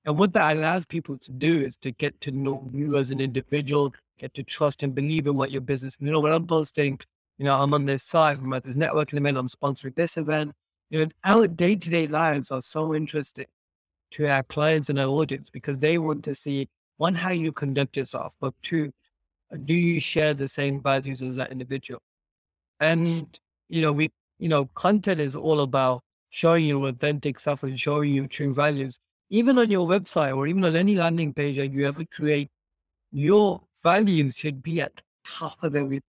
And 0.05 0.17
what 0.17 0.33
that 0.33 0.57
allows 0.57 0.85
people 0.85 1.17
to 1.19 1.31
do 1.31 1.61
is 1.61 1.77
to 1.77 1.91
get 1.91 2.19
to 2.21 2.31
know 2.31 2.69
you 2.73 2.97
as 2.97 3.11
an 3.11 3.21
individual, 3.21 3.93
get 4.19 4.33
to 4.33 4.43
trust 4.43 4.83
and 4.83 4.93
believe 4.93 5.27
in 5.27 5.35
what 5.35 5.51
your 5.51 5.61
business. 5.61 5.95
You 5.99 6.11
know, 6.11 6.19
when 6.19 6.33
I'm 6.33 6.45
posting, 6.45 6.99
you 7.37 7.45
know, 7.45 7.59
I'm 7.59 7.73
on 7.73 7.85
this 7.85 8.03
side, 8.03 8.37
I'm 8.37 8.53
at 8.53 8.63
this 8.63 8.75
networking 8.75 9.17
event, 9.17 9.37
I'm 9.37 9.47
sponsoring 9.47 9.95
this 9.95 10.17
event. 10.17 10.51
You 10.89 10.99
know, 10.99 11.11
our 11.23 11.47
day 11.47 11.75
to 11.75 11.89
day 11.89 12.07
lives 12.07 12.51
are 12.51 12.61
so 12.61 12.93
interesting 12.93 13.45
to 14.11 14.27
our 14.27 14.43
clients 14.43 14.89
and 14.89 14.99
our 14.99 15.07
audience 15.07 15.49
because 15.49 15.79
they 15.79 15.97
want 15.97 16.23
to 16.25 16.35
see 16.35 16.67
one, 16.97 17.15
how 17.15 17.31
you 17.31 17.51
conduct 17.51 17.97
yourself, 17.97 18.35
but 18.39 18.53
two, 18.61 18.91
do 19.65 19.73
you 19.73 19.99
share 19.99 20.33
the 20.33 20.47
same 20.47 20.81
values 20.81 21.21
as 21.21 21.35
that 21.37 21.51
individual? 21.51 22.01
And, 22.79 23.27
you 23.69 23.81
know, 23.81 23.91
we, 23.91 24.11
you 24.37 24.49
know, 24.49 24.65
content 24.75 25.19
is 25.19 25.35
all 25.35 25.61
about 25.61 26.01
showing 26.29 26.65
you 26.65 26.85
authentic 26.85 27.39
self 27.39 27.63
and 27.63 27.79
showing 27.79 28.13
you 28.13 28.27
true 28.27 28.53
values 28.53 28.99
even 29.33 29.57
on 29.57 29.71
your 29.71 29.87
website 29.87 30.35
or 30.37 30.45
even 30.45 30.63
on 30.63 30.75
any 30.75 30.95
landing 30.95 31.33
page 31.33 31.57
that 31.57 31.71
you 31.73 31.87
ever 31.87 32.05
create, 32.05 32.49
your 33.11 33.61
values 33.81 34.35
should 34.37 34.61
be 34.61 34.79
at 34.79 34.95
the 34.95 35.01
top 35.25 35.63
of 35.63 35.75
everything. 35.75 36.03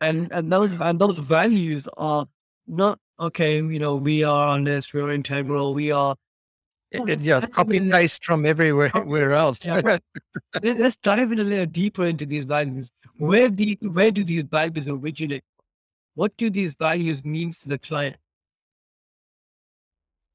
And 0.00 0.32
and 0.32 0.52
those 0.52 0.80
and 0.80 0.98
those 0.98 1.18
values 1.18 1.88
are 1.96 2.26
not 2.66 2.98
okay. 3.20 3.56
You 3.58 3.78
know, 3.78 3.94
we 3.94 4.24
are 4.24 4.48
honest, 4.48 4.92
we're 4.92 5.12
integral, 5.12 5.74
we 5.74 5.92
are. 5.92 6.16
It, 6.90 7.20
yeah, 7.20 7.40
copy 7.40 7.78
paste 7.88 8.24
from 8.24 8.46
everywhere 8.46 8.90
where 9.04 9.32
else. 9.32 9.64
Yeah. 9.64 9.98
Let's 10.62 10.96
dive 10.96 11.30
in 11.30 11.38
a 11.38 11.44
little 11.44 11.66
deeper 11.66 12.04
into 12.06 12.26
these 12.26 12.44
values. 12.44 12.90
Where 13.18 13.48
do 13.48 13.76
where 13.80 14.10
do 14.10 14.24
these 14.24 14.42
values 14.42 14.88
originate? 14.88 15.44
What 16.14 16.36
do 16.36 16.50
these 16.50 16.74
values 16.74 17.24
mean 17.24 17.52
to 17.62 17.68
the 17.68 17.78
client? 17.78 18.16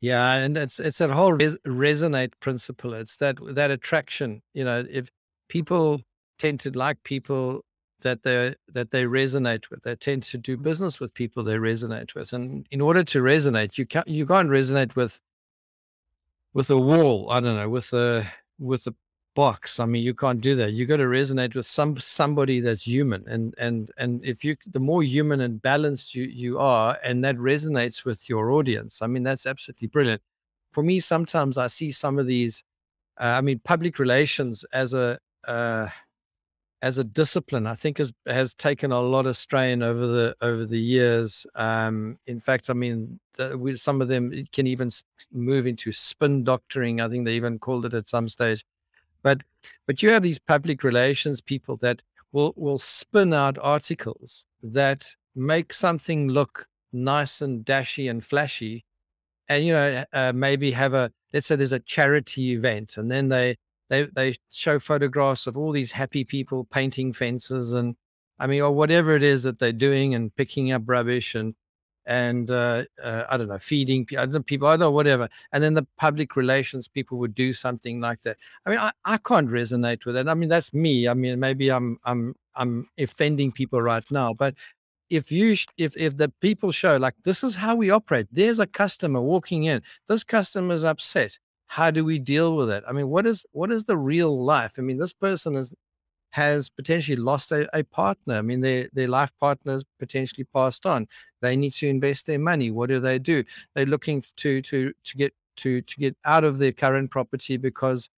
Yeah, 0.02 0.34
and 0.36 0.58
it's 0.58 0.80
it's 0.80 1.00
that 1.00 1.10
whole 1.10 1.34
res- 1.34 1.58
resonate 1.68 2.32
principle. 2.40 2.94
It's 2.94 3.18
that 3.18 3.38
that 3.56 3.72
attraction. 3.72 4.42
You 4.54 4.64
know, 4.64 4.86
if 4.90 5.10
people 5.50 6.02
tend 6.38 6.62
to 6.62 6.72
like 6.72 7.04
people 7.04 7.66
that 8.02 8.24
they 8.24 8.56
that 8.70 8.92
they 8.92 9.04
resonate 9.04 9.70
with, 9.70 9.84
they 9.84 9.96
tend 9.96 10.24
to 10.24 10.38
do 10.38 10.56
business 10.58 11.00
with 11.02 11.14
people 11.14 11.44
they 11.44 11.56
resonate 11.56 12.16
with. 12.16 12.32
And 12.32 12.66
in 12.72 12.80
order 12.82 13.04
to 13.04 13.22
resonate, 13.22 13.78
you 13.78 13.86
can't 13.86 14.08
you 14.08 14.26
can't 14.26 14.50
resonate 14.50 14.96
with 14.96 15.20
with 16.54 16.70
a 16.70 16.78
wall. 16.78 17.30
I 17.30 17.40
don't 17.40 17.58
know, 17.58 17.70
with 17.70 17.94
a 17.94 18.26
with 18.58 18.88
a 18.88 18.96
box. 19.40 19.80
I 19.80 19.86
mean, 19.86 20.04
you 20.04 20.14
can't 20.14 20.42
do 20.42 20.54
that. 20.56 20.74
You 20.74 20.86
got 20.86 20.98
to 20.98 21.06
resonate 21.06 21.56
with 21.56 21.66
some 21.66 21.96
somebody 21.96 22.60
that's 22.60 22.86
human, 22.86 23.24
and 23.26 23.56
and 23.58 23.90
and 23.96 24.12
if 24.32 24.44
you 24.44 24.58
the 24.68 24.82
more 24.82 25.02
human 25.02 25.40
and 25.40 25.62
balanced 25.62 26.14
you 26.14 26.26
you 26.26 26.60
are, 26.60 26.98
and 27.06 27.24
that 27.24 27.38
resonates 27.38 28.04
with 28.04 28.28
your 28.28 28.52
audience, 28.52 29.02
I 29.02 29.08
mean, 29.08 29.24
that's 29.24 29.46
absolutely 29.46 29.88
brilliant. 29.88 30.22
For 30.74 30.84
me, 30.84 31.00
sometimes 31.00 31.58
I 31.58 31.68
see 31.68 31.92
some 31.92 32.20
of 32.20 32.28
these. 32.28 32.64
Uh, 33.18 33.36
I 33.40 33.42
mean, 33.42 33.60
public 33.64 33.98
relations 33.98 34.66
as 34.74 34.94
a 34.94 35.18
uh, 35.48 35.88
as 36.82 36.98
a 36.98 37.06
discipline, 37.06 37.66
I 37.66 37.76
think 37.76 37.98
has 38.00 38.12
has 38.26 38.54
taken 38.54 38.92
a 38.92 39.00
lot 39.00 39.26
of 39.26 39.38
strain 39.38 39.82
over 39.84 40.06
the 40.06 40.36
over 40.42 40.66
the 40.66 40.84
years. 40.98 41.48
Um, 41.56 42.20
in 42.26 42.42
fact, 42.42 42.70
I 42.70 42.74
mean, 42.74 43.22
the, 43.38 43.58
we, 43.58 43.78
some 43.78 44.02
of 44.02 44.10
them 44.10 44.34
can 44.52 44.68
even 44.68 44.90
move 45.32 45.66
into 45.66 45.94
spin 45.94 46.44
doctoring. 46.44 47.00
I 47.00 47.08
think 47.08 47.24
they 47.24 47.36
even 47.36 47.58
called 47.58 47.86
it 47.86 47.94
at 47.94 48.08
some 48.08 48.28
stage 48.28 48.66
But 49.22 49.42
but 49.86 50.02
you 50.02 50.10
have 50.10 50.24
these 50.24 50.40
public 50.40 50.84
relations 50.84 51.42
people 51.42 51.78
that 51.78 52.02
will 52.32 52.54
will 52.56 52.80
spin 52.80 53.34
out 53.34 53.58
articles 53.62 54.46
that 54.64 55.16
make 55.36 55.74
something 55.74 56.28
look 56.30 56.68
nice 56.92 57.42
and 57.42 57.64
dashy 57.64 58.08
and 58.08 58.24
flashy, 58.24 58.86
and 59.48 59.66
you 59.66 59.74
know 59.74 60.04
uh, 60.14 60.32
maybe 60.34 60.72
have 60.72 60.94
a 60.94 61.12
let's 61.34 61.48
say 61.48 61.56
there's 61.56 61.72
a 61.72 61.80
charity 61.80 62.52
event, 62.52 62.98
and 62.98 63.12
then 63.12 63.30
they 63.30 63.58
they 63.90 64.06
they 64.06 64.36
show 64.52 64.80
photographs 64.80 65.48
of 65.48 65.58
all 65.58 65.72
these 65.72 65.92
happy 65.92 66.24
people 66.24 66.66
painting 66.66 67.12
fences 67.14 67.74
and 67.74 67.96
I 68.40 68.48
mean 68.48 68.62
or 68.62 68.72
whatever 68.72 69.16
it 69.16 69.24
is 69.24 69.44
that 69.44 69.60
they're 69.60 69.74
doing 69.74 70.16
and 70.16 70.36
picking 70.36 70.72
up 70.72 70.84
rubbish 70.86 71.36
and 71.36 71.56
and 72.10 72.50
uh, 72.50 72.86
uh, 73.04 73.26
I 73.30 73.38
don't 73.38 73.50
know, 73.50 73.60
feeding 73.60 74.04
people, 74.04 74.24
I 74.24 74.26
don't 74.26 74.34
know, 74.34 74.42
people, 74.42 74.68
I 74.68 74.72
don't 74.72 74.80
know, 74.80 74.92
whatever. 74.92 75.30
And 75.52 75.64
then 75.64 75.76
the 75.76 75.86
public 75.96 76.36
relations 76.36 76.88
people 76.88 77.20
would 77.20 77.36
do 77.36 77.54
something 77.54 78.02
like 78.02 78.24
that. 78.24 78.38
I 78.66 78.70
mean, 78.72 78.80
I, 78.80 78.92
I 79.06 79.18
can't 79.18 79.48
resonate 79.48 80.08
with 80.08 80.16
that. 80.16 80.28
I 80.28 80.34
mean, 80.34 80.50
that's 80.50 80.74
me. 80.74 81.08
I 81.08 81.14
mean, 81.14 81.40
maybe 81.40 81.70
I'm 81.70 82.00
I'm 82.06 82.36
I'm 82.56 82.90
offending 82.98 83.52
people 83.52 83.80
right 83.80 84.04
now, 84.10 84.34
but 84.34 84.56
if 85.12 85.32
you 85.32 85.56
if 85.78 85.96
if 85.96 86.18
the 86.18 86.30
people 86.42 86.72
show 86.72 86.98
like 86.98 87.14
this 87.26 87.44
is 87.44 87.54
how 87.54 87.76
we 87.76 87.92
operate, 87.92 88.26
there's 88.32 88.60
a 88.60 88.66
customer 88.68 89.22
walking 89.22 89.66
in, 89.66 89.84
this 90.08 90.24
customer 90.24 90.74
is 90.74 90.84
upset. 90.84 91.38
How 91.68 91.92
do 91.92 92.04
we 92.04 92.18
deal 92.18 92.56
with 92.56 92.72
it? 92.72 92.84
I 92.88 92.92
mean, 92.92 93.10
what 93.10 93.28
is 93.28 93.46
what 93.52 93.72
is 93.72 93.84
the 93.84 93.98
real 93.98 94.44
life? 94.44 94.74
I 94.80 94.82
mean, 94.82 94.98
this 94.98 95.14
person 95.14 95.56
is 95.56 95.76
has 96.32 96.70
potentially 96.70 97.16
lost 97.16 97.52
a, 97.52 97.68
a 97.78 97.84
partner. 97.84 98.36
I 98.36 98.42
mean, 98.42 98.62
their 98.62 98.90
their 98.94 99.08
life 99.08 99.32
partners 99.40 99.84
potentially 100.00 100.46
passed 100.54 100.86
on. 100.86 101.08
They 101.42 101.56
need 101.56 101.72
to 101.74 101.88
invest 101.88 102.26
their 102.28 102.40
money. 102.40 102.72
What 102.72 102.90
do 102.90 103.00
they 103.00 103.20
do? 103.20 103.44
They're 103.74 103.86
looking 103.86 104.24
to 104.38 104.62
to 104.62 104.94
to 105.04 105.18
get 105.18 105.34
to 105.58 105.82
to 105.82 105.98
get 105.98 106.16
out 106.26 106.44
of 106.44 106.58
their 106.58 106.72
current 106.72 107.12
property 107.12 107.58
because 107.58 108.10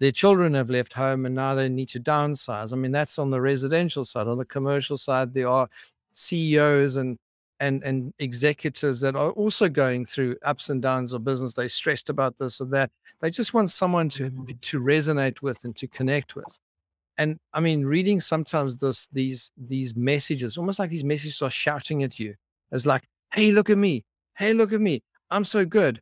their 0.00 0.12
children 0.12 0.54
have 0.54 0.70
left 0.70 0.94
home 0.94 1.26
and 1.26 1.34
now 1.34 1.54
they 1.54 1.68
need 1.68 1.88
to 1.90 2.00
downsize. 2.00 2.72
I 2.72 2.76
mean, 2.76 2.90
that's 2.90 3.18
on 3.18 3.30
the 3.30 3.40
residential 3.40 4.04
side. 4.04 4.26
On 4.26 4.38
the 4.38 4.44
commercial 4.44 4.96
side, 4.96 5.32
there 5.32 5.48
are 5.48 5.68
CEOs 6.12 6.96
and 6.96 7.18
and 7.60 7.84
and 7.84 8.12
executives 8.18 9.00
that 9.02 9.14
are 9.14 9.30
also 9.30 9.68
going 9.68 10.04
through 10.04 10.36
ups 10.42 10.68
and 10.68 10.82
downs 10.82 11.12
of 11.12 11.24
business. 11.24 11.54
They're 11.54 11.68
stressed 11.68 12.10
about 12.10 12.38
this 12.38 12.60
or 12.60 12.66
that. 12.66 12.90
They 13.20 13.30
just 13.30 13.54
want 13.54 13.70
someone 13.70 14.08
to 14.10 14.30
to 14.62 14.80
resonate 14.80 15.42
with 15.42 15.64
and 15.64 15.76
to 15.76 15.86
connect 15.86 16.34
with 16.34 16.58
and 17.18 17.38
I 17.52 17.60
mean, 17.60 17.84
reading 17.84 18.20
sometimes 18.20 18.76
this 18.76 19.08
these 19.12 19.52
these 19.56 19.94
messages, 19.96 20.56
almost 20.56 20.78
like 20.78 20.90
these 20.90 21.04
messages 21.04 21.42
are 21.42 21.50
shouting 21.50 22.02
at 22.02 22.18
you. 22.18 22.34
It's 22.70 22.86
like, 22.86 23.04
"Hey, 23.34 23.52
look 23.52 23.70
at 23.70 23.78
me! 23.78 24.04
Hey, 24.36 24.52
look 24.54 24.72
at 24.72 24.80
me! 24.80 25.02
I'm 25.30 25.44
so 25.44 25.64
good!" 25.64 26.00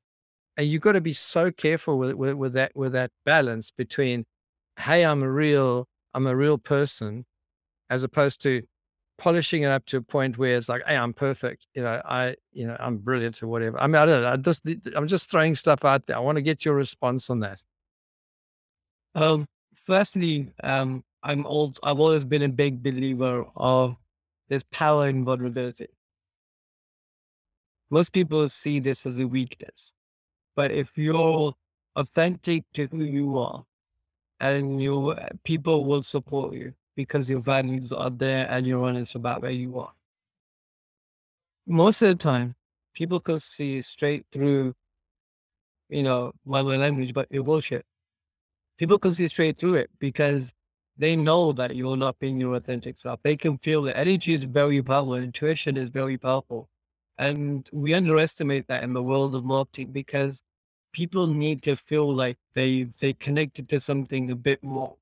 And 0.56 0.68
you've 0.68 0.82
got 0.82 0.92
to 0.92 1.00
be 1.00 1.12
so 1.14 1.50
careful 1.52 1.98
with, 1.98 2.12
with 2.14 2.34
with 2.34 2.52
that 2.54 2.72
with 2.76 2.92
that 2.92 3.11
balance 3.24 3.70
between, 3.72 4.26
"Hey, 4.78 5.04
I'm 5.04 5.22
a 5.22 5.30
real 5.30 5.88
I'm 6.14 6.26
a 6.26 6.36
real 6.36 6.58
person," 6.58 7.26
as 7.90 8.04
opposed 8.04 8.42
to 8.42 8.62
polishing 9.18 9.62
it 9.64 9.68
up 9.68 9.86
to 9.86 9.98
a 9.98 10.02
point 10.02 10.38
where 10.38 10.56
it's 10.56 10.68
like, 10.68 10.82
"Hey, 10.86 10.96
I'm 10.96 11.14
perfect," 11.14 11.66
you 11.74 11.82
know, 11.82 12.02
I 12.04 12.36
you 12.52 12.66
know 12.66 12.76
I'm 12.80 12.98
brilliant 12.98 13.42
or 13.42 13.48
whatever. 13.48 13.80
I 13.80 13.86
mean, 13.88 13.96
I 13.96 14.06
don't 14.06 14.22
know. 14.22 14.32
I 14.32 14.36
just 14.36 14.62
I'm 14.96 15.08
just 15.08 15.30
throwing 15.30 15.54
stuff 15.56 15.84
out 15.84 16.06
there. 16.06 16.16
I 16.16 16.20
want 16.20 16.36
to 16.36 16.42
get 16.42 16.64
your 16.64 16.74
response 16.74 17.30
on 17.30 17.40
that. 17.40 17.61
Um, 19.14 19.46
firstly, 19.91 20.53
um, 20.62 21.03
I'm 21.24 21.45
old. 21.47 21.80
I've 21.82 21.99
always 21.99 22.24
been 22.24 22.43
a 22.43 22.49
big 22.49 22.80
believer 22.80 23.45
of 23.57 23.97
there's 24.49 24.62
power 24.62 25.09
in 25.09 25.24
vulnerability. 25.24 25.88
Most 27.91 28.12
people 28.12 28.49
see 28.49 28.78
this 28.78 29.05
as 29.05 29.18
a 29.18 29.26
weakness, 29.26 29.93
but 30.55 30.70
if 30.70 30.97
you're 30.97 31.55
authentic 31.97 32.62
to 32.74 32.86
who 32.86 33.03
you 33.03 33.36
are, 33.36 33.64
and 34.38 34.80
you 34.80 35.16
people 35.43 35.84
will 35.84 36.05
support 36.05 36.55
you 36.55 36.72
because 36.95 37.28
your 37.28 37.41
values 37.41 37.93
are 37.93 38.11
there 38.11 38.47
and 38.49 38.66
you're 38.66 38.84
honest 38.84 39.16
about 39.16 39.43
where 39.43 39.51
you 39.51 39.76
are. 39.80 39.93
Most 41.66 42.01
of 42.03 42.09
the 42.11 42.14
time, 42.14 42.55
people 42.95 43.18
can 43.18 43.38
see 43.38 43.82
straight 43.82 44.24
through, 44.30 44.74
you 45.88 46.05
know, 46.05 46.32
my 46.45 46.61
language, 46.61 47.12
but 47.12 47.26
you're 47.30 47.45
bullshit 47.45 47.84
people 48.81 48.99
can 48.99 49.12
see 49.12 49.28
straight 49.28 49.59
through 49.59 49.74
it 49.74 49.91
because 49.99 50.55
they 50.97 51.14
know 51.14 51.53
that 51.53 51.76
you're 51.76 51.99
not 51.99 52.18
being 52.18 52.41
your 52.41 52.55
authentic 52.55 52.99
self. 52.99 53.20
They 53.22 53.37
can 53.37 53.59
feel 53.59 53.83
that 53.83 53.99
energy 53.99 54.33
is 54.33 54.45
very 54.45 54.83
powerful, 54.83 55.16
intuition 55.16 55.76
is 55.76 55.91
very 55.91 56.16
powerful. 56.16 56.70
And 57.18 57.68
we 57.74 57.93
underestimate 57.93 58.68
that 58.68 58.83
in 58.83 58.95
the 58.95 59.03
world 59.03 59.35
of 59.35 59.45
marketing 59.45 59.93
because 59.93 60.43
people 60.95 61.26
need 61.26 61.62
to 61.64 61.76
feel 61.76 62.11
like 62.11 62.39
they 62.55 62.89
they 63.01 63.12
connected 63.12 63.68
to 63.68 63.78
something 63.78 64.31
a 64.31 64.35
bit 64.35 64.62
more. 64.64 64.97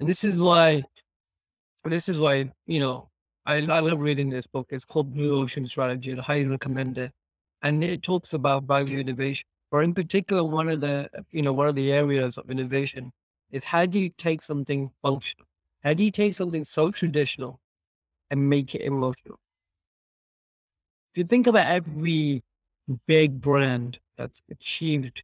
And 0.00 0.08
this 0.08 0.24
is 0.24 0.36
why 0.36 0.82
this 1.84 2.08
is 2.08 2.18
why, 2.18 2.50
you 2.66 2.80
know, 2.80 3.10
I, 3.46 3.58
I 3.58 3.78
love 3.78 4.00
reading 4.00 4.28
this 4.28 4.48
book. 4.48 4.66
It's 4.70 4.84
called 4.84 5.14
Blue 5.14 5.40
Ocean 5.40 5.68
Strategy. 5.68 6.18
I 6.18 6.20
highly 6.20 6.46
recommend 6.46 6.98
it. 6.98 7.12
And 7.62 7.84
it 7.84 8.02
talks 8.02 8.32
about 8.32 8.64
value 8.64 8.98
innovation. 8.98 9.46
Or 9.70 9.84
in 9.84 9.94
particular, 9.94 10.42
one 10.42 10.68
of 10.68 10.80
the 10.80 11.08
you 11.30 11.42
know, 11.42 11.52
one 11.52 11.68
of 11.68 11.76
the 11.76 11.92
areas 11.92 12.36
of 12.36 12.50
innovation 12.50 13.12
is 13.50 13.64
how 13.64 13.86
do 13.86 13.98
you 13.98 14.10
take 14.10 14.42
something 14.42 14.90
functional? 15.02 15.46
How 15.82 15.94
do 15.94 16.04
you 16.04 16.10
take 16.10 16.34
something 16.34 16.64
so 16.64 16.90
traditional 16.90 17.60
and 18.30 18.48
make 18.48 18.74
it 18.74 18.82
emotional? 18.82 19.38
If 21.12 21.18
you 21.18 21.24
think 21.24 21.46
about 21.46 21.66
every 21.66 22.42
big 23.06 23.40
brand 23.40 23.98
that's 24.16 24.42
achieved 24.50 25.22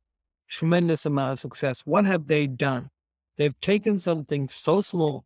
tremendous 0.49 1.07
amount 1.07 1.33
of 1.33 1.41
success, 1.41 1.81
what 1.85 2.05
have 2.05 2.27
they 2.27 2.47
done? 2.47 2.91
They've 3.37 3.61
taken 3.61 3.99
something 3.99 4.49
so 4.49 4.81
small, 4.81 5.25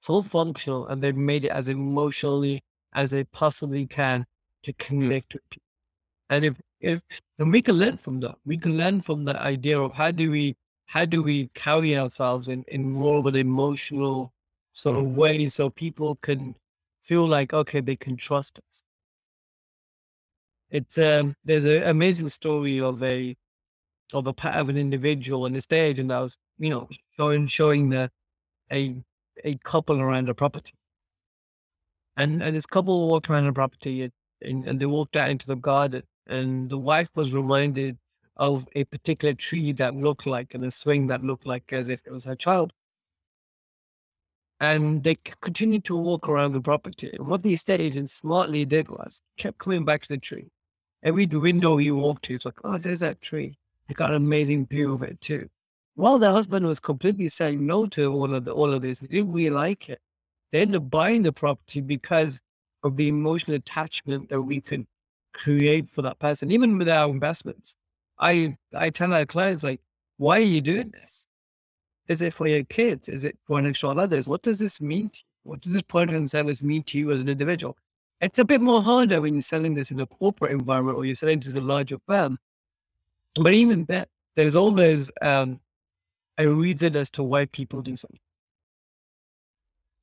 so 0.00 0.22
functional, 0.22 0.86
and 0.86 1.02
they've 1.02 1.16
made 1.16 1.44
it 1.44 1.50
as 1.50 1.68
emotionally 1.68 2.62
as 2.94 3.10
they 3.10 3.24
possibly 3.24 3.86
can 3.86 4.24
to 4.62 4.72
hmm. 4.72 4.84
connect 4.86 5.34
with 5.34 5.42
people. 5.50 5.64
And 6.30 6.44
if 6.44 6.60
if 6.80 7.00
and 7.38 7.50
we 7.50 7.62
can 7.62 7.76
learn 7.76 7.96
from 7.96 8.20
that. 8.20 8.36
We 8.44 8.58
can 8.58 8.76
learn 8.76 9.00
from 9.00 9.24
the 9.24 9.40
idea 9.40 9.80
of 9.80 9.94
how 9.94 10.10
do 10.10 10.30
we 10.30 10.54
how 10.86 11.04
do 11.04 11.22
we 11.22 11.48
carry 11.54 11.96
ourselves 11.96 12.48
in, 12.48 12.64
in 12.68 12.90
more 12.90 13.18
of 13.18 13.26
an 13.26 13.36
emotional 13.36 14.32
sort 14.72 14.96
of 14.96 15.04
way 15.04 15.46
so 15.48 15.70
people 15.70 16.16
can 16.16 16.54
feel 17.02 17.26
like 17.26 17.52
okay 17.52 17.80
they 17.80 17.96
can 17.96 18.16
trust 18.16 18.58
us? 18.70 18.82
It's 20.70 20.98
um 20.98 21.36
there's 21.44 21.64
an 21.64 21.84
amazing 21.84 22.28
story 22.28 22.80
of 22.80 23.02
a 23.02 23.36
of 24.12 24.26
a 24.26 24.32
part 24.32 24.56
of 24.56 24.68
an 24.68 24.76
individual 24.76 25.44
on 25.44 25.52
the 25.52 25.60
stage 25.60 25.98
and 25.98 26.12
i 26.12 26.20
was 26.20 26.36
you 26.58 26.70
know 26.70 26.88
showing 27.16 27.46
showing 27.46 27.88
the 27.88 28.10
a 28.70 28.94
a 29.44 29.56
couple 29.64 30.00
around 30.00 30.28
the 30.28 30.34
property. 30.34 30.74
And 32.16 32.42
and 32.42 32.54
this 32.54 32.66
couple 32.66 33.08
walked 33.08 33.28
around 33.28 33.46
the 33.46 33.52
property 33.52 34.10
and, 34.42 34.64
and 34.64 34.78
they 34.78 34.86
walked 34.86 35.16
out 35.16 35.30
into 35.30 35.46
the 35.46 35.56
garden 35.56 36.02
and 36.26 36.70
the 36.70 36.78
wife 36.78 37.10
was 37.14 37.34
reminded 37.34 37.98
of 38.36 38.66
a 38.74 38.84
particular 38.84 39.34
tree 39.34 39.72
that 39.72 39.94
looked 39.94 40.26
like 40.26 40.54
and 40.54 40.64
a 40.64 40.70
swing 40.70 41.06
that 41.08 41.22
looked 41.22 41.46
like 41.46 41.72
as 41.72 41.88
if 41.88 42.02
it 42.04 42.12
was 42.12 42.24
her 42.24 42.34
child. 42.34 42.72
And 44.60 45.02
they 45.02 45.16
continued 45.40 45.84
to 45.84 45.96
walk 45.96 46.28
around 46.28 46.52
the 46.52 46.60
property. 46.60 47.10
And 47.12 47.26
what 47.26 47.42
the 47.42 47.52
estate 47.52 47.80
agent 47.80 48.10
smartly 48.10 48.64
did 48.64 48.88
was 48.88 49.20
kept 49.36 49.58
coming 49.58 49.84
back 49.84 50.02
to 50.02 50.08
the 50.08 50.18
tree. 50.18 50.48
Every 51.02 51.26
window 51.26 51.76
he 51.76 51.90
walked 51.90 52.24
to, 52.24 52.34
it's 52.34 52.44
like, 52.44 52.58
oh, 52.64 52.78
there's 52.78 53.00
that 53.00 53.20
tree. 53.20 53.58
He 53.88 53.94
got 53.94 54.10
an 54.10 54.16
amazing 54.16 54.66
view 54.66 54.94
of 54.94 55.02
it 55.02 55.20
too. 55.20 55.48
While 55.96 56.18
the 56.18 56.32
husband 56.32 56.66
was 56.66 56.80
completely 56.80 57.28
saying 57.28 57.64
no 57.64 57.86
to 57.88 58.12
all 58.12 58.34
of 58.34 58.44
the, 58.44 58.52
all 58.52 58.72
of 58.72 58.82
this, 58.82 59.00
they 59.00 59.06
didn't 59.06 59.32
really 59.32 59.50
like 59.50 59.88
it. 59.88 60.00
They 60.50 60.60
ended 60.60 60.76
up 60.76 60.90
buying 60.90 61.22
the 61.22 61.32
property 61.32 61.80
because 61.80 62.40
of 62.82 62.96
the 62.96 63.08
emotional 63.08 63.56
attachment 63.56 64.28
that 64.30 64.42
we 64.42 64.60
could 64.60 64.86
create 65.32 65.90
for 65.90 66.02
that 66.02 66.18
person, 66.18 66.50
even 66.50 66.78
with 66.78 66.88
our 66.88 67.10
investments. 67.10 67.76
I 68.18 68.56
I 68.74 68.90
tell 68.90 69.08
my 69.08 69.24
clients 69.24 69.62
like, 69.62 69.80
why 70.16 70.38
are 70.38 70.40
you 70.40 70.60
doing 70.60 70.90
this? 70.90 71.26
Is 72.08 72.22
it 72.22 72.34
for 72.34 72.46
your 72.46 72.64
kids? 72.64 73.08
Is 73.08 73.24
it 73.24 73.38
for 73.46 73.58
an 73.58 73.72
show 73.74 73.90
others? 73.90 74.28
What 74.28 74.42
does 74.42 74.58
this 74.58 74.80
mean 74.80 75.08
to 75.10 75.18
you? 75.18 75.50
What 75.50 75.60
does 75.60 75.72
this 75.72 75.82
product 75.82 76.16
and 76.16 76.30
service 76.30 76.62
mean 76.62 76.82
to 76.84 76.98
you 76.98 77.12
as 77.12 77.20
an 77.20 77.28
individual? 77.28 77.76
It's 78.20 78.38
a 78.38 78.44
bit 78.44 78.60
more 78.60 78.82
harder 78.82 79.20
when 79.20 79.34
you're 79.34 79.42
selling 79.42 79.74
this 79.74 79.90
in 79.90 80.00
a 80.00 80.06
corporate 80.06 80.52
environment 80.52 80.96
or 80.96 81.04
you're 81.04 81.14
selling 81.14 81.40
to 81.40 81.58
a 81.58 81.60
larger 81.60 81.98
firm. 82.06 82.38
But 83.34 83.52
even 83.52 83.84
that, 83.86 84.08
there's 84.36 84.56
always 84.56 85.10
um, 85.20 85.60
a 86.38 86.46
reason 86.46 86.96
as 86.96 87.10
to 87.10 87.22
why 87.22 87.46
people 87.46 87.82
do 87.82 87.96
something. 87.96 88.20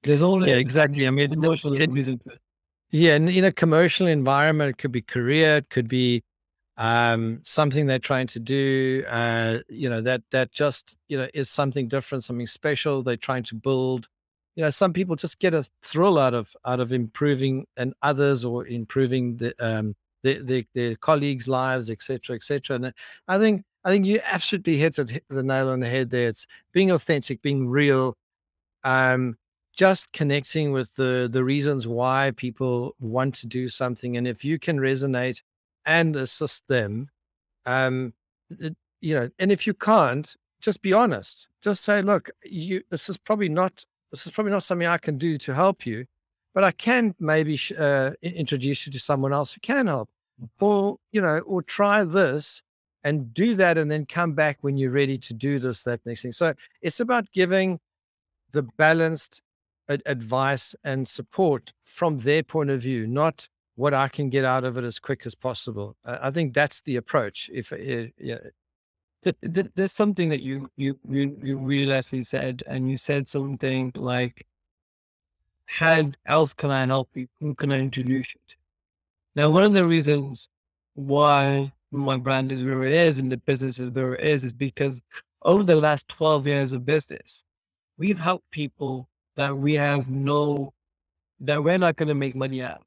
There's 0.03 0.21
always 0.21 0.49
yeah, 0.49 0.55
exactly. 0.55 1.07
I 1.07 1.11
mean, 1.11 1.31
emotional 1.31 1.73
it, 1.73 1.91
reason. 1.91 2.19
Yeah, 2.91 3.15
in, 3.15 3.29
in 3.29 3.45
a 3.45 3.51
commercial 3.51 4.07
environment, 4.07 4.71
it 4.71 4.77
could 4.77 4.91
be 4.91 5.01
career, 5.01 5.57
it 5.57 5.69
could 5.69 5.87
be 5.87 6.23
um, 6.81 7.41
something 7.43 7.85
they're 7.85 7.99
trying 7.99 8.25
to 8.25 8.39
do, 8.39 9.05
uh, 9.07 9.59
you 9.69 9.87
know, 9.87 10.01
that 10.01 10.23
that 10.31 10.51
just 10.51 10.97
you 11.09 11.17
know 11.17 11.27
is 11.31 11.47
something 11.47 11.87
different, 11.87 12.23
something 12.23 12.47
special. 12.47 13.03
They're 13.03 13.17
trying 13.17 13.43
to 13.43 13.55
build. 13.55 14.07
You 14.55 14.63
know, 14.63 14.71
some 14.71 14.91
people 14.91 15.15
just 15.15 15.37
get 15.37 15.53
a 15.53 15.63
thrill 15.83 16.17
out 16.17 16.33
of 16.33 16.55
out 16.65 16.79
of 16.79 16.91
improving 16.91 17.67
and 17.77 17.93
others 18.01 18.43
or 18.43 18.65
improving 18.65 19.37
the 19.37 19.53
um, 19.59 19.95
their, 20.23 20.41
their, 20.41 20.63
their 20.73 20.95
colleagues' 20.95 21.47
lives, 21.47 21.91
etc., 21.91 22.35
etc. 22.35 22.77
And 22.77 22.93
I 23.27 23.37
think 23.37 23.63
I 23.85 23.91
think 23.91 24.07
you 24.07 24.19
absolutely 24.25 24.77
hit, 24.77 24.97
it, 24.97 25.09
hit 25.11 25.25
the 25.29 25.43
nail 25.43 25.69
on 25.69 25.81
the 25.81 25.87
head 25.87 26.09
there. 26.09 26.29
It's 26.29 26.47
being 26.71 26.89
authentic, 26.89 27.43
being 27.43 27.69
real, 27.69 28.17
um, 28.83 29.37
just 29.77 30.13
connecting 30.13 30.71
with 30.71 30.95
the 30.95 31.29
the 31.31 31.43
reasons 31.43 31.85
why 31.85 32.31
people 32.37 32.95
want 32.99 33.35
to 33.35 33.45
do 33.45 33.69
something, 33.69 34.17
and 34.17 34.27
if 34.27 34.43
you 34.43 34.57
can 34.57 34.79
resonate 34.79 35.43
and 35.85 36.15
assist 36.15 36.67
them, 36.67 37.09
um, 37.65 38.13
it, 38.49 38.75
you 38.99 39.15
know, 39.15 39.29
and 39.39 39.51
if 39.51 39.65
you 39.65 39.73
can't, 39.73 40.35
just 40.61 40.81
be 40.81 40.93
honest. 40.93 41.47
Just 41.61 41.83
say, 41.83 42.01
look, 42.01 42.29
you 42.43 42.83
this 42.89 43.09
is 43.09 43.17
probably 43.17 43.49
not 43.49 43.85
this 44.11 44.25
is 44.25 44.31
probably 44.31 44.51
not 44.51 44.63
something 44.63 44.87
I 44.87 44.97
can 44.97 45.17
do 45.17 45.37
to 45.39 45.53
help 45.53 45.85
you, 45.85 46.05
but 46.53 46.63
I 46.63 46.71
can 46.71 47.15
maybe 47.19 47.59
uh, 47.77 48.11
introduce 48.21 48.85
you 48.85 48.93
to 48.93 48.99
someone 48.99 49.33
else 49.33 49.53
who 49.53 49.59
can 49.61 49.87
help, 49.87 50.09
mm-hmm. 50.41 50.65
or 50.65 50.97
you 51.11 51.21
know, 51.21 51.39
or 51.39 51.61
try 51.61 52.03
this 52.03 52.61
and 53.03 53.33
do 53.33 53.55
that, 53.55 53.77
and 53.77 53.89
then 53.89 54.05
come 54.05 54.33
back 54.33 54.59
when 54.61 54.77
you're 54.77 54.91
ready 54.91 55.17
to 55.17 55.33
do 55.33 55.59
this 55.59 55.83
that 55.83 56.05
next 56.05 56.21
thing. 56.21 56.31
So 56.31 56.53
it's 56.81 56.99
about 56.99 57.31
giving 57.31 57.79
the 58.51 58.63
balanced 58.63 59.41
advice 60.05 60.75
and 60.83 61.07
support 61.07 61.73
from 61.83 62.19
their 62.19 62.43
point 62.43 62.69
of 62.69 62.81
view, 62.81 63.07
not 63.07 63.47
what 63.75 63.93
I 63.93 64.07
can 64.07 64.29
get 64.29 64.45
out 64.45 64.63
of 64.63 64.77
it 64.77 64.83
as 64.83 64.99
quick 64.99 65.25
as 65.25 65.35
possible. 65.35 65.95
I 66.05 66.31
think 66.31 66.53
that's 66.53 66.81
the 66.81 66.97
approach. 66.97 67.49
If 67.53 67.71
uh, 67.71 68.07
yeah. 68.17 68.37
There's 69.41 69.93
something 69.93 70.29
that 70.29 70.41
you 70.41 70.71
you 70.77 70.97
you 71.07 71.37
you 71.43 71.57
really 71.57 72.23
said, 72.23 72.63
and 72.65 72.89
you 72.89 72.97
said 72.97 73.27
something 73.27 73.91
like, 73.95 74.47
"How 75.65 76.11
else 76.25 76.53
can 76.53 76.71
I 76.71 76.87
help 76.87 77.09
you? 77.13 77.27
Who 77.39 77.53
can 77.53 77.71
I 77.71 77.77
introduce 77.77 78.33
you 78.33 78.41
to?" 78.47 78.55
Now, 79.35 79.51
one 79.51 79.63
of 79.63 79.73
the 79.73 79.85
reasons 79.85 80.49
why 80.95 81.71
my 81.91 82.17
brand 82.17 82.51
is 82.51 82.63
where 82.63 82.83
it 82.83 82.93
is 82.93 83.19
and 83.19 83.31
the 83.31 83.37
business 83.37 83.79
is 83.79 83.91
where 83.91 84.15
it 84.15 84.25
is 84.25 84.43
is 84.43 84.53
because 84.53 85.01
over 85.43 85.63
the 85.63 85.75
last 85.75 86.07
12 86.07 86.47
years 86.47 86.73
of 86.73 86.85
business, 86.85 87.43
we've 87.97 88.19
helped 88.19 88.49
people 88.51 89.09
that 89.35 89.57
we 89.57 89.73
have 89.73 90.09
no, 90.09 90.73
that 91.39 91.63
we're 91.63 91.77
not 91.77 91.95
going 91.95 92.09
to 92.09 92.15
make 92.15 92.35
money 92.35 92.61
out. 92.61 92.83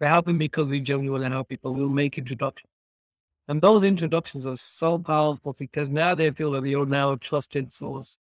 We're 0.00 0.08
helping 0.08 0.38
because 0.38 0.66
we 0.68 0.80
genuinely 0.80 1.10
want 1.10 1.24
to 1.24 1.30
help 1.30 1.48
people. 1.48 1.74
We'll 1.74 1.90
make 1.90 2.16
introductions. 2.16 2.70
And 3.48 3.60
those 3.60 3.84
introductions 3.84 4.46
are 4.46 4.56
so 4.56 4.98
powerful 4.98 5.54
because 5.58 5.90
now 5.90 6.14
they 6.14 6.30
feel 6.30 6.52
that 6.52 6.64
you're 6.64 6.86
now 6.86 7.12
a 7.12 7.16
trusted 7.18 7.72
source 7.72 8.16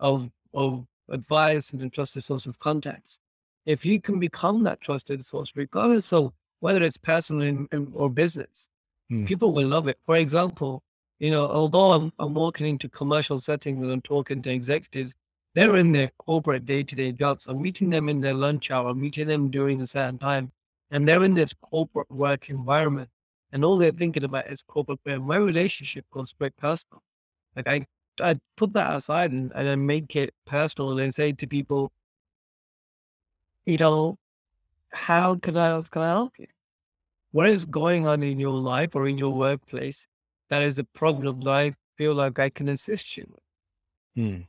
of, 0.00 0.30
of 0.52 0.84
advice 1.08 1.70
and 1.70 1.80
a 1.82 1.88
trusted 1.88 2.24
source 2.24 2.46
of 2.46 2.58
contacts. 2.58 3.18
If 3.64 3.86
you 3.86 4.00
can 4.00 4.18
become 4.18 4.62
that 4.62 4.80
trusted 4.80 5.24
source, 5.24 5.52
regardless 5.54 6.12
of 6.12 6.32
whether 6.60 6.82
it's 6.82 6.98
personal 6.98 7.42
in, 7.42 7.68
in, 7.72 7.90
or 7.94 8.10
business, 8.10 8.68
hmm. 9.08 9.24
people 9.24 9.52
will 9.52 9.68
love 9.68 9.88
it. 9.88 9.98
For 10.04 10.16
example, 10.16 10.82
you 11.20 11.30
know, 11.30 11.48
although 11.48 11.92
I'm, 11.92 12.12
I'm 12.18 12.34
walking 12.34 12.66
into 12.66 12.88
commercial 12.88 13.38
settings 13.38 13.82
and 13.82 13.90
I'm 13.90 14.02
talking 14.02 14.42
to 14.42 14.50
executives, 14.50 15.14
they're 15.54 15.76
in 15.76 15.92
their 15.92 16.10
corporate 16.18 16.66
day-to-day 16.66 17.12
jobs. 17.12 17.46
I'm 17.46 17.62
meeting 17.62 17.90
them 17.90 18.08
in 18.08 18.20
their 18.20 18.34
lunch 18.34 18.70
hour, 18.70 18.90
I'm 18.90 19.00
meeting 19.00 19.28
them 19.28 19.50
during 19.50 19.80
a 19.80 19.86
certain 19.86 20.18
time, 20.18 20.52
and 20.94 21.08
they're 21.08 21.24
in 21.24 21.34
this 21.34 21.52
corporate 21.52 22.08
work 22.08 22.48
environment. 22.48 23.10
And 23.50 23.64
all 23.64 23.76
they're 23.76 23.90
thinking 23.90 24.22
about 24.22 24.46
is 24.46 24.62
corporate 24.62 25.00
work. 25.04 25.20
My 25.22 25.36
relationship 25.36 26.06
goes 26.12 26.28
straight 26.28 26.56
personal. 26.56 27.02
Like 27.56 27.66
I, 27.66 27.86
I 28.20 28.38
put 28.56 28.72
that 28.74 28.94
aside 28.94 29.32
and, 29.32 29.50
and 29.56 29.68
I 29.68 29.74
make 29.74 30.14
it 30.14 30.32
personal 30.46 30.96
and 31.00 31.12
say 31.12 31.32
to 31.32 31.48
people, 31.48 31.90
you 33.66 33.76
know, 33.76 34.18
how 34.92 35.34
can 35.34 35.56
I, 35.56 35.82
can 35.90 36.02
I 36.02 36.10
help 36.10 36.34
you? 36.38 36.46
What 37.32 37.48
is 37.48 37.64
going 37.64 38.06
on 38.06 38.22
in 38.22 38.38
your 38.38 38.52
life 38.52 38.94
or 38.94 39.08
in 39.08 39.18
your 39.18 39.34
workplace 39.34 40.06
that 40.48 40.62
is 40.62 40.78
a 40.78 40.84
problem 40.84 41.40
that 41.40 41.50
I 41.50 41.74
feel 41.98 42.14
like 42.14 42.38
I 42.38 42.50
can 42.50 42.68
assist 42.68 43.16
you 43.16 43.26
with? 43.28 43.42
Hmm. 44.14 44.42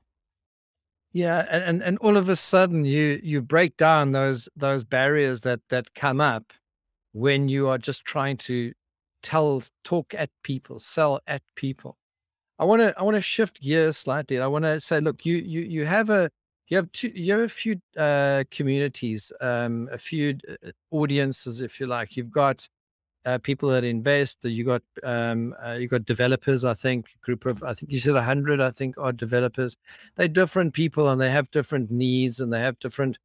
Yeah, 1.16 1.46
and, 1.50 1.82
and 1.82 1.98
all 2.00 2.18
of 2.18 2.28
a 2.28 2.36
sudden 2.36 2.84
you 2.84 3.22
you 3.24 3.42
break 3.42 3.78
down 3.78 4.12
those 4.12 4.50
those 4.58 4.84
barriers 4.84 5.42
that 5.42 5.62
that 5.70 5.94
come 5.96 6.20
up 6.20 6.52
when 7.14 7.48
you 7.48 7.70
are 7.70 7.78
just 7.78 8.04
trying 8.04 8.36
to 8.40 8.74
tell 9.24 9.64
talk 9.86 10.14
at 10.14 10.30
people, 10.44 10.78
sell 10.78 11.22
at 11.26 11.42
people. 11.56 11.96
I 12.60 12.66
want 12.66 12.82
to 12.82 12.94
I 13.00 13.04
want 13.04 13.16
to 13.16 13.22
shift 13.22 13.62
gears 13.62 13.96
slightly. 13.96 14.42
I 14.42 14.48
want 14.48 14.66
to 14.66 14.82
say, 14.82 15.00
look, 15.00 15.26
you 15.26 15.38
you 15.38 15.62
you 15.62 15.86
have 15.86 16.10
a 16.10 16.30
you 16.68 16.76
have 16.76 16.92
two 16.92 17.08
you 17.16 17.32
have 17.32 17.44
a 17.44 17.50
few 17.50 17.80
uh, 17.98 18.44
communities, 18.52 19.32
um, 19.40 19.88
a 19.94 19.98
few 19.98 20.38
uh, 20.50 20.72
audiences, 20.92 21.62
if 21.62 21.80
you 21.80 21.88
like. 21.88 22.18
You've 22.18 22.30
got 22.32 22.68
uh, 23.26 23.40
people 23.40 23.70
that 23.70 23.84
invest. 23.84 24.46
You 24.46 24.64
got 24.64 24.84
um, 25.04 25.56
uh, 25.66 25.74
you 25.74 25.88
got 25.88 26.06
developers. 26.06 26.64
I 26.64 26.74
think 26.74 27.08
group 27.22 27.46
of 27.46 27.64
I 27.64 27.74
think 27.74 27.92
you 27.92 28.00
said 28.00 28.16
hundred. 28.16 28.62
I 28.62 28.70
think 28.70 28.98
are 28.98 29.12
developers. 29.12 29.76
They're 30.16 30.28
different 30.28 30.74
people 30.74 31.10
and 31.10 31.20
they 31.20 31.32
have 31.32 31.52
different 31.52 31.92
needs 31.92 32.40
and 32.40 32.54
they 32.54 32.62
have 32.62 32.80
different 32.80 33.18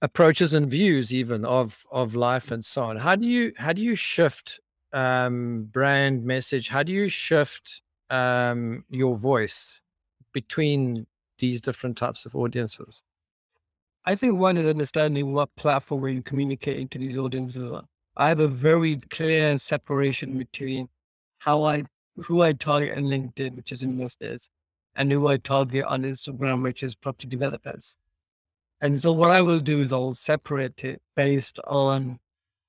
approaches 0.00 0.54
and 0.54 0.70
views 0.70 1.12
even 1.12 1.44
of 1.44 1.84
of 1.90 2.14
life 2.14 2.50
and 2.50 2.64
so 2.64 2.84
on. 2.84 2.96
How 2.96 3.16
do 3.16 3.26
you 3.26 3.52
how 3.56 3.72
do 3.72 3.82
you 3.82 3.94
shift 3.94 4.60
um, 4.92 5.68
brand 5.70 6.24
message? 6.24 6.68
How 6.68 6.82
do 6.82 6.92
you 6.92 7.08
shift 7.08 7.82
um, 8.10 8.84
your 8.90 9.16
voice 9.16 9.80
between 10.32 11.06
these 11.38 11.60
different 11.60 11.96
types 11.96 12.26
of 12.26 12.34
audiences? 12.34 13.02
I 14.04 14.14
think 14.14 14.38
one 14.38 14.56
is 14.56 14.66
understanding 14.66 15.34
what 15.34 15.54
platform 15.56 16.04
are 16.04 16.08
you 16.08 16.22
communicating 16.22 16.88
to 16.88 16.98
these 16.98 17.18
audiences 17.18 17.70
on. 17.70 17.86
I 18.20 18.28
have 18.28 18.40
a 18.40 18.48
very 18.48 18.96
clear 18.96 19.56
separation 19.58 20.38
between 20.38 20.88
how 21.38 21.62
I 21.62 21.84
who 22.16 22.42
I 22.42 22.52
target 22.52 22.96
on 22.96 23.04
LinkedIn, 23.04 23.54
which 23.54 23.70
is 23.70 23.84
investors, 23.84 24.48
and 24.96 25.12
who 25.12 25.28
I 25.28 25.36
target 25.36 25.84
on 25.84 26.02
Instagram, 26.02 26.64
which 26.64 26.82
is 26.82 26.96
property 26.96 27.28
developers. 27.28 27.96
And 28.80 29.00
so 29.00 29.12
what 29.12 29.30
I 29.30 29.40
will 29.40 29.60
do 29.60 29.82
is 29.82 29.92
I'll 29.92 30.14
separate 30.14 30.82
it 30.84 31.00
based 31.14 31.60
on 31.60 32.18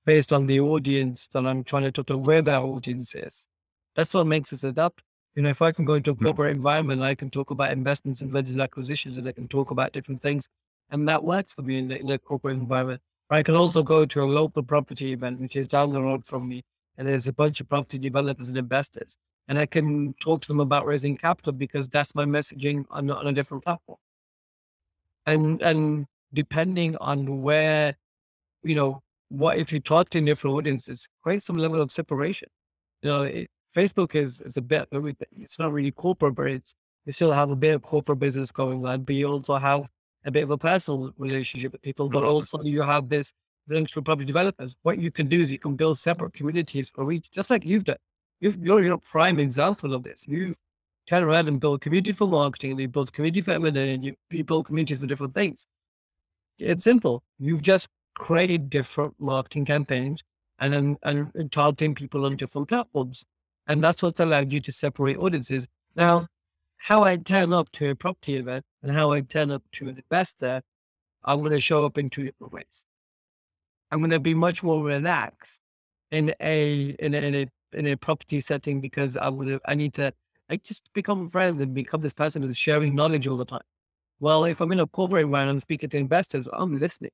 based 0.06 0.32
on 0.32 0.45
the 0.45 0.60
audience 0.60 1.28
that 1.34 1.45
I'm 1.45 1.64
trying 1.64 1.84
to 1.84 1.91
talk 1.91 2.08
to, 2.08 2.18
where 2.18 2.43
that 2.43 2.62
audience 2.62 3.16
is. 3.16 3.47
That's 3.95 4.14
what 4.14 4.28
makes 4.28 4.54
us 4.54 4.64
adapt. 4.64 5.02
You 5.36 5.41
know, 5.41 5.50
if 5.50 5.64
I 5.64 5.72
can 5.72 5.86
go 5.86 5.95
into 5.95 6.12
a 6.12 6.14
mm-hmm. 6.14 6.26
corporate 6.26 6.56
environment, 6.56 7.02
I 7.02 7.16
can 7.16 7.32
talk 7.32 7.50
about 7.50 7.72
investments 7.72 8.22
and 8.22 8.32
mergers 8.32 8.54
and 8.54 8.62
acquisitions, 8.62 9.18
and 9.18 9.28
I 9.28 9.32
can 9.32 9.47
talk 9.47 9.72
about 9.72 9.93
different 9.93 10.22
things, 10.22 10.47
and 10.91 11.10
that 11.10 11.24
works 11.24 11.56
for 11.56 11.64
me 11.64 11.80
in 11.80 11.88
the, 11.88 12.00
in 12.00 12.06
the 12.06 12.20
corporate 12.20 12.58
environment. 12.58 13.02
I 13.30 13.43
can 13.43 13.55
also 13.55 13.84
go 13.84 14.05
to 14.05 14.23
a 14.23 14.25
local 14.25 14.63
property 14.63 15.13
event, 15.13 15.39
which 15.39 15.55
is 15.55 15.67
down 15.67 15.93
the 15.93 16.01
road 16.01 16.25
from 16.25 16.47
me, 16.47 16.63
and 16.97 17.07
there's 17.07 17.27
a 17.27 17.34
bunch 17.34 17.61
of 17.61 17.69
property 17.69 17.97
developers 17.99 18.49
and 18.49 18.57
investors, 18.57 19.15
and 19.47 19.59
I 19.59 19.65
can 19.65 20.13
talk 20.21 20.41
to 20.41 20.47
them 20.47 20.59
about 20.59 20.86
raising 20.86 21.15
capital 21.17 21.53
because 21.53 21.88
that's 21.89 22.15
my 22.15 22.25
messaging 22.25 22.86
on, 22.89 23.09
on 23.11 23.27
a 23.27 23.34
different 23.34 23.63
platform. 23.63 23.99
And 25.25 25.61
and 25.61 26.05
depending 26.34 26.95
on 26.97 27.41
where, 27.41 27.95
you 28.63 28.75
know, 28.75 29.01
what 29.30 29.57
if 29.57 29.71
you 29.73 29.80
talk 29.80 30.09
to 30.11 30.21
different 30.21 30.55
audiences, 30.57 31.07
create 31.23 31.41
some 31.43 31.57
level 31.57 31.82
of 31.82 31.91
separation. 31.91 32.49
You 33.03 33.09
know, 33.09 33.23
it, 33.23 33.49
Facebook 33.75 34.15
is 34.15 34.41
is 34.41 34.57
a 34.57 34.61
bit. 34.61 34.88
It's 35.34 35.59
not 35.59 35.71
really 35.73 35.91
corporate, 35.91 36.36
but 36.36 36.47
it's 36.47 36.73
you 37.05 37.13
still 37.13 37.32
have 37.34 37.51
a 37.51 37.55
bit 37.55 37.75
of 37.75 37.82
corporate 37.84 38.19
business 38.19 38.51
going 38.51 38.86
on, 38.86 39.03
but 39.03 39.15
you 39.15 39.27
also 39.32 39.57
have 39.57 39.88
a 40.26 40.32
bit 40.32 40.43
of 40.43 40.51
a 40.51 40.57
personal 40.57 41.11
relationship 41.17 41.72
with 41.72 41.82
people, 41.82 42.09
but 42.09 42.20
mm-hmm. 42.20 42.30
also 42.30 42.61
you 42.63 42.82
have 42.82 43.09
this 43.09 43.34
links 43.67 43.91
for 43.91 44.01
property 44.01 44.26
developers. 44.26 44.76
What 44.82 44.99
you 44.99 45.11
can 45.11 45.28
do 45.28 45.41
is 45.41 45.51
you 45.51 45.59
can 45.59 45.76
build 45.76 45.97
separate 45.97 46.34
communities 46.34 46.89
for 46.89 47.11
each, 47.11 47.32
just 47.32 47.49
like 47.49 47.65
you've 47.65 47.86
done. 47.86 47.97
You've, 48.39 48.57
you're, 48.63 48.84
you're 48.84 48.95
a 48.95 48.99
prime 48.99 49.39
example 49.39 49.93
of 49.93 50.03
this. 50.03 50.26
You've 50.28 50.57
turned 51.07 51.26
around 51.26 51.47
and 51.47 51.59
built 51.59 51.82
community 51.82 52.11
for 52.11 52.28
marketing, 52.28 52.72
and 52.72 52.80
you 52.80 52.88
built 52.88 53.11
community 53.11 53.41
for 53.41 53.51
M&A, 53.51 53.93
and 53.93 54.03
you, 54.03 54.15
you 54.30 54.43
build 54.43 54.65
communities 54.65 54.99
for 54.99 55.07
different 55.07 55.34
things. 55.34 55.65
It's 56.57 56.84
simple. 56.84 57.24
You've 57.38 57.61
just 57.61 57.88
created 58.15 58.70
different 58.70 59.15
marketing 59.20 59.65
campaigns 59.65 60.24
and 60.59 60.74
then 60.74 60.97
and, 61.03 61.32
and 61.34 61.51
targeting 61.51 61.95
people 61.95 62.26
on 62.26 62.36
different 62.36 62.67
platforms. 62.67 63.26
And 63.67 63.84
that's 63.84 64.03
what's 64.03 64.20
allowed 64.20 64.51
you 64.51 64.59
to 64.61 64.72
separate 64.72 65.17
audiences. 65.17 65.67
Now, 65.95 66.28
how 66.80 67.03
I 67.03 67.17
turn 67.17 67.53
up 67.53 67.71
to 67.73 67.89
a 67.89 67.95
property 67.95 68.38
event 68.38 68.65
and 68.82 68.91
how 68.91 69.11
I 69.11 69.21
turn 69.21 69.51
up 69.51 69.63
to 69.73 69.89
an 69.89 69.97
investor, 69.97 70.61
I'm 71.23 71.39
going 71.39 71.51
to 71.51 71.59
show 71.59 71.86
up 71.86 71.97
in 71.97 72.09
two 72.09 72.23
different 72.23 72.53
ways. 72.53 72.86
I'm 73.91 73.99
going 73.99 74.11
to 74.11 74.19
be 74.19 74.34
much 74.34 74.63
more 74.63 74.84
relaxed 74.84 75.59
in 76.11 76.34
a 76.39 76.95
in 76.99 77.13
a, 77.13 77.17
in 77.17 77.36
a, 77.36 77.47
in 77.73 77.88
a 77.88 77.95
property 77.95 78.39
setting 78.39 78.82
because 78.82 79.15
going 79.15 79.47
to 79.49 79.59
I 79.65 79.75
need 79.75 79.93
to 79.95 80.13
like 80.49 80.63
just 80.63 80.91
become 80.93 81.27
friends 81.27 81.61
and 81.61 81.73
become 81.73 82.01
this 82.01 82.13
person 82.13 82.41
who's 82.41 82.57
sharing 82.57 82.95
knowledge 82.95 83.27
all 83.27 83.38
the 83.38 83.45
time. 83.45 83.61
Well, 84.19 84.45
if 84.45 84.61
I'm 84.61 84.71
in 84.71 84.80
a 84.80 84.88
corporate 84.88 85.25
environment, 85.25 85.55
I'm 85.55 85.59
speaking 85.59 85.89
to 85.89 85.97
investors, 85.97 86.47
I'm 86.51 86.80
listening. 86.80 87.11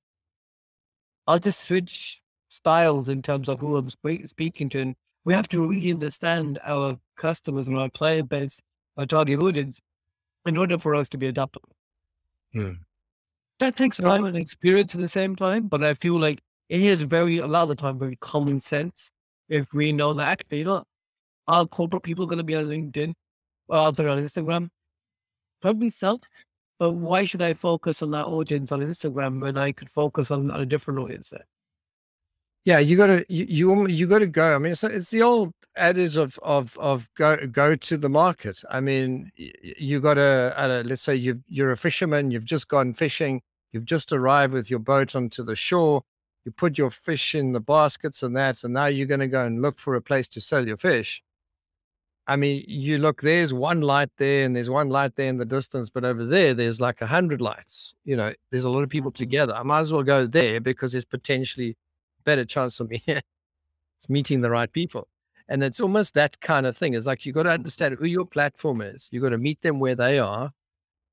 I'll 1.28 1.40
just 1.40 1.64
switch 1.64 2.22
styles 2.50 3.10
in 3.10 3.22
terms 3.22 3.50
of 3.50 3.60
who 3.60 3.78
I'm 3.78 3.90
speaking 3.90 4.70
to. 4.70 4.80
And 4.80 4.96
we 5.24 5.34
have 5.34 5.50
to 5.50 5.68
really 5.68 5.92
understand 5.92 6.60
our 6.64 7.00
customers 7.18 7.68
and 7.68 7.78
our 7.78 7.90
client 7.90 8.30
base 8.30 8.62
our 8.98 9.06
target 9.06 9.40
audience 9.40 9.82
in 10.46 10.58
order 10.58 10.78
for 10.78 10.96
us 10.96 11.10
to 11.10 11.18
be 11.18 11.28
adaptable. 11.28 11.70
Hmm. 12.54 12.72
That 13.60 13.76
takes 13.76 13.98
time 13.98 14.26
and 14.26 14.36
experience 14.36 14.96
at 14.96 15.02
the 15.02 15.10
same 15.10 15.36
time, 15.36 15.68
but 15.68 15.84
I 15.84 15.94
feel 15.94 16.20
like 16.20 16.42
it 16.70 16.82
is 16.82 17.04
very, 17.04 17.38
a 17.38 17.48
lot 17.48 17.64
of 17.64 17.70
the 17.70 17.76
time, 17.76 17.98
very 17.98 18.18
common 18.18 18.60
sense 18.60 19.12
if 19.48 19.74
we 19.74 19.92
know 19.92 20.14
that 20.14 20.28
actually, 20.28 20.60
you 20.60 20.66
know, 20.66 20.84
are 21.48 21.66
corporate 21.66 22.04
people 22.04 22.26
going 22.26 22.38
to 22.38 22.44
be 22.44 22.56
on 22.56 22.66
LinkedIn? 22.66 23.14
Sorry, 23.70 24.10
on 24.10 24.24
Instagram? 24.24 24.70
Probably 25.62 25.90
so. 25.90 26.20
But 26.80 26.92
why 26.92 27.24
should 27.24 27.42
I 27.42 27.54
focus 27.54 28.02
on 28.02 28.12
that 28.12 28.26
audience 28.26 28.72
on 28.72 28.82
Instagram 28.82 29.42
when 29.42 29.58
I 29.58 29.72
could 29.72 29.90
focus 29.90 30.32
on, 30.32 30.52
on 30.52 30.60
a 30.60 30.66
different 30.66 31.00
audience 31.00 31.30
there? 31.30 31.46
Yeah, 32.66 32.80
you 32.80 32.98
got 32.98 33.08
to 33.08 33.26
you 33.30 33.46
you, 33.48 33.88
you 33.88 34.08
got 34.08 34.20
to 34.20 34.28
go. 34.28 34.56
I 34.56 34.58
mean, 34.58 34.72
it's, 34.72 34.84
it's 34.84 35.12
the 35.12 35.22
old 35.22 35.54
adage 35.78 36.18
of 36.18 36.40
of 36.42 36.76
of 36.80 37.08
go 37.16 37.38
go 37.48 37.76
to 37.76 37.98
the 37.98 38.10
market. 38.10 38.62
I 38.70 38.80
mean, 38.80 39.32
you 39.38 40.02
got 40.02 40.16
to 40.16 40.84
let's 40.86 41.04
say 41.04 41.16
you 41.16 41.44
you're 41.48 41.72
a 41.72 41.78
fisherman, 41.78 42.32
you've 42.32 42.46
just 42.46 42.68
gone 42.68 42.94
fishing, 42.94 43.42
you've 43.72 43.86
just 43.86 44.12
arrived 44.12 44.54
with 44.54 44.72
your 44.72 44.80
boat 44.80 45.16
onto 45.16 45.44
the 45.44 45.56
shore, 45.56 46.02
you 46.44 46.52
put 46.52 46.76
your 46.78 46.90
fish 46.90 47.36
in 47.36 47.54
the 47.54 47.60
baskets 47.60 48.24
and 48.24 48.36
that, 48.36 48.64
and 48.64 48.74
now 48.74 48.88
you're 48.88 49.06
going 49.08 49.20
to 49.20 49.28
go 49.28 49.46
and 49.46 49.62
look 49.62 49.78
for 49.78 49.94
a 49.96 50.02
place 50.02 50.28
to 50.30 50.42
sell 50.42 50.68
your 50.68 50.78
fish. 50.78 51.22
I 52.28 52.36
mean, 52.36 52.66
you 52.68 52.98
look, 52.98 53.22
there's 53.22 53.54
one 53.54 53.82
light 53.82 54.10
there 54.18 54.46
and 54.46 54.56
there's 54.56 54.72
one 54.72 54.90
light 54.90 55.16
there 55.16 55.28
in 55.28 55.38
the 55.38 55.46
distance, 55.46 55.92
but 55.92 56.04
over 56.04 56.26
there, 56.26 56.56
there's 56.56 56.82
like 56.82 57.02
a 57.02 57.06
hundred 57.06 57.40
lights. 57.42 57.94
You 58.04 58.16
know, 58.18 58.34
there's 58.50 58.66
a 58.66 58.72
lot 58.72 58.82
of 58.82 58.90
people 58.90 59.12
mm-hmm. 59.12 59.24
together. 59.24 59.54
I 59.54 59.62
might 59.62 59.82
as 59.82 59.94
well 59.94 60.02
go 60.02 60.26
there 60.26 60.60
because 60.60 60.94
there's 60.94 61.06
potentially 61.06 61.78
better 62.26 62.46
chance 62.46 62.80
of 62.80 62.90
me 62.90 63.02
it's 63.98 64.10
meeting 64.10 64.42
the 64.42 64.50
right 64.50 64.72
people. 64.72 65.08
And 65.48 65.64
it's 65.64 65.80
almost 65.80 66.16
that 66.16 66.40
kind 66.42 66.66
of 66.66 66.76
thing. 66.76 66.96
It's 66.96 67.06
like 67.06 67.26
you 67.26 67.32
got 67.32 67.44
to 67.44 67.52
understand 67.52 67.98
who 68.00 68.08
your 68.08 68.26
platform 68.26 68.82
is. 68.82 69.08
You 69.12 69.22
got 69.22 69.30
to 69.30 69.38
meet 69.38 69.62
them 69.62 69.80
where 69.80 69.96
they 69.96 70.18
are. 70.18 70.52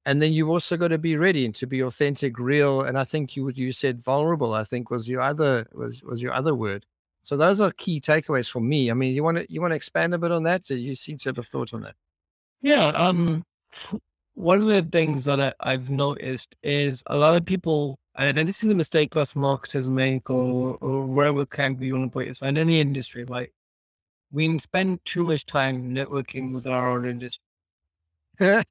And 0.04 0.20
then 0.20 0.32
you've 0.32 0.48
also 0.48 0.76
got 0.76 0.88
to 0.88 0.98
be 0.98 1.16
ready 1.16 1.44
and 1.44 1.54
to 1.56 1.66
be 1.66 1.82
authentic, 1.82 2.38
real. 2.38 2.82
And 2.82 2.98
I 2.98 3.04
think 3.04 3.36
you 3.36 3.50
you 3.50 3.72
said 3.72 4.02
vulnerable, 4.02 4.54
I 4.54 4.64
think 4.64 4.90
was 4.90 5.08
your 5.08 5.20
other 5.20 5.66
was 5.72 6.02
was 6.02 6.20
your 6.20 6.32
other 6.32 6.54
word. 6.54 6.86
So 7.22 7.36
those 7.36 7.60
are 7.60 7.70
key 7.72 8.00
takeaways 8.00 8.50
for 8.50 8.60
me. 8.60 8.90
I 8.90 8.94
mean, 8.94 9.14
you 9.14 9.22
want 9.22 9.36
to 9.38 9.46
you 9.52 9.60
want 9.60 9.72
to 9.72 9.76
expand 9.76 10.12
a 10.12 10.18
bit 10.18 10.32
on 10.32 10.42
that? 10.44 10.66
So 10.66 10.74
you 10.74 10.96
seem 10.96 11.18
to 11.18 11.28
have 11.28 11.38
a 11.38 11.42
thought 11.44 11.72
on 11.72 11.82
that. 11.82 11.94
Yeah. 12.62 12.86
Um 12.86 13.44
one 14.34 14.60
of 14.60 14.66
the 14.66 14.82
things 14.82 15.26
that 15.26 15.40
I, 15.40 15.52
I've 15.60 15.90
noticed 15.90 16.56
is 16.62 17.02
a 17.06 17.16
lot 17.16 17.36
of 17.36 17.44
people 17.44 17.98
and, 18.16 18.48
this 18.48 18.62
is 18.62 18.70
a 18.70 18.74
mistake 18.74 19.16
us 19.16 19.34
marketers 19.36 19.88
make 19.88 20.28
or, 20.30 20.76
or 20.80 21.06
wherever 21.06 21.46
can 21.46 21.74
be 21.74 21.92
on 21.92 22.10
point 22.10 22.40
in 22.42 22.56
any 22.58 22.80
industry, 22.80 23.24
like 23.24 23.52
We 24.32 24.58
spend 24.58 25.04
too 25.04 25.24
much 25.24 25.46
time 25.46 25.94
networking 25.94 26.54
with 26.54 26.66
our 26.66 26.90
own 26.90 27.06
industry. 27.06 27.42
it 28.40 28.64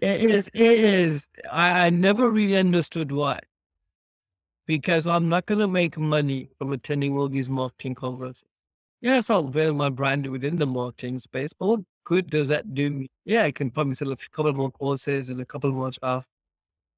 is, 0.00 0.50
it 0.54 0.62
is, 0.62 1.28
I, 1.50 1.86
I 1.86 1.90
never 1.90 2.30
really 2.30 2.56
understood 2.56 3.12
why. 3.12 3.40
Because 4.66 5.06
I'm 5.06 5.28
not 5.28 5.46
going 5.46 5.58
to 5.60 5.68
make 5.68 5.98
money 5.98 6.50
from 6.58 6.72
attending 6.72 7.16
all 7.18 7.28
these 7.28 7.50
marketing 7.50 7.94
conferences. 7.94 8.44
Yes, 9.00 9.30
I'll 9.30 9.42
build 9.44 9.76
my 9.76 9.90
brand 9.90 10.26
within 10.28 10.56
the 10.58 10.66
marketing 10.66 11.18
space, 11.18 11.52
but 11.52 11.66
what 11.66 11.80
good 12.04 12.30
does 12.30 12.48
that 12.48 12.74
do 12.74 12.90
me? 12.90 13.10
Yeah, 13.24 13.44
I 13.44 13.52
can 13.52 13.70
probably 13.70 13.94
sell 13.94 14.12
a 14.12 14.16
couple 14.16 14.52
more 14.54 14.70
courses 14.70 15.30
and 15.30 15.40
a 15.40 15.46
couple 15.46 15.72
more 15.72 15.92
stuff 15.92 16.26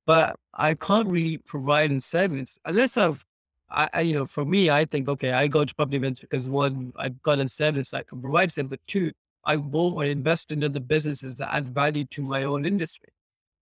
but 0.06 0.36
I 0.52 0.74
can't 0.74 1.08
really 1.08 1.38
provide 1.38 1.90
incentives 1.90 2.58
unless 2.64 2.96
I've, 2.96 3.24
I, 3.70 3.88
I, 3.92 4.00
you 4.02 4.14
know, 4.14 4.26
for 4.26 4.44
me, 4.44 4.70
I 4.70 4.84
think, 4.84 5.08
okay, 5.08 5.32
I 5.32 5.46
go 5.46 5.64
to 5.64 5.74
public 5.74 5.96
events 5.96 6.20
because 6.20 6.48
one, 6.48 6.92
I've 6.96 7.20
got 7.22 7.38
incentives 7.38 7.94
I 7.94 8.02
can 8.02 8.20
provide 8.20 8.50
them, 8.50 8.68
but 8.68 8.80
two, 8.86 9.12
I 9.46 9.54
and 9.54 10.04
invest 10.04 10.52
into 10.52 10.68
the 10.68 10.80
businesses 10.80 11.34
that 11.36 11.54
add 11.54 11.68
value 11.68 12.04
to 12.06 12.22
my 12.22 12.44
own 12.44 12.64
industry. 12.64 13.10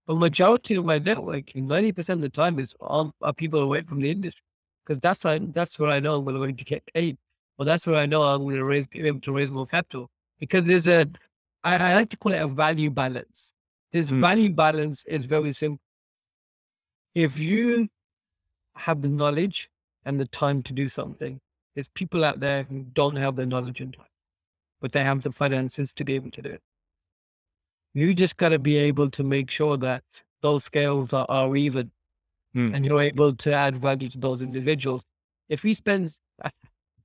But 0.05 0.15
majority 0.15 0.75
of 0.75 0.85
my 0.85 0.99
networking, 0.99 1.65
90% 1.65 2.09
of 2.09 2.21
the 2.21 2.29
time 2.29 2.59
is 2.59 2.75
all 2.79 3.13
are 3.21 3.33
people 3.33 3.61
away 3.61 3.81
from 3.81 4.01
the 4.01 4.09
industry 4.09 4.43
because 4.85 4.99
that's, 4.99 5.25
I, 5.25 5.39
that's 5.39 5.79
where 5.79 5.89
I 5.89 5.99
know 5.99 6.15
I'm 6.15 6.25
going 6.25 6.55
to 6.55 6.65
get 6.65 6.83
paid. 6.93 7.17
Well, 7.57 7.65
that's 7.65 7.87
where 7.87 7.97
I 7.97 8.05
know 8.05 8.23
I'm 8.23 8.43
going 8.43 8.55
to 8.55 8.65
raise, 8.65 8.87
be 8.87 9.07
able 9.07 9.21
to 9.21 9.31
raise 9.31 9.51
more 9.51 9.65
capital 9.65 10.09
because 10.39 10.63
there's 10.65 10.87
a, 10.87 11.05
I, 11.63 11.77
I 11.77 11.95
like 11.95 12.09
to 12.09 12.17
call 12.17 12.33
it 12.33 12.41
a 12.41 12.47
value 12.47 12.89
balance. 12.89 13.53
This 13.91 14.07
mm. 14.07 14.19
value 14.19 14.49
balance 14.49 15.05
is 15.05 15.25
very 15.25 15.53
simple 15.53 15.79
if 17.15 17.39
you 17.39 17.89
have 18.75 19.01
the 19.01 19.09
knowledge 19.09 19.69
and 20.05 20.19
the 20.19 20.25
time 20.25 20.63
to 20.63 20.73
do 20.73 20.87
something, 20.87 21.39
there's 21.75 21.89
people 21.89 22.23
out 22.23 22.39
there 22.39 22.63
who 22.63 22.83
don't 22.93 23.15
have 23.15 23.35
the 23.35 23.45
knowledge 23.45 23.81
and 23.81 23.93
time, 23.95 24.05
but 24.81 24.91
they 24.91 25.03
have 25.03 25.23
the 25.23 25.31
finances 25.31 25.93
to 25.93 26.03
be 26.03 26.15
able 26.15 26.31
to 26.31 26.41
do 26.41 26.49
it. 26.49 26.61
You 27.93 28.13
just 28.13 28.37
got 28.37 28.49
to 28.49 28.59
be 28.59 28.77
able 28.77 29.09
to 29.11 29.23
make 29.23 29.51
sure 29.51 29.77
that 29.77 30.03
those 30.41 30.63
scales 30.63 31.13
are, 31.13 31.25
are 31.29 31.55
even 31.55 31.91
mm. 32.55 32.73
and 32.73 32.85
you're 32.85 33.01
able 33.01 33.31
to 33.33 33.53
add 33.53 33.77
value 33.77 34.09
to 34.09 34.17
those 34.17 34.41
individuals. 34.41 35.05
If 35.49 35.63
we 35.63 35.73
spend, 35.73 36.17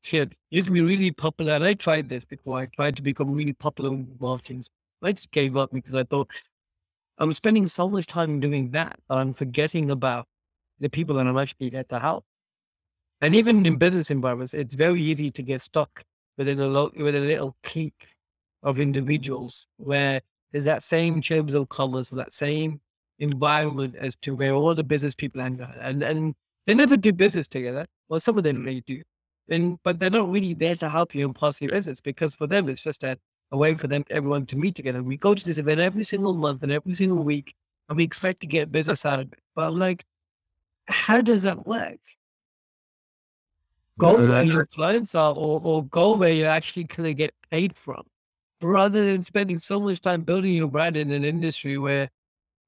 shit, 0.03 0.33
you 0.51 0.63
can 0.63 0.73
be 0.73 0.81
really 0.81 1.11
popular. 1.11 1.55
And 1.55 1.65
I 1.65 1.75
tried 1.75 2.09
this 2.09 2.25
before. 2.25 2.59
I 2.59 2.67
tried 2.67 2.97
to 2.97 3.03
become 3.03 3.33
really 3.33 3.53
popular 3.53 3.91
in 3.91 4.17
marketing. 4.21 4.65
I 5.03 5.13
just 5.13 5.31
gave 5.31 5.57
up 5.57 5.71
because 5.73 5.95
I 5.95 6.05
thought 6.05 6.31
I'm 7.19 7.33
spending 7.33 7.67
so 7.69 7.89
much 7.89 8.07
time 8.07 8.41
doing 8.41 8.71
that, 8.71 8.99
that 9.09 9.19
I'm 9.19 9.35
forgetting 9.35 9.91
about 9.91 10.27
the 10.79 10.89
people 10.89 11.17
that 11.17 11.27
I'm 11.27 11.39
actually 11.39 11.71
there 11.71 11.85
to 11.85 11.99
help. 11.99 12.25
And 13.21 13.35
even 13.35 13.67
in 13.67 13.77
business 13.77 14.11
environments, 14.11 14.55
it's 14.55 14.75
very 14.75 15.03
easy 15.03 15.31
to 15.33 15.43
get 15.43 15.61
stuck 15.61 16.05
within 16.37 16.61
a, 16.61 16.67
lo- 16.69 16.93
within 16.97 17.25
a 17.25 17.27
little 17.27 17.57
clique 17.65 18.15
of 18.63 18.79
individuals 18.79 19.67
where 19.77 20.21
there's 20.53 20.65
that 20.65 20.83
same 20.83 21.21
chamber 21.21 21.57
of 21.59 21.69
commerce, 21.69 22.11
that 22.11 22.33
same 22.33 22.81
environment 23.19 23.97
as 23.99 24.15
to 24.17 24.37
where 24.37 24.53
all 24.53 24.75
the 24.75 24.85
business 24.85 25.17
people 25.17 25.43
hang 25.43 25.61
out. 25.61 25.75
And, 25.81 26.03
and 26.03 26.35
they 26.67 26.75
never 26.75 26.97
do 26.97 27.13
business 27.13 27.49
together. 27.49 27.87
Well, 28.09 28.21
some 28.21 28.39
of 28.39 28.45
them 28.45 28.59
mm. 28.59 28.65
may 28.65 28.81
do. 28.81 29.03
And, 29.51 29.79
but 29.83 29.99
they're 29.99 30.11
not 30.11 30.31
really 30.31 30.55
there 30.55 30.77
to 30.77 30.89
help 30.89 31.15
you 31.15 31.27
in 31.27 31.33
pass 31.33 31.61
your 31.61 31.71
business 31.71 32.01
because 32.01 32.35
for 32.37 32.47
them, 32.47 32.69
it's 32.69 32.85
just 32.85 33.01
that 33.01 33.19
a 33.51 33.57
way 33.57 33.75
for 33.75 33.87
them, 33.87 34.05
everyone 34.11 34.47
to 34.47 34.57
meet 34.57 34.75
together. 34.75 35.03
We 35.03 35.17
go 35.17 35.35
to 35.35 35.45
this 35.45 35.59
event 35.59 35.81
every 35.81 36.05
single 36.05 36.35
month 36.35 36.63
and 36.63 36.73
every 36.73 36.95
single 36.95 37.23
week, 37.23 37.55
and 37.89 37.97
we 37.97 38.05
expect 38.05 38.41
to 38.43 38.47
get 38.47 38.71
business 38.71 39.07
out 39.07 39.21
of 39.21 39.33
it. 39.33 39.39
But 39.55 39.69
I'm 39.69 39.77
like, 39.77 40.05
how 40.87 41.21
does 41.21 41.43
that 41.43 41.67
work? 41.67 42.01
Go 43.99 44.15
where 44.15 44.45
your 44.45 44.67
clients 44.67 45.15
are, 45.15 45.35
or, 45.35 45.61
or 45.65 45.85
go 45.87 46.17
where 46.17 46.31
you're 46.31 46.49
actually 46.49 46.85
going 46.85 47.09
to 47.09 47.15
get 47.15 47.35
paid 47.51 47.77
from, 47.77 48.03
rather 48.63 49.05
than 49.05 49.23
spending 49.23 49.59
so 49.59 49.81
much 49.81 50.01
time 50.01 50.23
building 50.23 50.53
your 50.53 50.69
brand 50.69 50.97
in 50.97 51.11
an 51.11 51.25
industry 51.25 51.79
where, 51.79 52.09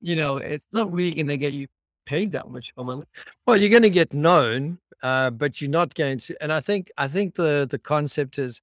you 0.00 0.16
know, 0.16 0.38
it's 0.38 0.64
not 0.72 0.92
really 0.92 1.14
going 1.14 1.28
to 1.28 1.36
get 1.36 1.52
you 1.52 1.68
paid 2.06 2.32
that 2.32 2.50
much 2.50 2.72
for 2.74 2.84
money. 2.84 3.04
Well, 3.46 3.56
you're 3.56 3.70
going 3.70 3.84
to 3.84 3.90
get 3.90 4.12
known, 4.12 4.78
uh, 5.02 5.30
but 5.30 5.60
you're 5.60 5.70
not 5.70 5.94
going 5.94 6.18
to. 6.18 6.42
And 6.42 6.52
I 6.52 6.58
think 6.58 6.90
I 6.98 7.06
think 7.06 7.36
the 7.36 7.68
the 7.70 7.78
concept 7.78 8.38
is 8.38 8.60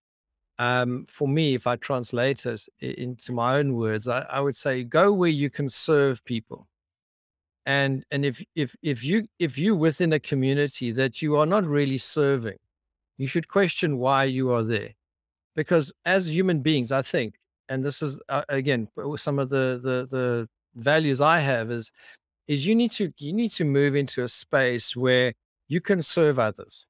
um, 0.59 1.05
for 1.07 1.27
me, 1.27 1.53
if 1.53 1.67
I 1.67 1.75
translate 1.75 2.45
it 2.45 2.67
into 2.79 3.31
my 3.31 3.57
own 3.57 3.75
words, 3.75 4.07
I, 4.07 4.21
I 4.21 4.39
would 4.39 4.55
say 4.55 4.83
go 4.83 5.13
where 5.13 5.29
you 5.29 5.49
can 5.49 5.69
serve 5.69 6.23
people. 6.25 6.67
And 7.65 8.05
and 8.11 8.25
if 8.25 8.43
if 8.55 8.75
if 8.81 9.03
you 9.03 9.27
if 9.39 9.57
you 9.57 9.75
within 9.75 10.13
a 10.13 10.19
community 10.19 10.91
that 10.93 11.21
you 11.21 11.35
are 11.35 11.45
not 11.45 11.65
really 11.65 11.97
serving, 11.97 12.57
you 13.17 13.27
should 13.27 13.49
question 13.49 13.97
why 13.97 14.23
you 14.23 14.51
are 14.51 14.63
there, 14.63 14.91
because 15.55 15.91
as 16.05 16.29
human 16.29 16.61
beings, 16.61 16.91
I 16.91 17.01
think, 17.01 17.35
and 17.67 17.83
this 17.83 18.01
is 18.01 18.19
uh, 18.29 18.43
again 18.49 18.87
some 19.17 19.37
of 19.37 19.49
the 19.49 19.79
the 19.83 20.07
the 20.09 20.49
values 20.75 21.19
I 21.19 21.39
have 21.39 21.69
is 21.69 21.91
is 22.47 22.65
you 22.65 22.73
need 22.73 22.91
to 22.91 23.11
you 23.17 23.33
need 23.33 23.51
to 23.51 23.65
move 23.65 23.95
into 23.95 24.23
a 24.23 24.29
space 24.29 24.95
where 24.95 25.33
you 25.67 25.81
can 25.81 26.01
serve 26.01 26.39
others. 26.39 26.85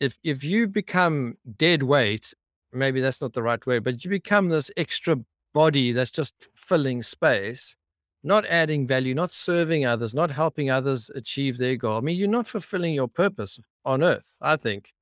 If 0.00 0.18
if 0.24 0.42
you 0.42 0.66
become 0.66 1.36
dead 1.56 1.84
weight 1.84 2.34
maybe 2.72 3.00
that's 3.00 3.20
not 3.20 3.32
the 3.32 3.42
right 3.42 3.64
word, 3.66 3.84
but 3.84 4.04
you 4.04 4.10
become 4.10 4.48
this 4.48 4.70
extra 4.76 5.16
body 5.52 5.92
that's 5.92 6.10
just 6.10 6.34
filling 6.54 7.02
space, 7.02 7.74
not 8.22 8.46
adding 8.46 8.86
value, 8.86 9.14
not 9.14 9.32
serving 9.32 9.84
others, 9.84 10.14
not 10.14 10.30
helping 10.30 10.70
others 10.70 11.10
achieve 11.14 11.58
their 11.58 11.76
goal. 11.76 11.96
I 11.96 12.00
mean, 12.00 12.16
you're 12.16 12.28
not 12.28 12.46
fulfilling 12.46 12.94
your 12.94 13.08
purpose 13.08 13.58
on 13.84 14.02
earth, 14.02 14.36
I 14.40 14.56
think. 14.56 14.92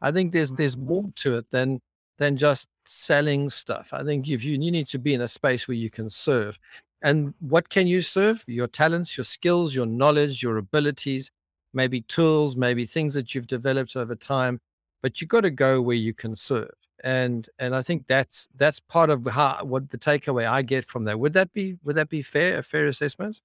I 0.00 0.10
think 0.10 0.32
there's 0.32 0.50
there's 0.50 0.76
mm-hmm. 0.76 0.88
more 0.88 1.04
to 1.16 1.36
it 1.36 1.50
than 1.50 1.80
than 2.18 2.36
just 2.36 2.68
selling 2.84 3.48
stuff. 3.48 3.90
I 3.92 4.02
think 4.02 4.28
if 4.28 4.44
you 4.44 4.52
you 4.52 4.70
need 4.70 4.86
to 4.88 4.98
be 4.98 5.14
in 5.14 5.20
a 5.20 5.28
space 5.28 5.68
where 5.68 5.76
you 5.76 5.90
can 5.90 6.10
serve. 6.10 6.58
And 7.04 7.34
what 7.40 7.68
can 7.68 7.88
you 7.88 8.00
serve? 8.00 8.44
Your 8.46 8.68
talents, 8.68 9.16
your 9.16 9.24
skills, 9.24 9.74
your 9.74 9.86
knowledge, 9.86 10.40
your 10.40 10.56
abilities, 10.58 11.32
maybe 11.74 12.02
tools, 12.02 12.56
maybe 12.56 12.84
things 12.86 13.14
that 13.14 13.34
you've 13.34 13.48
developed 13.48 13.96
over 13.96 14.14
time. 14.14 14.60
But 15.02 15.20
you've 15.20 15.30
got 15.30 15.40
to 15.40 15.50
go 15.50 15.82
where 15.82 15.96
you 15.96 16.14
can 16.14 16.36
serve 16.36 16.70
and 17.02 17.48
and 17.58 17.74
I 17.74 17.82
think 17.82 18.06
that's 18.06 18.48
that's 18.56 18.80
part 18.80 19.10
of 19.10 19.24
how 19.26 19.64
what 19.64 19.90
the 19.90 19.98
takeaway 19.98 20.46
I 20.46 20.62
get 20.62 20.84
from 20.84 21.04
that. 21.04 21.18
Would 21.18 21.32
that 21.34 21.52
be 21.52 21.76
would 21.84 21.96
that 21.96 22.08
be 22.08 22.22
fair 22.22 22.58
a 22.58 22.62
fair 22.62 22.86
assessment? 22.86 23.40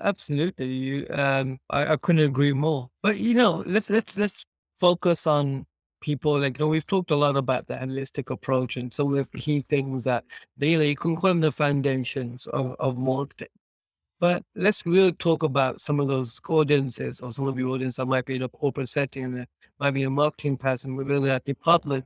Absolutely, 0.00 0.66
you, 0.66 1.06
um, 1.10 1.58
I, 1.68 1.92
I 1.92 1.96
couldn't 1.96 2.24
agree 2.24 2.52
more. 2.52 2.88
But 3.02 3.18
you 3.18 3.34
know, 3.34 3.62
let's 3.66 3.90
let's 3.90 4.16
let's 4.16 4.44
focus 4.80 5.26
on 5.26 5.66
people. 6.00 6.40
Like 6.40 6.58
you 6.58 6.64
know, 6.64 6.68
we've 6.68 6.86
talked 6.86 7.10
a 7.10 7.16
lot 7.16 7.36
about 7.36 7.66
the 7.66 7.74
analytic 7.74 8.30
approach 8.30 8.76
and 8.76 8.92
some 8.92 9.14
of 9.14 9.28
the 9.30 9.38
key 9.38 9.64
things 9.68 10.04
that 10.04 10.24
you, 10.58 10.78
know, 10.78 10.84
you 10.84 10.96
can 10.96 11.16
call 11.16 11.28
them 11.30 11.40
the 11.40 11.52
foundations 11.52 12.46
of, 12.48 12.76
of 12.78 12.96
marketing. 12.96 13.48
But 14.20 14.42
let's 14.56 14.84
really 14.84 15.12
talk 15.12 15.42
about 15.44 15.80
some 15.80 16.00
of 16.00 16.08
those 16.08 16.40
audiences 16.48 17.20
or 17.20 17.32
some 17.32 17.46
of 17.46 17.54
the 17.54 17.62
audience 17.64 17.96
that 17.96 18.06
might 18.06 18.24
be 18.26 18.36
in 18.36 18.42
a 18.42 18.48
corporate 18.48 18.88
setting, 18.88 19.34
that 19.36 19.48
might 19.78 19.92
be 19.92 20.02
a 20.02 20.10
marketing 20.10 20.56
person 20.56 20.96
within 20.96 21.22
that 21.24 21.44
department 21.44 22.04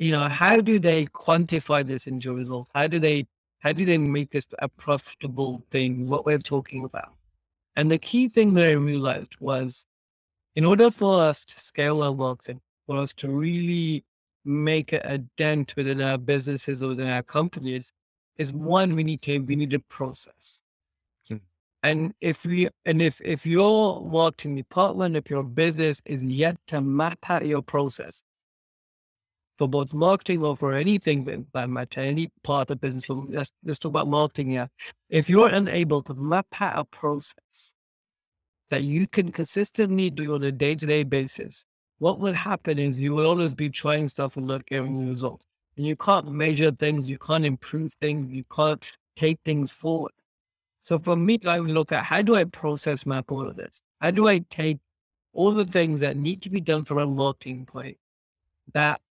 you 0.00 0.12
know, 0.12 0.28
how 0.28 0.62
do 0.62 0.78
they 0.78 1.04
quantify 1.04 1.86
this 1.86 2.06
into 2.06 2.32
results? 2.32 2.70
How 2.74 2.86
do 2.86 2.98
they 2.98 3.26
how 3.58 3.72
do 3.72 3.84
they 3.84 3.98
make 3.98 4.30
this 4.30 4.48
a 4.60 4.68
profitable 4.68 5.62
thing? 5.70 6.08
What 6.08 6.24
we're 6.24 6.38
talking 6.38 6.84
about. 6.84 7.12
And 7.76 7.92
the 7.92 7.98
key 7.98 8.28
thing 8.28 8.54
that 8.54 8.64
I 8.64 8.72
realized 8.72 9.36
was 9.40 9.84
in 10.56 10.64
order 10.64 10.90
for 10.90 11.22
us 11.22 11.44
to 11.44 11.60
scale 11.60 12.02
our 12.02 12.14
marketing, 12.14 12.62
for 12.86 12.96
us 12.96 13.12
to 13.14 13.28
really 13.28 14.02
make 14.46 14.94
a 14.94 15.18
dent 15.36 15.74
within 15.76 16.00
our 16.00 16.16
businesses 16.16 16.82
or 16.82 16.88
within 16.88 17.08
our 17.08 17.22
companies, 17.22 17.92
is 18.38 18.54
one, 18.54 18.96
we 18.96 19.04
need 19.04 19.20
to 19.22 19.40
we 19.40 19.54
need 19.54 19.74
a 19.74 19.80
process. 19.80 20.62
Hmm. 21.28 21.36
And 21.82 22.14
if 22.22 22.46
we 22.46 22.70
and 22.86 23.02
if 23.02 23.20
if 23.20 23.44
your 23.44 24.00
marketing 24.00 24.56
department, 24.56 25.16
if 25.16 25.28
your 25.28 25.42
business 25.42 26.00
is 26.06 26.24
yet 26.24 26.56
to 26.68 26.80
map 26.80 27.18
out 27.28 27.44
your 27.44 27.60
process 27.60 28.22
for 29.60 29.68
both 29.68 29.92
marketing 29.92 30.42
or 30.42 30.56
for 30.56 30.72
anything 30.72 31.46
that 31.52 31.68
matter, 31.68 32.00
any 32.00 32.30
part 32.42 32.70
of 32.70 32.80
business, 32.80 33.10
let's, 33.10 33.52
let's 33.62 33.78
talk 33.78 33.90
about 33.90 34.08
marketing 34.08 34.48
here. 34.48 34.70
If 35.10 35.28
you're 35.28 35.50
unable 35.50 36.02
to 36.04 36.14
map 36.14 36.46
out 36.62 36.78
a 36.78 36.84
process 36.86 37.74
that 38.70 38.84
you 38.84 39.06
can 39.06 39.30
consistently 39.30 40.08
do 40.08 40.34
on 40.34 40.42
a 40.44 40.50
day-to-day 40.50 41.02
basis, 41.02 41.66
what 41.98 42.20
will 42.20 42.32
happen 42.32 42.78
is 42.78 42.98
you 42.98 43.14
will 43.14 43.26
always 43.26 43.52
be 43.52 43.68
trying 43.68 44.08
stuff 44.08 44.38
and 44.38 44.46
not 44.46 44.64
getting 44.64 45.10
results. 45.10 45.44
And 45.76 45.84
you 45.84 45.94
can't 45.94 46.32
measure 46.32 46.70
things, 46.70 47.06
you 47.06 47.18
can't 47.18 47.44
improve 47.44 47.92
things, 48.00 48.32
you 48.32 48.44
can't 48.50 48.82
take 49.14 49.40
things 49.44 49.72
forward. 49.72 50.12
So 50.80 50.98
for 50.98 51.16
me, 51.16 51.38
I 51.46 51.60
would 51.60 51.70
look 51.70 51.92
at 51.92 52.04
how 52.04 52.22
do 52.22 52.34
I 52.34 52.44
process 52.44 53.04
map 53.04 53.30
all 53.30 53.46
of 53.46 53.56
this? 53.56 53.82
How 54.00 54.10
do 54.10 54.26
I 54.26 54.38
take 54.48 54.78
all 55.34 55.50
the 55.50 55.66
things 55.66 56.00
that 56.00 56.16
need 56.16 56.40
to 56.40 56.48
be 56.48 56.62
done 56.62 56.86
from 56.86 56.96
a 56.96 57.06
marketing 57.06 57.66
point 57.66 57.98
that 58.72 59.02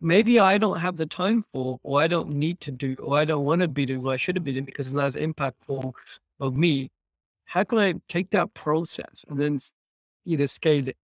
maybe 0.00 0.38
I 0.38 0.58
don't 0.58 0.80
have 0.80 0.96
the 0.96 1.06
time 1.06 1.42
for, 1.52 1.78
or 1.82 2.00
I 2.00 2.06
don't 2.06 2.30
need 2.30 2.60
to 2.60 2.70
do, 2.72 2.96
or 3.00 3.18
I 3.18 3.24
don't 3.24 3.44
want 3.44 3.60
to 3.62 3.68
be 3.68 3.86
doing, 3.86 4.04
or 4.04 4.12
I 4.12 4.16
should 4.16 4.36
have 4.36 4.44
been 4.44 4.54
doing 4.54 4.64
because 4.64 4.88
it's 4.88 4.94
not 4.94 5.06
as 5.06 5.16
impactful 5.16 5.92
of 6.40 6.56
me. 6.56 6.90
How 7.44 7.64
can 7.64 7.78
I 7.78 7.94
take 8.08 8.30
that 8.30 8.54
process 8.54 9.24
and 9.28 9.38
then 9.40 9.58
either 10.24 10.46
scale 10.46 10.88
it? 10.88 10.96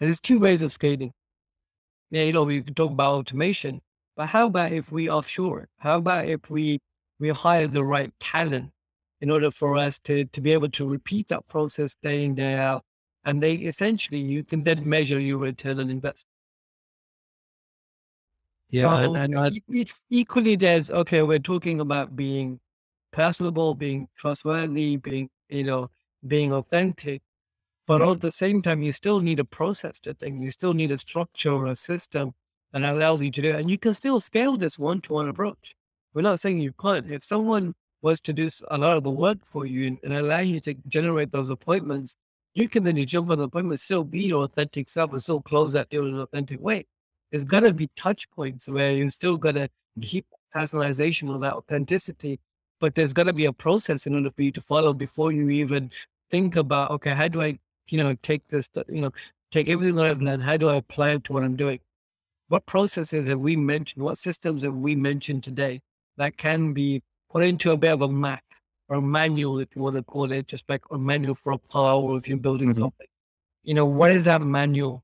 And 0.00 0.08
there's 0.08 0.20
two 0.20 0.38
ways 0.38 0.62
of 0.62 0.72
scaling. 0.72 1.12
Yeah, 2.10 2.24
you 2.24 2.32
know, 2.32 2.44
we 2.44 2.62
can 2.62 2.74
talk 2.74 2.90
about 2.90 3.14
automation, 3.14 3.80
but 4.16 4.26
how 4.26 4.46
about 4.46 4.72
if 4.72 4.92
we 4.92 5.08
offshore 5.10 5.62
it? 5.62 5.68
How 5.78 5.98
about 5.98 6.26
if 6.26 6.50
we 6.50 6.80
we 7.18 7.30
hire 7.30 7.66
the 7.66 7.84
right 7.84 8.12
talent 8.20 8.70
in 9.20 9.30
order 9.30 9.50
for 9.50 9.76
us 9.76 9.98
to 10.00 10.24
to 10.26 10.40
be 10.40 10.52
able 10.52 10.68
to 10.70 10.88
repeat 10.88 11.28
that 11.28 11.46
process 11.48 11.94
day 12.02 12.24
in 12.24 12.34
day 12.34 12.54
out, 12.54 12.82
and 13.24 13.42
they 13.42 13.54
essentially 13.54 14.20
you 14.20 14.44
can 14.44 14.62
then 14.62 14.88
measure 14.88 15.18
your 15.18 15.38
return 15.38 15.80
on 15.80 15.90
investment. 15.90 16.33
Yeah, 18.70 18.82
so 18.82 19.14
and, 19.14 19.34
and 19.34 19.38
uh, 19.38 19.50
I, 19.72 19.84
equally, 20.10 20.56
there's 20.56 20.90
okay. 20.90 21.22
We're 21.22 21.38
talking 21.38 21.80
about 21.80 22.16
being 22.16 22.60
personable, 23.12 23.74
being 23.74 24.08
trustworthy, 24.16 24.96
being 24.96 25.30
you 25.48 25.64
know 25.64 25.90
being 26.26 26.52
authentic, 26.52 27.22
but 27.86 28.02
at 28.02 28.20
the 28.20 28.32
same 28.32 28.62
time, 28.62 28.82
you 28.82 28.92
still 28.92 29.20
need 29.20 29.40
a 29.40 29.44
process 29.44 29.98
to 30.00 30.14
think. 30.14 30.42
You 30.42 30.50
still 30.50 30.72
need 30.74 30.90
a 30.90 30.98
structure 30.98 31.52
or 31.52 31.66
a 31.66 31.76
system 31.76 32.32
that 32.72 32.82
allows 32.82 33.22
you 33.22 33.30
to 33.30 33.42
do 33.42 33.50
it. 33.50 33.60
And 33.60 33.70
you 33.70 33.78
can 33.78 33.94
still 33.94 34.20
scale 34.20 34.56
this 34.56 34.78
one 34.78 35.00
to 35.02 35.12
one 35.14 35.28
approach. 35.28 35.74
We're 36.14 36.22
not 36.22 36.40
saying 36.40 36.60
you 36.60 36.72
can't. 36.80 37.10
If 37.10 37.24
someone 37.24 37.74
was 38.02 38.20
to 38.22 38.32
do 38.32 38.48
a 38.70 38.78
lot 38.78 38.96
of 38.96 39.04
the 39.04 39.10
work 39.10 39.38
for 39.44 39.66
you 39.66 39.86
and, 39.88 39.98
and 40.02 40.14
allow 40.14 40.40
you 40.40 40.60
to 40.60 40.74
generate 40.88 41.30
those 41.30 41.50
appointments, 41.50 42.16
you 42.54 42.68
can 42.68 42.84
then 42.84 42.96
jump 43.06 43.30
on 43.30 43.38
the 43.38 43.44
appointment, 43.44 43.80
still 43.80 44.04
be 44.04 44.22
your 44.22 44.44
authentic 44.44 44.88
self, 44.88 45.12
and 45.12 45.22
still 45.22 45.42
close 45.42 45.72
that 45.74 45.90
deal 45.90 46.06
in 46.06 46.14
an 46.14 46.20
authentic 46.20 46.60
way. 46.60 46.86
There's 47.34 47.44
got 47.44 47.60
to 47.60 47.74
be 47.74 47.90
touch 47.96 48.30
points 48.30 48.68
where 48.68 48.92
you're 48.92 49.10
still 49.10 49.36
got 49.36 49.56
to 49.56 49.68
keep 50.00 50.24
personalization 50.54 51.34
of 51.34 51.40
that 51.40 51.54
authenticity, 51.54 52.38
but 52.78 52.94
there's 52.94 53.12
got 53.12 53.24
to 53.24 53.32
be 53.32 53.46
a 53.46 53.52
process 53.52 54.06
in 54.06 54.14
order 54.14 54.30
for 54.30 54.42
you 54.42 54.52
to 54.52 54.60
follow 54.60 54.94
before 54.94 55.32
you 55.32 55.50
even 55.50 55.90
think 56.30 56.54
about, 56.54 56.92
okay, 56.92 57.12
how 57.12 57.26
do 57.26 57.42
I 57.42 57.58
you 57.88 57.98
know, 57.98 58.14
take 58.22 58.46
this, 58.48 58.68
you 58.88 59.00
know, 59.00 59.12
take 59.50 59.68
everything 59.68 59.96
that 59.96 60.06
I've 60.06 60.22
learned. 60.22 60.42
How 60.42 60.56
do 60.56 60.68
I 60.68 60.76
apply 60.76 61.10
it 61.10 61.24
to 61.24 61.32
what 61.32 61.44
I'm 61.44 61.56
doing? 61.56 61.80
What 62.48 62.66
processes 62.66 63.28
have 63.28 63.40
we 63.40 63.56
mentioned? 63.56 64.04
What 64.04 64.18
systems 64.18 64.62
have 64.62 64.74
we 64.74 64.94
mentioned 64.94 65.44
today 65.44 65.80
that 66.16 66.36
can 66.36 66.72
be 66.72 67.02
put 67.30 67.42
into 67.42 67.72
a 67.72 67.76
bit 67.76 67.92
of 67.92 68.02
a 68.02 68.08
map 68.08 68.44
or 68.88 68.98
a 68.98 69.02
manual, 69.02 69.58
if 69.58 69.74
you 69.74 69.82
want 69.82 69.96
to 69.96 70.02
call 70.02 70.30
it, 70.30 70.46
just 70.46 70.68
like 70.68 70.82
a 70.90 70.98
manual 70.98 71.34
for 71.34 71.52
a 71.52 71.58
car 71.58 71.96
or 71.96 72.16
if 72.16 72.28
you're 72.28 72.38
building 72.38 72.70
mm-hmm. 72.70 72.82
something? 72.82 73.06
You 73.62 73.74
know, 73.74 73.86
what 73.86 74.12
is 74.12 74.26
that 74.26 74.42
manual? 74.42 75.02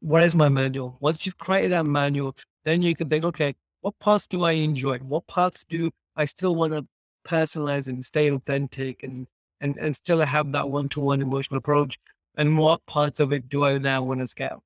What 0.00 0.22
is 0.22 0.34
my 0.34 0.48
manual? 0.48 0.96
Once 1.00 1.26
you've 1.26 1.38
created 1.38 1.72
that 1.72 1.86
manual, 1.86 2.34
then 2.64 2.82
you 2.82 2.94
can 2.94 3.08
think, 3.08 3.24
okay, 3.24 3.54
what 3.80 3.98
parts 3.98 4.26
do 4.26 4.44
I 4.44 4.52
enjoy? 4.52 4.98
What 4.98 5.26
parts 5.26 5.64
do 5.68 5.90
I 6.16 6.24
still 6.24 6.54
want 6.54 6.72
to 6.72 6.86
personalize 7.26 7.86
and 7.88 8.04
stay 8.04 8.30
authentic 8.30 9.02
and 9.02 9.26
and, 9.62 9.76
and 9.76 9.94
still 9.94 10.20
have 10.20 10.52
that 10.52 10.70
one 10.70 10.88
to 10.90 11.00
one 11.00 11.20
emotional 11.20 11.58
approach? 11.58 11.98
And 12.36 12.56
what 12.56 12.84
parts 12.86 13.20
of 13.20 13.32
it 13.32 13.48
do 13.48 13.64
I 13.64 13.76
now 13.78 14.02
want 14.02 14.20
to 14.20 14.26
scale? 14.26 14.62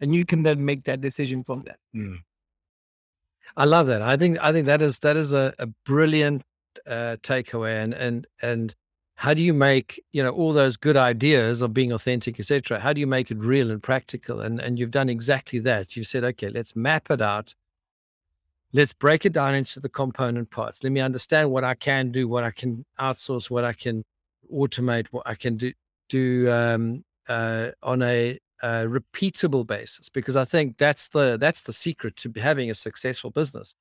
And 0.00 0.14
you 0.14 0.24
can 0.24 0.42
then 0.42 0.64
make 0.64 0.84
that 0.84 1.00
decision 1.00 1.44
from 1.44 1.62
that. 1.62 1.78
Mm. 1.94 2.18
I 3.56 3.64
love 3.64 3.86
that. 3.86 4.02
I 4.02 4.16
think 4.16 4.38
I 4.40 4.52
think 4.52 4.66
that 4.66 4.82
is 4.82 4.98
that 5.00 5.16
is 5.16 5.32
a, 5.32 5.54
a 5.58 5.66
brilliant 5.84 6.42
uh, 6.86 7.16
takeaway. 7.22 7.82
And 7.82 7.94
and 7.94 8.26
and 8.40 8.74
how 9.22 9.32
do 9.32 9.40
you 9.40 9.54
make 9.54 10.02
you 10.12 10.20
know 10.20 10.30
all 10.30 10.52
those 10.52 10.76
good 10.76 10.96
ideas 10.96 11.62
of 11.62 11.72
being 11.72 11.92
authentic, 11.92 12.40
etc. 12.40 12.80
How 12.80 12.92
do 12.92 13.00
you 13.00 13.06
make 13.06 13.30
it 13.30 13.38
real 13.38 13.70
and 13.70 13.80
practical? 13.80 14.40
And 14.40 14.60
and 14.60 14.80
you've 14.80 14.90
done 14.90 15.08
exactly 15.08 15.60
that. 15.60 15.94
you've 15.94 16.08
said, 16.08 16.24
okay, 16.24 16.48
let's 16.48 16.74
map 16.74 17.08
it 17.08 17.22
out. 17.22 17.54
Let's 18.72 18.92
break 18.92 19.24
it 19.24 19.32
down 19.32 19.54
into 19.54 19.78
the 19.78 19.88
component 19.88 20.50
parts. 20.50 20.82
Let 20.82 20.92
me 20.92 21.00
understand 21.00 21.52
what 21.52 21.62
I 21.62 21.74
can 21.74 22.10
do, 22.10 22.26
what 22.26 22.42
I 22.42 22.50
can 22.50 22.84
outsource, 22.98 23.48
what 23.48 23.64
I 23.64 23.74
can 23.74 24.04
automate 24.52 25.06
what 25.12 25.24
I 25.24 25.36
can 25.36 25.56
do 25.56 25.72
do 26.08 26.50
um, 26.50 27.04
uh, 27.28 27.70
on 27.82 28.02
a, 28.02 28.38
repeatable 28.64 29.66
basis 29.66 30.08
because 30.08 30.36
I 30.36 30.44
think 30.44 30.78
that's 30.78 31.08
the 31.08 31.36
that's 31.36 31.62
the 31.62 31.72
secret 31.72 32.16
to 32.22 32.32
having 32.36 32.70
a 32.70 32.74
successful 32.74 33.30
business 33.30 33.74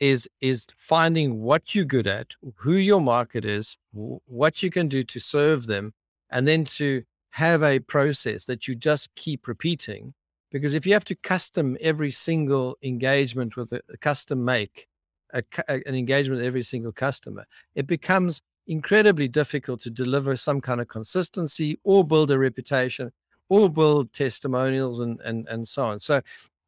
is 0.00 0.28
is 0.40 0.66
finding 0.76 1.40
what 1.40 1.74
you're 1.74 1.84
good 1.84 2.06
at, 2.06 2.28
who 2.56 2.74
your 2.74 3.00
market 3.00 3.44
is, 3.44 3.76
what 3.92 4.62
you 4.62 4.70
can 4.70 4.88
do 4.88 5.04
to 5.04 5.20
serve 5.20 5.66
them, 5.66 5.92
and 6.30 6.46
then 6.46 6.64
to 6.64 7.02
have 7.30 7.62
a 7.62 7.80
process 7.80 8.44
that 8.44 8.68
you 8.68 8.74
just 8.74 9.14
keep 9.14 9.48
repeating. 9.48 10.14
Because 10.50 10.74
if 10.74 10.86
you 10.86 10.92
have 10.92 11.04
to 11.06 11.16
custom 11.16 11.76
every 11.80 12.12
single 12.12 12.76
engagement 12.82 13.56
with 13.56 13.72
a, 13.72 13.80
a 13.92 13.96
custom 13.96 14.44
make 14.44 14.86
a, 15.32 15.42
an 15.68 15.94
engagement 15.94 16.38
with 16.38 16.46
every 16.46 16.62
single 16.62 16.92
customer, 16.92 17.44
it 17.74 17.86
becomes 17.86 18.40
incredibly 18.66 19.28
difficult 19.28 19.80
to 19.80 19.90
deliver 19.90 20.36
some 20.36 20.60
kind 20.60 20.80
of 20.80 20.88
consistency 20.88 21.78
or 21.84 22.04
build 22.04 22.30
a 22.30 22.38
reputation 22.38 23.10
or 23.48 23.68
build 23.68 24.12
testimonials 24.12 25.00
and, 25.00 25.20
and, 25.20 25.46
and 25.48 25.66
so 25.66 25.86
on. 25.86 25.98
So, 25.98 26.20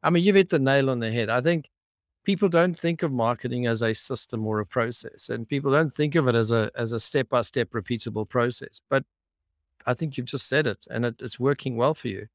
I 0.03 0.09
mean, 0.09 0.23
you've 0.23 0.35
hit 0.35 0.49
the 0.49 0.59
nail 0.59 0.89
on 0.89 0.99
the 0.99 1.11
head. 1.11 1.29
I 1.29 1.41
think 1.41 1.69
people 2.27 2.49
don't 2.49 2.77
think 2.77 3.03
of 3.03 3.13
marketing 3.13 3.67
as 3.67 3.81
a 3.81 3.93
system 3.93 4.45
or 4.45 4.59
a 4.59 4.65
process, 4.65 5.29
and 5.29 5.47
people 5.47 5.71
don't 5.71 5.93
think 5.93 6.13
of 6.13 6.27
it 6.27 6.35
as 6.35 6.51
a 6.51 6.69
as 6.75 6.91
a 6.91 6.99
step 6.99 7.29
by 7.29 7.41
step 7.41 7.69
repeatable 7.69 8.27
process. 8.27 8.81
But 8.89 9.05
I 9.85 9.93
think 9.93 10.17
you've 10.17 10.33
just 10.35 10.49
said 10.49 10.67
it, 10.67 10.85
and 10.89 11.05
it, 11.05 11.15
it's 11.21 11.39
working 11.39 11.77
well 11.77 11.93
for 11.93 12.09
you. 12.09 12.27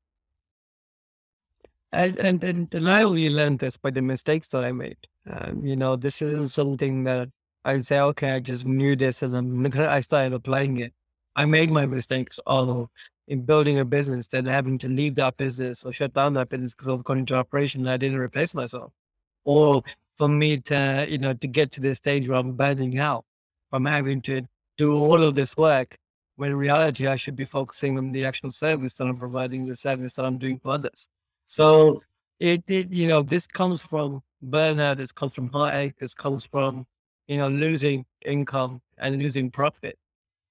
And, 1.92 2.18
and 2.18 2.42
and 2.74 2.90
I 2.90 3.02
only 3.02 3.28
learned 3.28 3.58
this 3.58 3.76
by 3.76 3.90
the 3.90 4.00
mistakes 4.00 4.48
that 4.48 4.64
I 4.64 4.72
made. 4.72 4.96
Um, 5.30 5.62
you 5.62 5.76
know, 5.76 5.94
this 5.96 6.22
isn't 6.22 6.48
something 6.48 7.04
that 7.04 7.28
I 7.66 7.74
would 7.74 7.86
say, 7.86 8.00
okay, 8.00 8.30
I 8.32 8.40
just 8.40 8.64
knew 8.64 8.96
this 8.96 9.22
and 9.22 9.34
then 9.34 9.80
I 9.98 10.00
started 10.00 10.32
applying 10.32 10.78
it. 10.78 10.94
I 11.36 11.44
made 11.44 11.70
my 11.70 11.84
mistakes 11.84 12.40
all 12.46 12.90
in 13.28 13.42
building 13.42 13.78
a 13.78 13.84
business, 13.84 14.26
then 14.26 14.46
having 14.46 14.78
to 14.78 14.88
leave 14.88 15.16
that 15.16 15.36
business 15.36 15.84
or 15.84 15.92
shut 15.92 16.14
down 16.14 16.32
that 16.34 16.48
business 16.48 16.74
because 16.74 16.88
of 16.88 17.04
going 17.04 17.20
into 17.20 17.34
operation 17.34 17.86
I 17.86 17.98
didn't 17.98 18.18
replace 18.18 18.54
myself. 18.54 18.92
Or 19.44 19.82
for 20.16 20.28
me 20.28 20.58
to, 20.58 21.06
you 21.08 21.18
know, 21.18 21.34
to 21.34 21.46
get 21.46 21.72
to 21.72 21.80
the 21.80 21.94
stage 21.94 22.28
where 22.28 22.38
I'm 22.38 22.52
burning 22.52 22.98
out 22.98 23.24
from 23.70 23.84
having 23.84 24.20
to 24.22 24.42
do 24.76 24.94
all 24.96 25.22
of 25.22 25.34
this 25.34 25.56
work 25.56 25.98
when 26.36 26.50
in 26.50 26.56
reality 26.56 27.06
I 27.06 27.16
should 27.16 27.36
be 27.36 27.44
focusing 27.44 27.98
on 27.98 28.12
the 28.12 28.24
actual 28.24 28.50
service 28.50 28.94
that 28.94 29.06
I'm 29.06 29.16
providing, 29.16 29.66
the 29.66 29.76
service 29.76 30.14
that 30.14 30.24
I'm 30.24 30.38
doing 30.38 30.58
for 30.58 30.72
others. 30.72 31.08
So 31.48 32.00
it, 32.40 32.62
it 32.68 32.92
you 32.92 33.06
know, 33.06 33.22
this 33.22 33.46
comes 33.46 33.82
from 33.82 34.22
burnout, 34.44 34.96
this 34.96 35.12
comes 35.12 35.34
from 35.34 35.50
heartache, 35.50 35.98
this 35.98 36.14
comes 36.14 36.44
from 36.44 36.86
you 37.28 37.38
know, 37.38 37.48
losing 37.48 38.04
income 38.24 38.80
and 38.98 39.18
losing 39.18 39.50
profit. 39.50 39.98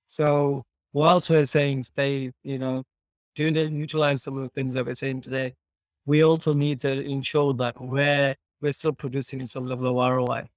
So 0.08 0.64
whilst 0.94 1.30
we're 1.30 1.46
saying 1.46 1.84
stay, 1.84 2.32
you 2.44 2.60
know, 2.60 2.84
do 3.36 3.52
the 3.52 3.70
utilize 3.70 4.24
some 4.24 4.38
of 4.38 4.44
the 4.44 4.50
things 4.50 4.74
that 4.74 4.86
we're 4.86 4.96
saying 4.96 5.22
today, 5.22 5.56
we 6.06 6.24
also 6.24 6.54
need 6.54 6.80
to 6.82 7.02
ensure 7.02 7.54
that 7.56 7.80
we're 7.80 8.36
we're 8.62 8.72
still 8.72 8.94
producing 8.94 9.46
some 9.46 9.66
level 9.66 9.88
of 9.88 10.14
ROI. 10.14 10.48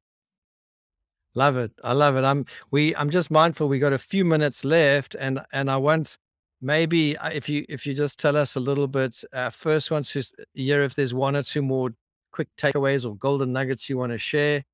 Love 1.35 1.57
it. 1.57 1.73
I 1.83 1.93
love 1.93 2.17
it. 2.17 2.25
I'm 2.25 2.47
we 2.71 2.95
I'm 2.95 3.11
just 3.11 3.31
mindful 3.31 3.69
we 3.69 3.79
got 3.79 3.93
a 3.93 3.99
few 3.99 4.25
minutes 4.25 4.65
left 4.65 5.17
and 5.17 5.41
and 5.53 5.71
I 5.71 5.77
want 5.77 6.17
maybe 6.61 7.17
uh, 7.19 7.31
if 7.31 7.49
you 7.49 7.65
if 7.69 7.87
you 7.87 7.95
just 7.95 8.21
tell 8.21 8.37
us 8.37 8.55
a 8.55 8.61
little 8.61 8.87
bit 8.87 9.23
uh, 9.33 9.51
first 9.51 9.91
want 9.91 10.07
to 10.07 10.23
hear 10.55 10.83
if 10.83 10.95
there's 10.95 11.13
one 11.13 11.35
or 11.35 11.43
two 11.43 11.63
more 11.63 11.91
quick 12.35 12.49
takeaways 12.57 13.09
or 13.09 13.17
golden 13.17 13.53
nuggets 13.53 13.89
you 13.89 13.97
want 13.97 14.13
to 14.13 14.19
share. 14.19 14.65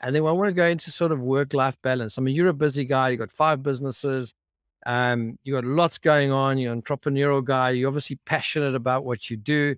And 0.00 0.14
then 0.14 0.26
I 0.26 0.32
want 0.32 0.48
to 0.48 0.52
go 0.52 0.66
into 0.66 0.90
sort 0.90 1.12
of 1.12 1.20
work 1.20 1.54
life 1.54 1.80
balance. 1.80 2.18
I 2.18 2.22
mean, 2.22 2.34
you're 2.34 2.48
a 2.48 2.54
busy 2.54 2.84
guy, 2.84 3.10
you've 3.10 3.20
got 3.20 3.30
five 3.30 3.62
businesses, 3.62 4.34
um, 4.84 5.38
you 5.44 5.54
got 5.54 5.64
lots 5.64 5.96
going 5.98 6.32
on, 6.32 6.58
you're 6.58 6.72
an 6.72 6.82
entrepreneurial 6.82 7.42
guy, 7.42 7.70
you're 7.70 7.88
obviously 7.88 8.18
passionate 8.26 8.74
about 8.74 9.04
what 9.04 9.30
you 9.30 9.36
do. 9.36 9.76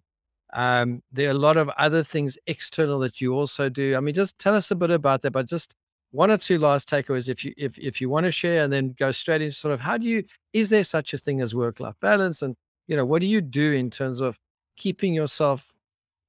Um, 0.57 1.03
there 1.13 1.29
are 1.29 1.33
a 1.33 1.35
lot 1.35 1.59
of 1.59 1.69
other 1.77 2.03
things 2.03 2.39
external 2.47 2.99
that 3.01 3.21
you 3.21 3.35
also 3.35 3.69
do. 3.69 3.95
I 3.95 4.01
mean, 4.01 4.15
just 4.15 4.39
tell 4.39 4.55
us 4.55 4.71
a 4.71 4.75
bit 4.75 4.91
about 4.91 5.21
that, 5.23 5.33
but 5.33 5.47
just 5.47 5.75
one 6.13 6.31
or 6.31 6.39
two 6.39 6.59
last 6.59 6.89
takeaways 6.89 7.29
if 7.29 7.45
you 7.45 7.53
if 7.59 7.79
if 7.79 8.01
you 8.01 8.09
want 8.09 8.25
to 8.25 8.33
share 8.33 8.63
and 8.63 8.73
then 8.73 8.95
go 8.99 9.13
straight 9.13 9.43
into 9.43 9.55
sort 9.55 9.75
of 9.75 9.81
how 9.81 9.99
do 9.99 10.07
you 10.07 10.23
is 10.55 10.71
there 10.71 10.83
such 10.85 11.13
a 11.13 11.19
thing 11.19 11.43
as 11.43 11.55
work 11.55 11.79
life 11.79 11.95
balance 12.01 12.41
and 12.41 12.57
you 12.87 12.97
know 12.97 13.05
what 13.05 13.21
do 13.21 13.27
you 13.27 13.41
do 13.41 13.73
in 13.73 13.91
terms 13.91 14.21
of 14.21 14.39
keeping 14.77 15.13
yourself 15.13 15.75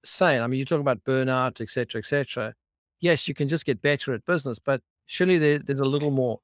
sane 0.04 0.42
i 0.42 0.48
mean 0.48 0.60
you 0.60 0.66
talk 0.66 0.82
about 0.82 1.04
burnout 1.04 1.62
etc 1.62 1.70
cetera, 1.70 2.00
etc 2.00 2.26
cetera. 2.26 2.54
yes 3.00 3.28
you 3.28 3.34
can 3.34 3.48
just 3.48 3.66
get 3.66 3.82
better 3.82 4.14
at 4.14 4.26
business 4.26 4.60
but 4.60 4.82
surely 5.06 5.38
there, 5.38 5.60
there's 5.60 5.80
a 5.80 5.86
little 5.86 6.12
more 6.12 6.40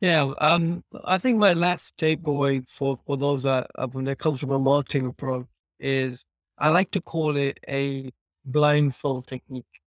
yeah 0.00 0.32
um 0.40 0.82
i 1.04 1.18
think 1.18 1.38
my 1.38 1.52
last 1.52 1.96
takeaway 1.96 2.66
for 2.68 2.96
for 3.06 3.16
those 3.16 3.42
that 3.44 3.68
uh, 3.76 3.86
when 3.88 4.08
it 4.08 4.18
comes 4.18 4.40
from 4.40 4.50
a 4.50 4.58
marketing 4.58 5.06
approach 5.06 5.46
is 5.78 6.24
i 6.62 6.70
like 6.70 6.90
to 6.90 7.00
call 7.02 7.36
it 7.36 7.60
a 7.68 8.10
blindfold 8.46 9.26
technique 9.26 9.82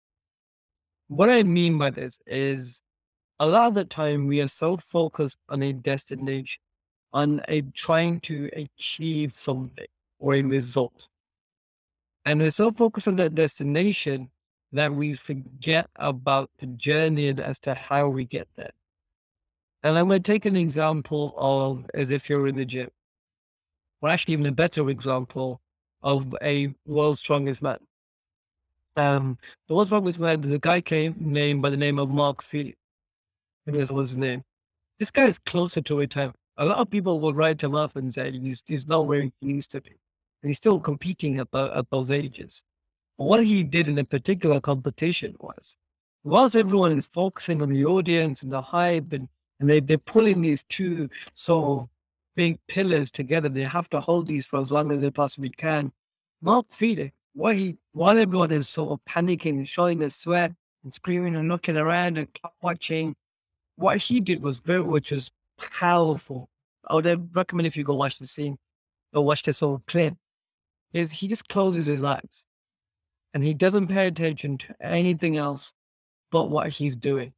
what 1.07 1.29
I 1.29 1.43
mean 1.43 1.77
by 1.77 1.91
this 1.91 2.19
is 2.25 2.81
a 3.39 3.45
lot 3.45 3.67
of 3.67 3.75
the 3.75 3.85
time 3.85 4.27
we 4.27 4.41
are 4.41 4.47
so 4.47 4.77
focused 4.77 5.37
on 5.49 5.61
a 5.61 5.71
destination, 5.71 6.61
on 7.13 7.41
a 7.47 7.61
trying 7.61 8.21
to 8.21 8.49
achieve 8.53 9.33
something 9.33 9.85
or 10.19 10.35
a 10.35 10.41
result. 10.41 11.07
And 12.25 12.39
we're 12.39 12.49
so 12.49 12.71
focused 12.71 13.07
on 13.07 13.17
that 13.17 13.35
destination 13.35 14.31
that 14.71 14.93
we 14.93 15.13
forget 15.13 15.87
about 15.95 16.49
the 16.57 16.65
journey 16.67 17.27
and 17.27 17.39
as 17.39 17.59
to 17.59 17.75
how 17.75 18.07
we 18.07 18.25
get 18.25 18.47
there. 18.55 18.71
And 19.83 19.99
I'm 19.99 20.07
going 20.07 20.23
to 20.23 20.31
take 20.31 20.45
an 20.45 20.57
example 20.57 21.35
of 21.37 21.85
as 21.93 22.09
if 22.09 22.29
you're 22.29 22.47
in 22.47 22.55
the 22.55 22.65
gym. 22.65 22.89
Or 24.01 24.09
actually, 24.09 24.33
even 24.33 24.47
a 24.47 24.51
better 24.51 24.89
example 24.89 25.61
of 26.05 26.33
a 26.41 26.73
world's 26.85 27.19
strongest 27.19 27.61
man. 27.61 27.79
Um, 28.95 29.37
the 29.67 29.73
what's 29.73 29.89
strongest 29.89 30.19
man? 30.19 30.39
There's 30.39 30.53
a 30.53 30.59
guy 30.59 30.79
came 30.79 31.15
named 31.19 31.61
by 31.61 31.71
the 31.71 31.77
name 31.77 31.99
of 31.99 32.09
Mark 32.09 32.41
think 32.43 32.75
that 33.65 33.91
was 33.91 34.11
his 34.11 34.17
name. 34.17 34.43
This 34.99 35.11
guy 35.11 35.25
is 35.25 35.39
closer 35.39 35.81
to 35.81 35.97
retirement. 35.97 36.37
A 36.57 36.65
lot 36.65 36.77
of 36.77 36.89
people 36.89 37.19
will 37.19 37.33
write 37.33 37.61
him 37.61 37.75
off 37.75 37.95
and 37.95 38.13
say 38.13 38.31
he's, 38.31 38.63
he's 38.65 38.87
not 38.87 39.07
where 39.07 39.23
he 39.23 39.31
used 39.41 39.71
to 39.71 39.81
be. 39.81 39.89
And 40.41 40.49
he's 40.49 40.57
still 40.57 40.79
competing 40.79 41.39
at, 41.39 41.51
the, 41.51 41.71
at 41.75 41.89
those 41.89 42.11
ages. 42.11 42.63
But 43.17 43.25
what 43.25 43.43
he 43.43 43.63
did 43.63 43.89
in 43.89 43.97
a 43.97 44.05
particular 44.05 44.61
competition 44.61 45.35
was, 45.39 45.75
whilst 46.23 46.55
everyone 46.55 46.97
is 46.97 47.07
focusing 47.07 47.61
on 47.61 47.69
the 47.69 47.85
audience 47.85 48.43
and 48.43 48.51
the 48.51 48.61
hype 48.61 49.11
and, 49.11 49.27
and 49.59 49.69
they, 49.69 49.79
they're 49.79 49.97
pulling 49.97 50.41
these 50.41 50.63
two 50.63 51.09
so 51.33 51.89
big 52.35 52.59
pillars 52.67 53.11
together, 53.11 53.49
they 53.49 53.63
have 53.63 53.89
to 53.89 54.01
hold 54.01 54.27
these 54.27 54.45
for 54.45 54.59
as 54.59 54.71
long 54.71 54.91
as 54.91 55.01
they 55.01 55.11
possibly 55.11 55.49
can. 55.49 55.91
Mark 56.41 56.67
Felix 56.71 57.13
while 57.35 57.53
he 57.53 57.77
while 57.91 58.17
everyone 58.17 58.51
is 58.51 58.67
sort 58.67 58.91
of 58.91 58.99
panicking, 59.05 59.57
and 59.57 59.67
showing 59.67 59.99
their 59.99 60.09
sweat 60.09 60.53
and 60.83 60.93
screaming 60.93 61.35
and 61.35 61.49
looking 61.49 61.77
around 61.77 62.17
and 62.17 62.27
watching, 62.61 63.15
what 63.75 63.97
he 63.97 64.21
did 64.21 64.41
was 64.41 64.59
very 64.59 64.81
which 64.81 65.11
was 65.11 65.29
powerful. 65.57 66.49
I 66.87 66.95
would 66.95 67.35
recommend 67.35 67.67
if 67.67 67.75
you 67.75 67.83
go 67.83 67.95
watch 67.95 68.19
the 68.19 68.25
scene, 68.25 68.57
go 69.13 69.21
watch 69.21 69.43
this 69.43 69.59
whole 69.59 69.81
clip. 69.87 70.15
Is 70.93 71.11
he 71.11 71.27
just 71.27 71.49
closes 71.49 71.85
his 71.85 72.03
eyes 72.03 72.45
and 73.33 73.43
he 73.43 73.53
doesn't 73.53 73.87
pay 73.87 74.07
attention 74.07 74.57
to 74.57 74.75
anything 74.79 75.35
else 75.35 75.73
but 76.31 76.49
what 76.49 76.69
he's 76.69 76.95
doing. 76.95 77.33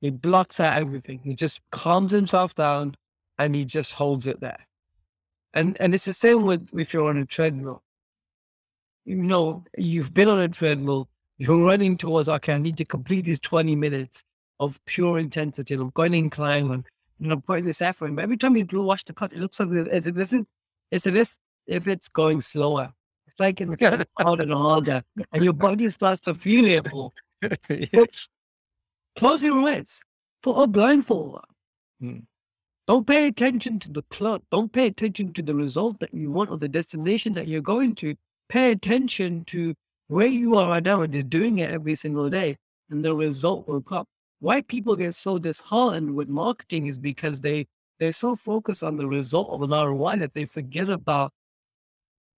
He 0.00 0.10
blocks 0.10 0.58
out 0.58 0.76
everything. 0.76 1.20
He 1.22 1.34
just 1.34 1.60
calms 1.70 2.10
himself 2.10 2.54
down 2.54 2.96
and 3.38 3.54
he 3.54 3.64
just 3.64 3.92
holds 3.92 4.26
it 4.26 4.40
there. 4.40 4.66
And 5.54 5.76
and 5.80 5.94
it's 5.94 6.04
the 6.04 6.12
same 6.12 6.42
with 6.42 6.68
if 6.74 6.92
you're 6.92 7.08
on 7.08 7.18
a 7.18 7.26
treadmill 7.26 7.82
you 9.08 9.16
know, 9.16 9.64
you've 9.78 10.12
been 10.12 10.28
on 10.28 10.38
a 10.38 10.48
treadmill, 10.48 11.08
you're 11.38 11.64
running 11.64 11.96
towards, 11.96 12.28
okay, 12.28 12.52
I 12.52 12.58
need 12.58 12.76
to 12.76 12.84
complete 12.84 13.24
these 13.24 13.40
20 13.40 13.74
minutes 13.74 14.22
of 14.60 14.78
pure 14.84 15.18
intensity. 15.18 15.74
I'm 15.74 15.88
going 15.90 16.12
to 16.12 16.18
incline 16.18 16.70
and, 16.70 16.84
you 17.18 17.28
know, 17.28 17.40
putting 17.40 17.64
this 17.64 17.80
effort 17.80 18.08
in. 18.08 18.16
But 18.16 18.24
every 18.24 18.36
time 18.36 18.54
you 18.54 18.64
do 18.64 18.82
watch 18.82 19.04
the 19.06 19.14
cut, 19.14 19.32
it 19.32 19.38
looks 19.38 19.58
like 19.58 19.70
it's, 19.70 20.06
it's, 20.08 20.44
it's, 20.90 21.06
it's 21.06 21.38
if 21.66 21.88
it's 21.88 22.08
going 22.08 22.42
slower. 22.42 22.92
It's 23.26 23.40
like 23.40 23.62
it's 23.62 23.76
getting 23.76 24.04
harder 24.18 24.42
and 24.42 24.52
harder, 24.52 25.02
and 25.32 25.42
your 25.42 25.54
body 25.54 25.88
starts 25.88 26.20
to 26.22 26.34
feel 26.34 26.66
it 26.66 26.92
more. 26.92 27.12
yes. 27.70 28.28
Close 29.16 29.42
your 29.42 29.66
eyes, 29.66 30.00
put 30.42 30.62
a 30.62 30.66
blindfold 30.66 31.36
on. 31.36 31.42
Hmm. 32.00 32.18
Don't 32.88 33.06
pay 33.06 33.26
attention 33.26 33.78
to 33.80 33.92
the 33.92 34.00
clock. 34.04 34.40
Don't 34.50 34.72
pay 34.72 34.86
attention 34.86 35.34
to 35.34 35.42
the 35.42 35.54
result 35.54 36.00
that 36.00 36.14
you 36.14 36.30
want 36.30 36.50
or 36.50 36.56
the 36.56 36.70
destination 36.70 37.34
that 37.34 37.46
you're 37.46 37.60
going 37.60 37.94
to 37.96 38.14
pay 38.48 38.72
attention 38.72 39.44
to 39.44 39.74
where 40.06 40.26
you 40.26 40.56
are 40.56 40.70
right 40.70 40.82
now 40.82 41.02
and 41.02 41.12
just 41.12 41.28
doing 41.28 41.58
it 41.58 41.70
every 41.70 41.94
single 41.94 42.30
day, 42.30 42.56
and 42.88 43.04
the 43.04 43.14
result 43.14 43.68
will 43.68 43.82
come. 43.82 44.06
Why 44.40 44.62
people 44.62 44.96
get 44.96 45.14
so 45.14 45.38
disheartened 45.38 46.14
with 46.14 46.28
marketing 46.30 46.86
is 46.86 46.98
because 46.98 47.42
they 47.42 47.66
they're 48.00 48.12
so 48.12 48.34
focused 48.34 48.82
on 48.82 48.96
the 48.96 49.06
result 49.06 49.50
of 49.50 49.60
an 49.60 49.70
ROI 49.70 50.16
that 50.16 50.32
they 50.32 50.46
forget 50.46 50.88
about 50.88 51.30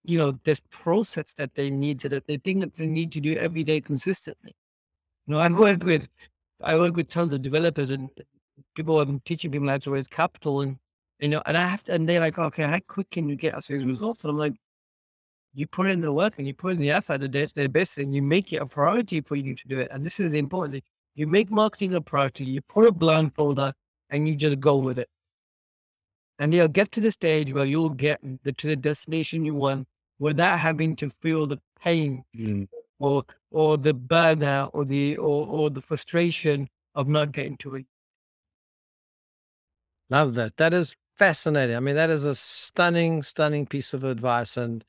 you 0.03 0.19
know 0.19 0.33
this 0.43 0.61
process 0.71 1.33
that 1.35 1.55
they 1.55 1.71
need 1.71 2.01
to 2.01 2.09
that 2.09 2.27
they 2.27 2.39
think 2.39 2.61
that 2.61 2.75
they 2.75 2.89
need 2.89 3.13
to 3.13 3.21
do 3.21 3.37
every 3.37 3.63
day 3.63 3.81
consistently. 3.81 4.57
You 5.29 5.35
know, 5.35 5.41
I've 5.41 5.55
worked 5.57 5.85
with 5.85 6.09
I 6.61 6.77
work 6.77 6.97
with 6.97 7.09
tons 7.09 7.35
of 7.35 7.43
developers 7.43 7.93
and 7.93 8.11
people 8.75 9.01
I'm 9.01 9.21
teaching 9.21 9.51
people 9.51 9.69
how 9.69 9.79
to 9.79 9.91
raise 9.91 10.07
capital 10.07 10.61
and 10.61 10.77
you 11.19 11.29
know, 11.29 11.43
and 11.45 11.57
I 11.57 11.67
have 11.67 11.85
to 11.85 11.93
and 11.95 12.09
they're 12.09 12.21
like, 12.21 12.39
okay, 12.39 12.65
how 12.65 12.79
quick 12.87 13.11
can 13.11 13.29
you 13.29 13.37
get 13.37 13.55
us 13.55 13.69
these 13.69 13.85
results? 13.85 14.25
And 14.25 14.31
I'm 14.31 14.39
like, 14.39 14.55
you 15.53 15.67
put 15.67 15.91
in 15.91 16.01
the 16.01 16.13
work 16.13 16.39
and 16.39 16.47
you 16.47 16.55
put 16.55 16.73
in 16.73 16.79
the 16.79 16.91
effort, 16.91 17.21
the 17.21 17.29
day-to-day 17.29 17.67
basis, 17.67 17.99
and 17.99 18.15
you 18.15 18.23
make 18.23 18.53
it 18.53 18.57
a 18.57 18.67
priority 18.67 19.21
for 19.21 19.37
you 19.37 19.55
to 19.55 19.69
do 19.69 19.81
it. 19.81 19.89
And 19.91 20.07
this 20.07 20.21
is 20.21 20.35
important. 20.35 20.83
You 21.15 21.27
make 21.27 21.51
marketing 21.51 21.95
a 21.95 22.01
priority. 22.01 22.45
You 22.45 22.63
put 22.63 22.87
a 22.87 22.93
blindfolder 22.93 23.73
and 24.11 24.29
you 24.29 24.37
just 24.37 24.61
go 24.61 24.77
with 24.77 24.99
it. 24.99 25.09
And 26.39 26.55
you'll 26.55 26.69
get 26.69 26.91
to 26.93 27.01
the 27.01 27.11
stage 27.11 27.53
where 27.53 27.65
you'll 27.67 27.91
get 27.91 28.21
the, 28.45 28.53
to 28.53 28.69
the 28.69 28.77
destination 28.77 29.45
you 29.45 29.55
want 29.55 29.87
without 30.19 30.59
having 30.59 30.97
to 30.97 31.11
feel 31.11 31.47
the 31.47 31.59
pain 31.83 32.25
mm. 32.37 32.69
or 32.99 33.25
or 33.51 33.77
the 33.77 33.93
burnout 33.93 34.71
or 34.73 34.85
the 34.85 35.17
or, 35.17 35.47
or 35.47 35.71
the 35.71 35.81
frustration 35.81 36.69
of 36.95 37.09
not 37.09 37.33
getting 37.33 37.57
to 37.59 37.75
it. 37.75 37.87
Love 40.11 40.35
that. 40.35 40.57
That 40.57 40.75
is 40.75 40.97
fascinating. 41.17 41.77
I 41.77 41.81
mean, 41.81 41.95
that 41.95 42.11
is 42.11 42.27
a 42.27 42.35
stunning, 42.35 43.23
stunning 43.23 43.67
piece 43.67 43.95
of 43.95 44.05
advice. 44.05 44.57
And 44.57 44.85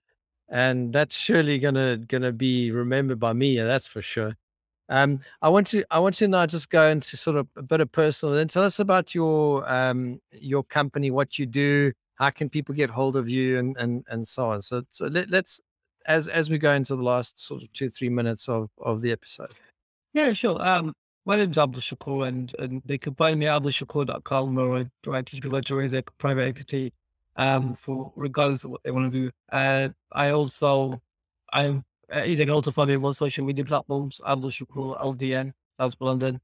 and 0.49 0.93
that's 0.93 1.15
surely 1.15 1.59
gonna 1.59 1.97
gonna 1.97 2.31
be 2.33 2.71
remembered 2.71 3.19
by 3.19 3.33
me. 3.33 3.57
That's 3.57 3.87
for 3.87 4.01
sure. 4.01 4.35
Um, 4.89 5.19
I 5.41 5.47
want 5.49 5.67
to 5.67 5.85
I 5.89 5.99
want 5.99 6.15
to 6.15 6.27
now 6.27 6.45
just 6.45 6.69
go 6.69 6.89
into 6.89 7.15
sort 7.15 7.37
of 7.37 7.47
a 7.55 7.61
bit 7.63 7.79
of 7.79 7.91
personal. 7.91 8.35
Then 8.35 8.49
tell 8.49 8.63
us 8.63 8.79
about 8.79 9.15
your 9.15 9.71
um, 9.71 10.19
your 10.33 10.63
company, 10.63 11.11
what 11.11 11.39
you 11.39 11.45
do, 11.45 11.93
how 12.15 12.29
can 12.31 12.49
people 12.49 12.75
get 12.75 12.89
hold 12.89 13.15
of 13.15 13.29
you, 13.29 13.57
and 13.57 13.77
and 13.77 14.05
and 14.09 14.27
so 14.27 14.49
on. 14.49 14.61
So 14.61 14.83
so 14.89 15.07
let, 15.07 15.29
let's 15.29 15.61
as 16.07 16.27
as 16.27 16.49
we 16.49 16.57
go 16.57 16.73
into 16.73 16.95
the 16.97 17.03
last 17.03 17.39
sort 17.39 17.63
of 17.63 17.71
two 17.71 17.89
three 17.89 18.09
minutes 18.09 18.49
of 18.49 18.69
of 18.79 19.01
the 19.01 19.11
episode. 19.13 19.53
Yeah, 20.13 20.33
sure. 20.33 20.61
Um, 20.61 20.93
my 21.25 21.35
name's 21.37 21.57
Abdul 21.57 21.81
Shakur, 21.81 22.27
and, 22.27 22.53
and 22.57 22.81
they 22.85 22.97
can 22.97 23.15
find 23.15 23.39
me 23.39 23.47
at 23.47 23.55
abdulshakur.com 23.55 24.55
where 24.55 24.73
I, 24.73 24.85
where 25.03 25.17
I 25.17 25.21
teach 25.21 25.41
people 25.41 25.61
to 25.61 25.75
raise 25.75 25.93
a 25.93 26.03
private 26.17 26.47
equity 26.47 26.93
um, 27.35 27.75
for 27.75 28.11
regardless 28.15 28.63
of 28.63 28.71
what 28.71 28.83
they 28.83 28.91
want 28.91 29.11
to 29.11 29.19
do. 29.19 29.31
Uh, 29.51 29.89
I 30.11 30.31
also, 30.31 31.01
I'm 31.53 31.83
uh, 32.13 32.23
you 32.23 32.35
can 32.35 32.49
also 32.49 32.71
find 32.71 32.89
me 32.89 32.95
on 32.95 33.13
social 33.13 33.45
media 33.45 33.63
platforms, 33.63 34.19
Abdul 34.27 34.49
Shakur 34.49 34.99
LDN, 35.01 35.53
South 35.79 35.95
London. 35.99 36.41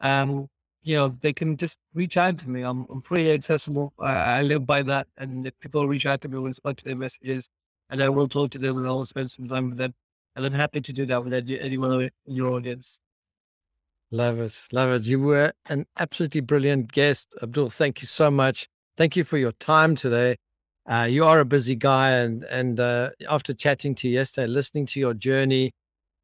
Um, 0.00 0.48
you 0.82 0.96
know, 0.96 1.14
they 1.20 1.32
can 1.34 1.56
just 1.58 1.76
reach 1.92 2.16
out 2.16 2.38
to 2.38 2.48
me. 2.48 2.62
I'm, 2.62 2.86
I'm 2.88 3.02
pretty 3.02 3.30
accessible. 3.32 3.92
I, 3.98 4.12
I 4.12 4.42
live 4.42 4.66
by 4.66 4.82
that. 4.82 5.08
And 5.18 5.46
if 5.46 5.58
people 5.60 5.86
reach 5.86 6.06
out 6.06 6.22
to 6.22 6.28
me, 6.28 6.36
I 6.36 6.38
will 6.38 6.46
respond 6.46 6.78
to 6.78 6.84
their 6.86 6.96
messages 6.96 7.48
and 7.90 8.02
I 8.02 8.08
will 8.08 8.28
talk 8.28 8.50
to 8.52 8.58
them 8.58 8.78
and 8.78 8.86
I'll 8.86 9.04
spend 9.04 9.30
some 9.30 9.46
time 9.46 9.70
with 9.70 9.78
them. 9.78 9.94
And 10.34 10.46
I'm 10.46 10.52
happy 10.52 10.80
to 10.80 10.92
do 10.92 11.04
that 11.06 11.22
with 11.22 11.34
anyone 11.34 12.02
in 12.02 12.10
your 12.34 12.52
audience. 12.52 13.00
Love 14.12 14.40
it. 14.40 14.56
Love 14.72 14.90
it. 14.90 15.04
You 15.04 15.20
were 15.20 15.52
an 15.68 15.86
absolutely 15.98 16.40
brilliant 16.40 16.90
guest. 16.90 17.34
Abdul, 17.42 17.70
thank 17.70 18.00
you 18.00 18.06
so 18.06 18.30
much. 18.30 18.66
Thank 18.96 19.14
you 19.14 19.22
for 19.22 19.38
your 19.38 19.52
time 19.52 19.94
today. 19.94 20.36
Uh, 20.88 21.06
you 21.08 21.24
are 21.24 21.38
a 21.38 21.44
busy 21.44 21.76
guy, 21.76 22.10
and 22.10 22.42
and 22.44 22.80
uh, 22.80 23.10
after 23.28 23.54
chatting 23.54 23.94
to 23.96 24.08
you 24.08 24.14
yesterday, 24.14 24.48
listening 24.48 24.86
to 24.86 25.00
your 25.00 25.14
journey, 25.14 25.72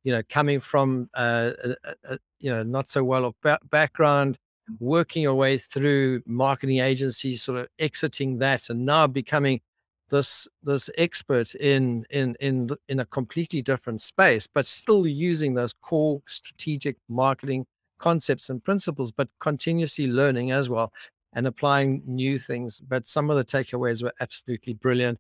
you 0.03 0.13
know, 0.13 0.23
coming 0.29 0.59
from 0.59 1.09
uh, 1.15 1.53
a, 1.65 1.77
a, 2.15 2.19
you 2.41 2.51
know 2.51 2.65
not 2.65 2.91
so 2.91 3.05
well 3.05 3.25
of 3.27 3.35
ba- 3.43 3.61
background, 3.71 4.37
working 4.81 5.23
your 5.23 5.35
way 5.35 5.57
through 5.57 6.23
marketing 6.27 6.81
agencies, 6.81 7.45
sort 7.45 7.61
of 7.61 7.69
exiting 7.79 8.39
that, 8.39 8.69
and 8.69 8.85
now 8.85 9.07
becoming 9.07 9.61
this 10.11 10.49
this 10.65 10.91
expert 10.99 11.55
in 11.55 12.05
in 12.11 12.37
in 12.41 12.69
in 12.89 12.99
a 12.99 13.07
completely 13.07 13.63
different 13.63 14.01
space, 14.03 14.49
but 14.53 14.67
still 14.67 15.07
using 15.07 15.55
those 15.55 15.73
core 15.73 16.21
strategic 16.27 16.97
marketing 17.09 17.65
concepts 17.99 18.51
and 18.51 18.63
principles, 18.63 19.13
but 19.13 19.29
continuously 19.41 20.07
learning 20.07 20.51
as 20.51 20.69
well 20.69 20.93
and 21.33 21.47
applying 21.47 22.03
new 22.07 22.39
things. 22.39 22.81
But 22.81 23.07
some 23.07 23.31
of 23.31 23.37
the 23.37 23.45
takeaways 23.45 24.03
were 24.03 24.13
absolutely 24.21 24.75
brilliant. 24.75 25.19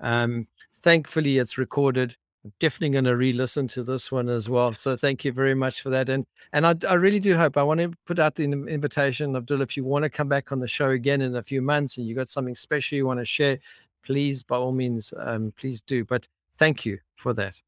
Um, 0.00 0.46
thankfully, 0.82 1.38
it's 1.38 1.58
recorded. 1.58 2.16
I'm 2.44 2.52
definitely 2.60 2.90
going 2.90 3.04
to 3.04 3.16
re-listen 3.16 3.66
to 3.68 3.82
this 3.82 4.12
one 4.12 4.28
as 4.28 4.50
well. 4.50 4.72
So 4.72 4.96
thank 4.96 5.24
you 5.24 5.32
very 5.32 5.54
much 5.54 5.80
for 5.80 5.88
that. 5.90 6.10
And 6.10 6.26
and 6.52 6.66
I, 6.66 6.74
I 6.86 6.94
really 6.94 7.18
do 7.18 7.36
hope 7.36 7.56
I 7.56 7.62
want 7.62 7.80
to 7.80 7.92
put 8.04 8.18
out 8.18 8.34
the 8.34 8.44
invitation, 8.44 9.34
Abdul. 9.34 9.62
If 9.62 9.76
you 9.76 9.84
want 9.84 10.02
to 10.02 10.10
come 10.10 10.28
back 10.28 10.52
on 10.52 10.60
the 10.60 10.68
show 10.68 10.90
again 10.90 11.22
in 11.22 11.36
a 11.36 11.42
few 11.42 11.62
months 11.62 11.96
and 11.96 12.06
you 12.06 12.14
got 12.14 12.28
something 12.28 12.54
special 12.54 12.96
you 12.96 13.06
want 13.06 13.20
to 13.20 13.24
share, 13.24 13.58
please, 14.04 14.42
by 14.42 14.56
all 14.56 14.72
means, 14.72 15.14
um, 15.18 15.54
please 15.56 15.80
do. 15.80 16.04
But 16.04 16.28
thank 16.58 16.84
you 16.84 16.98
for 17.16 17.32
that. 17.32 17.62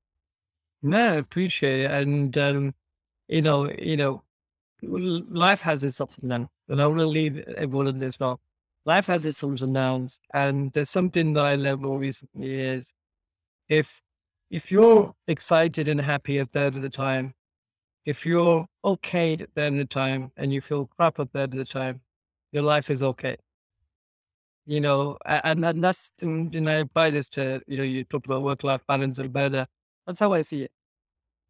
No, 0.83 1.15
I 1.15 1.17
appreciate 1.17 1.81
it. 1.81 1.91
And, 1.91 2.37
um, 2.37 2.75
you 3.29 3.41
know, 3.41 3.71
you 3.71 3.97
know, 3.97 4.23
life 4.83 5.61
has 5.63 5.85
its 5.85 6.01
ups 6.01 6.19
and 6.19 6.31
downs. 6.31 6.49
And 6.69 6.83
I 6.83 6.87
want 6.87 7.01
to 7.01 7.07
leave 7.07 7.39
everyone 7.57 7.87
in 7.87 7.99
this 7.99 8.19
well. 8.19 8.41
Life 8.85 9.07
has 9.07 9.27
its 9.27 9.43
ups 9.43 9.63
and 9.63 9.75
downs. 9.75 10.21
And 10.33 10.73
there's 10.73 10.91
something 10.91 11.33
that 11.35 11.45
I 11.45 11.55
learned 11.55 11.83
more 11.83 11.99
recently 11.99 12.61
is 12.61 12.93
if, 13.69 14.01
if 14.51 14.71
you're 14.71 15.15
excited 15.27 15.89
and 15.89 16.01
happy 16.01 16.39
a 16.39 16.47
third 16.47 16.77
of 16.77 16.83
the 16.83 16.91
time, 16.91 17.35
if 18.05 18.25
you're 18.25 18.67
okay 18.85 19.35
at 19.35 19.49
the 19.55 19.63
end 19.63 19.81
of 19.81 19.89
the 19.89 19.95
time 19.95 20.31
and 20.37 20.53
you 20.53 20.61
feel 20.61 20.87
crap 20.87 21.19
at 21.19 21.33
the 21.33 21.41
end 21.41 21.55
of 21.55 21.59
the 21.59 21.65
time, 21.65 22.01
your 22.53 22.63
life 22.63 22.91
is 22.91 23.03
okay 23.03 23.37
you 24.67 24.81
know, 24.81 25.17
and, 25.25 25.65
and 25.65 25.83
that's, 25.83 26.11
you 26.21 26.61
know, 26.61 26.81
apply 26.81 27.11
this 27.11 27.29
to, 27.31 27.63
you 27.69 27.79
know, 27.79 27.85
you 27.85 28.05
talked 28.05 28.27
about 28.27 28.43
work 28.43 28.65
life 28.65 28.85
balance 28.87 29.19
and 29.19 29.33
better. 29.33 29.67
That's 30.07 30.19
how 30.19 30.33
I 30.33 30.43
see 30.43 30.65
it. 30.65 30.73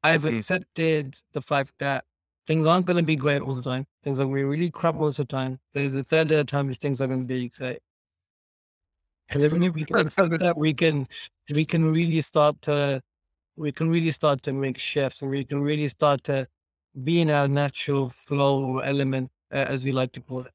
I've 0.03 0.23
mm-hmm. 0.23 0.37
accepted 0.37 1.17
the 1.33 1.41
fact 1.41 1.73
that 1.79 2.05
things 2.47 2.67
aren't 2.67 2.87
going 2.87 2.97
to 2.97 3.03
be 3.03 3.17
great 3.17 3.43
all 3.43 3.55
the 3.55 3.63
time. 3.63 3.87
Things 4.05 4.21
are 4.21 4.25
going 4.25 4.37
to 4.37 4.41
be 4.41 4.45
really 4.45 4.71
crap 4.71 4.95
most 4.95 5.19
of 5.19 5.29
the 5.29 5.33
time. 5.33 5.59
There's 5.73 5.97
a 5.97 6.03
third 6.03 6.29
day 6.29 6.41
of 6.41 6.47
time 6.47 6.73
things 6.75 7.01
are 7.01 7.07
going 7.07 7.21
to 7.21 7.27
be 7.27 7.49
great. 7.49 7.79
And 9.31 9.43
if 9.43 9.53
we 9.53 9.85
can 9.85 9.97
that, 10.39 10.55
we 10.57 10.73
can, 10.73 11.09
we 11.51 11.65
can 11.65 11.91
really 11.93 12.21
start 12.21 12.63
to, 12.63 13.03
we 13.57 13.73
can 13.73 13.91
really 13.91 14.13
start 14.13 14.43
to 14.45 14.53
make 14.53 14.79
shifts 14.79 15.23
and 15.23 15.31
we 15.31 15.45
can 15.45 15.61
really 15.61 15.89
start 15.89 16.23
to 16.25 16.47
be 17.03 17.21
in 17.21 17.31
our 17.31 17.49
natural 17.49 18.09
flow 18.09 18.65
or 18.65 18.85
element, 18.85 19.31
uh, 19.53 19.57
as 19.57 19.85
we 19.85 19.93
like 19.93 20.13
to 20.13 20.21
call 20.21 20.41
it. 20.41 20.53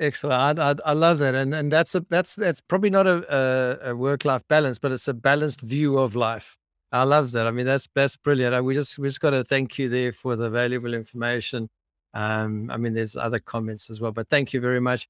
Excellent. 0.00 0.58
I, 0.58 0.70
I, 0.70 0.74
I 0.86 0.92
love 0.92 1.20
that, 1.20 1.36
and 1.36 1.54
and 1.54 1.72
that's 1.72 1.94
a 1.94 2.04
that's 2.10 2.34
that's 2.34 2.60
probably 2.60 2.90
not 2.90 3.06
a, 3.06 3.86
a, 3.86 3.90
a 3.90 3.96
work 3.96 4.24
life 4.24 4.42
balance, 4.48 4.76
but 4.76 4.90
it's 4.90 5.06
a 5.06 5.14
balanced 5.14 5.60
view 5.60 5.98
of 5.98 6.16
life. 6.16 6.56
I 6.92 7.02
love 7.02 7.32
that. 7.32 7.46
I 7.46 7.50
mean, 7.50 7.66
that's 7.66 7.88
that's 7.94 8.16
brilliant. 8.16 8.64
We 8.64 8.74
just 8.74 8.98
we 8.98 9.08
just 9.08 9.20
got 9.20 9.30
to 9.30 9.44
thank 9.44 9.78
you 9.78 9.88
there 9.88 10.12
for 10.12 10.36
the 10.36 10.50
valuable 10.50 10.94
information. 10.94 11.68
Um, 12.14 12.70
I 12.70 12.76
mean, 12.76 12.94
there's 12.94 13.16
other 13.16 13.40
comments 13.40 13.90
as 13.90 14.00
well, 14.00 14.12
but 14.12 14.28
thank 14.28 14.52
you 14.52 14.60
very 14.60 14.80
much, 14.80 15.08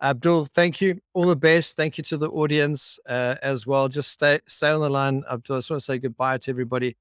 Abdul. 0.00 0.46
Thank 0.46 0.80
you. 0.80 1.00
All 1.12 1.26
the 1.26 1.36
best. 1.36 1.76
Thank 1.76 1.98
you 1.98 2.04
to 2.04 2.16
the 2.16 2.30
audience 2.30 2.98
uh, 3.08 3.34
as 3.42 3.66
well. 3.66 3.88
Just 3.88 4.10
stay 4.10 4.40
stay 4.46 4.70
on 4.70 4.80
the 4.80 4.90
line, 4.90 5.24
Abdul. 5.30 5.56
I 5.56 5.58
just 5.58 5.70
want 5.70 5.80
to 5.80 5.84
say 5.84 5.98
goodbye 5.98 6.38
to 6.38 6.50
everybody. 6.50 6.96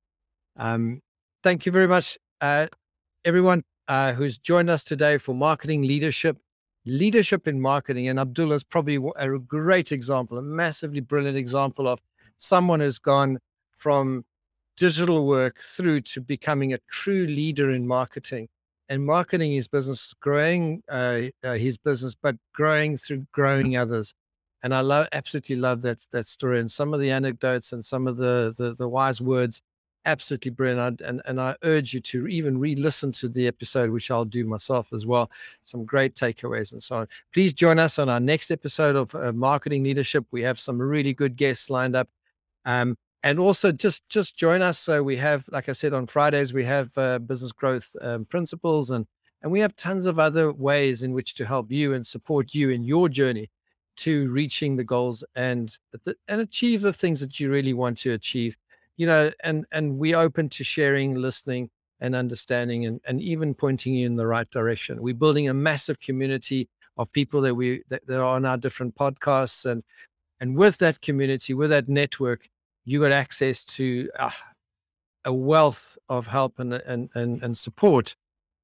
Um, 0.58 1.02
thank 1.44 1.66
you 1.66 1.72
very 1.72 1.88
much, 1.88 2.18
uh, 2.42 2.68
everyone 3.26 3.64
uh, 3.88 4.14
who's 4.14 4.38
joined 4.38 4.70
us 4.70 4.84
today 4.84 5.18
for 5.18 5.36
marketing 5.36 5.84
leadership 5.84 6.38
leadership 6.86 7.48
in 7.48 7.62
marketing. 7.62 8.08
And 8.08 8.20
Abdullah 8.20 8.56
is 8.56 8.64
probably 8.64 9.00
a 9.16 9.38
great 9.40 9.92
example, 9.92 10.38
a 10.38 10.42
massively 10.42 11.00
brilliant 11.00 11.38
example 11.38 11.88
of 11.88 12.02
someone 12.38 12.80
who's 12.80 13.00
gone 13.00 13.40
from 13.84 14.24
digital 14.78 15.28
work 15.28 15.60
through 15.60 16.00
to 16.00 16.22
becoming 16.22 16.74
a 16.74 16.80
true 16.90 17.26
leader 17.26 17.70
in 17.70 17.86
marketing 17.86 18.48
and 18.88 19.06
marketing 19.06 19.52
his 19.52 19.68
business, 19.68 20.14
growing 20.22 20.82
uh, 20.90 21.24
uh, 21.44 21.54
his 21.54 21.78
business, 21.78 22.16
but 22.16 22.36
growing 22.54 22.96
through 22.96 23.26
growing 23.34 23.76
others. 23.76 24.14
And 24.64 24.74
I 24.74 24.80
love, 24.80 25.08
absolutely 25.12 25.58
love 25.58 25.82
that 25.82 26.08
that 26.12 26.28
story 26.28 26.60
and 26.62 26.72
some 26.72 26.94
of 26.94 27.02
the 27.02 27.12
anecdotes 27.12 27.74
and 27.74 27.84
some 27.84 28.08
of 28.08 28.16
the 28.18 28.54
the, 28.58 28.74
the 28.74 28.88
wise 28.88 29.20
words 29.20 29.62
absolutely 30.06 30.52
brilliant. 30.52 31.02
And, 31.02 31.22
and 31.26 31.40
I 31.40 31.56
urge 31.64 31.94
you 31.94 32.00
to 32.02 32.28
even 32.28 32.60
re 32.60 32.76
listen 32.76 33.12
to 33.14 33.30
the 33.30 33.48
episode, 33.48 33.90
which 33.90 34.12
I'll 34.12 34.26
do 34.26 34.46
myself 34.46 34.94
as 34.94 35.06
well. 35.06 35.32
Some 35.64 35.86
great 35.86 36.16
takeaways 36.16 36.72
and 36.72 36.82
so 36.82 36.98
on. 36.98 37.08
Please 37.34 37.54
join 37.54 37.80
us 37.80 38.00
on 38.00 38.10
our 38.10 38.20
next 38.20 38.52
episode 38.52 38.96
of 38.96 39.16
uh, 39.16 39.32
Marketing 39.34 39.84
Leadership. 39.84 40.26
We 40.32 40.42
have 40.44 40.60
some 40.60 40.82
really 40.82 41.14
good 41.14 41.36
guests 41.36 41.70
lined 41.70 41.96
up. 41.96 42.10
Um, 42.66 42.96
and 43.24 43.40
also 43.40 43.72
just 43.72 44.08
just 44.10 44.38
join 44.38 44.62
us. 44.62 44.80
So 44.80 45.04
we 45.04 45.18
have, 45.18 45.46
like 45.52 45.70
I 45.70 45.74
said, 45.74 45.94
on 45.94 46.08
Fridays 46.08 46.54
we 46.54 46.66
have 46.66 46.98
uh, 46.98 47.20
business 47.20 47.52
growth 47.52 47.96
um, 48.02 48.26
principles, 48.26 48.92
and 48.92 49.08
and 49.42 49.52
we 49.52 49.60
have 49.62 49.76
tons 49.76 50.06
of 50.06 50.20
other 50.20 50.52
ways 50.54 51.04
in 51.04 51.14
which 51.14 51.34
to 51.36 51.46
help 51.46 51.72
you 51.72 51.94
and 51.94 52.06
support 52.06 52.54
you 52.54 52.70
in 52.70 52.84
your 52.84 53.10
journey 53.10 53.50
to 53.96 54.32
reaching 54.32 54.76
the 54.76 54.84
goals 54.84 55.24
and 55.36 55.78
and 56.28 56.42
achieve 56.42 56.82
the 56.82 56.94
things 56.94 57.20
that 57.20 57.40
you 57.40 57.52
really 57.52 57.74
want 57.74 57.98
to 58.00 58.12
achieve 58.12 58.58
you 58.98 59.08
know, 59.08 59.32
and 59.44 59.66
and 59.72 59.98
we 59.98 60.14
open 60.16 60.50
to 60.50 60.64
sharing, 60.64 61.14
listening, 61.14 61.70
and 62.00 62.16
understanding, 62.16 62.86
and 62.86 63.02
and 63.06 63.22
even 63.22 63.54
pointing 63.54 63.96
you 63.96 64.06
in 64.06 64.16
the 64.16 64.28
right 64.28 64.50
direction. 64.50 65.02
We're 65.02 65.16
building 65.16 65.50
a 65.50 65.54
massive 65.54 66.00
community 66.00 66.70
of 66.98 67.12
people 67.12 67.42
that 67.42 67.56
we 67.56 67.84
that, 67.90 68.06
that 68.08 68.20
are 68.20 68.36
on 68.36 68.46
our 68.46 68.58
different 68.58 68.96
podcasts, 68.96 69.66
and 69.66 69.84
and 70.40 70.56
with 70.56 70.78
that 70.80 71.02
community, 71.02 71.54
with 71.54 71.70
that 71.72 71.90
network, 71.90 72.50
you 72.86 73.02
got 73.02 73.12
access 73.12 73.64
to 73.66 74.10
uh, 74.20 74.32
a 75.26 75.34
wealth 75.34 75.98
of 76.10 76.28
help 76.28 76.60
and 76.60 76.74
and 76.74 77.10
and, 77.14 77.44
and 77.44 77.58
support, 77.58 78.16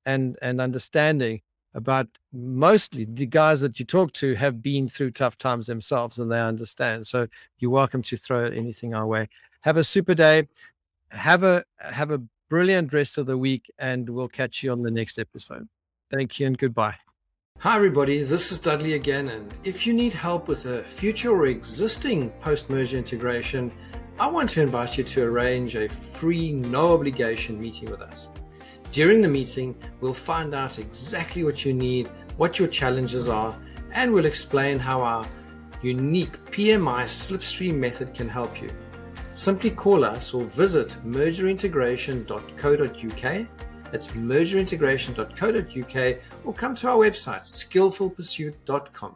and 0.05 0.38
and 0.41 0.59
understanding 0.61 1.41
about 1.74 2.07
mostly 2.34 3.05
the 3.05 3.26
guys 3.26 3.61
that 3.61 3.80
you 3.80 3.86
talk 3.86 4.11
to 4.13 4.34
have 4.34 4.61
been 4.61 4.88
through 4.88 5.11
tough 5.11 5.38
times 5.38 5.67
themselves 5.67 6.17
and 6.17 6.32
they 6.32 6.41
understand. 6.41 7.05
So 7.05 7.28
you're 7.59 7.72
welcome 7.72 8.01
to 8.01 8.17
throw 8.17 8.45
anything 8.45 8.95
our 8.95 9.05
way. 9.05 9.30
Have 9.61 9.78
a 9.78 9.84
super 9.84 10.15
day. 10.15 10.47
Have 11.11 11.43
a 11.43 11.63
have 11.80 12.11
a 12.11 12.22
brilliant 12.49 12.91
rest 12.93 13.17
of 13.17 13.26
the 13.26 13.38
week, 13.38 13.72
and 13.78 14.09
we'll 14.09 14.28
catch 14.28 14.63
you 14.63 14.72
on 14.72 14.82
the 14.82 14.91
next 14.91 15.20
episode. 15.20 15.67
Thank 16.11 16.39
you 16.39 16.47
and 16.47 16.57
goodbye. 16.57 16.95
Hi, 17.59 17.76
everybody. 17.76 18.24
This 18.24 18.51
is 18.51 18.57
Dudley 18.57 18.93
again. 18.93 19.30
And 19.30 19.53
if 19.63 19.86
you 19.86 19.93
need 19.93 20.13
help 20.13 20.47
with 20.47 20.65
a 20.65 20.82
future 20.82 21.32
or 21.32 21.45
existing 21.47 22.30
post 22.39 22.70
merger 22.70 22.97
integration, 22.97 23.72
I 24.20 24.28
want 24.28 24.49
to 24.49 24.61
invite 24.61 24.97
you 24.97 25.05
to 25.05 25.24
arrange 25.24 25.78
a 25.78 25.88
free, 25.88 26.51
no 26.51 26.93
obligation 26.93 27.57
meeting 27.57 27.89
with 27.89 28.01
us. 28.01 28.28
During 28.91 29.22
the 29.22 29.30
meeting, 29.30 29.78
we'll 30.01 30.13
find 30.13 30.53
out 30.53 30.78
exactly 30.78 31.45
what 31.45 31.63
you 31.63 31.74
need, 31.74 32.09
what 32.36 32.59
your 32.59 32.67
challenges 32.67 33.30
are, 33.30 33.57
and 33.93 34.11
we'll 34.11 34.26
explain 34.26 34.78
how 34.78 35.01
our 35.01 35.26
unique 35.82 36.34
PMI 36.51 37.03
slipstream 37.03 37.76
method 37.76 38.13
can 38.13 38.28
help 38.28 38.61
you. 38.61 38.70
Simply 39.32 39.72
call 39.72 40.03
us 40.03 40.34
or 40.34 40.43
visit 40.43 40.97
mergerintegration.co.uk. 41.05 43.47
That's 43.89 44.07
mergerintegration.co.uk 44.07 46.17
or 46.43 46.53
come 46.53 46.76
to 46.76 46.89
our 46.89 46.97
website 46.97 47.43
skillfulpursuit.com. 47.43 49.15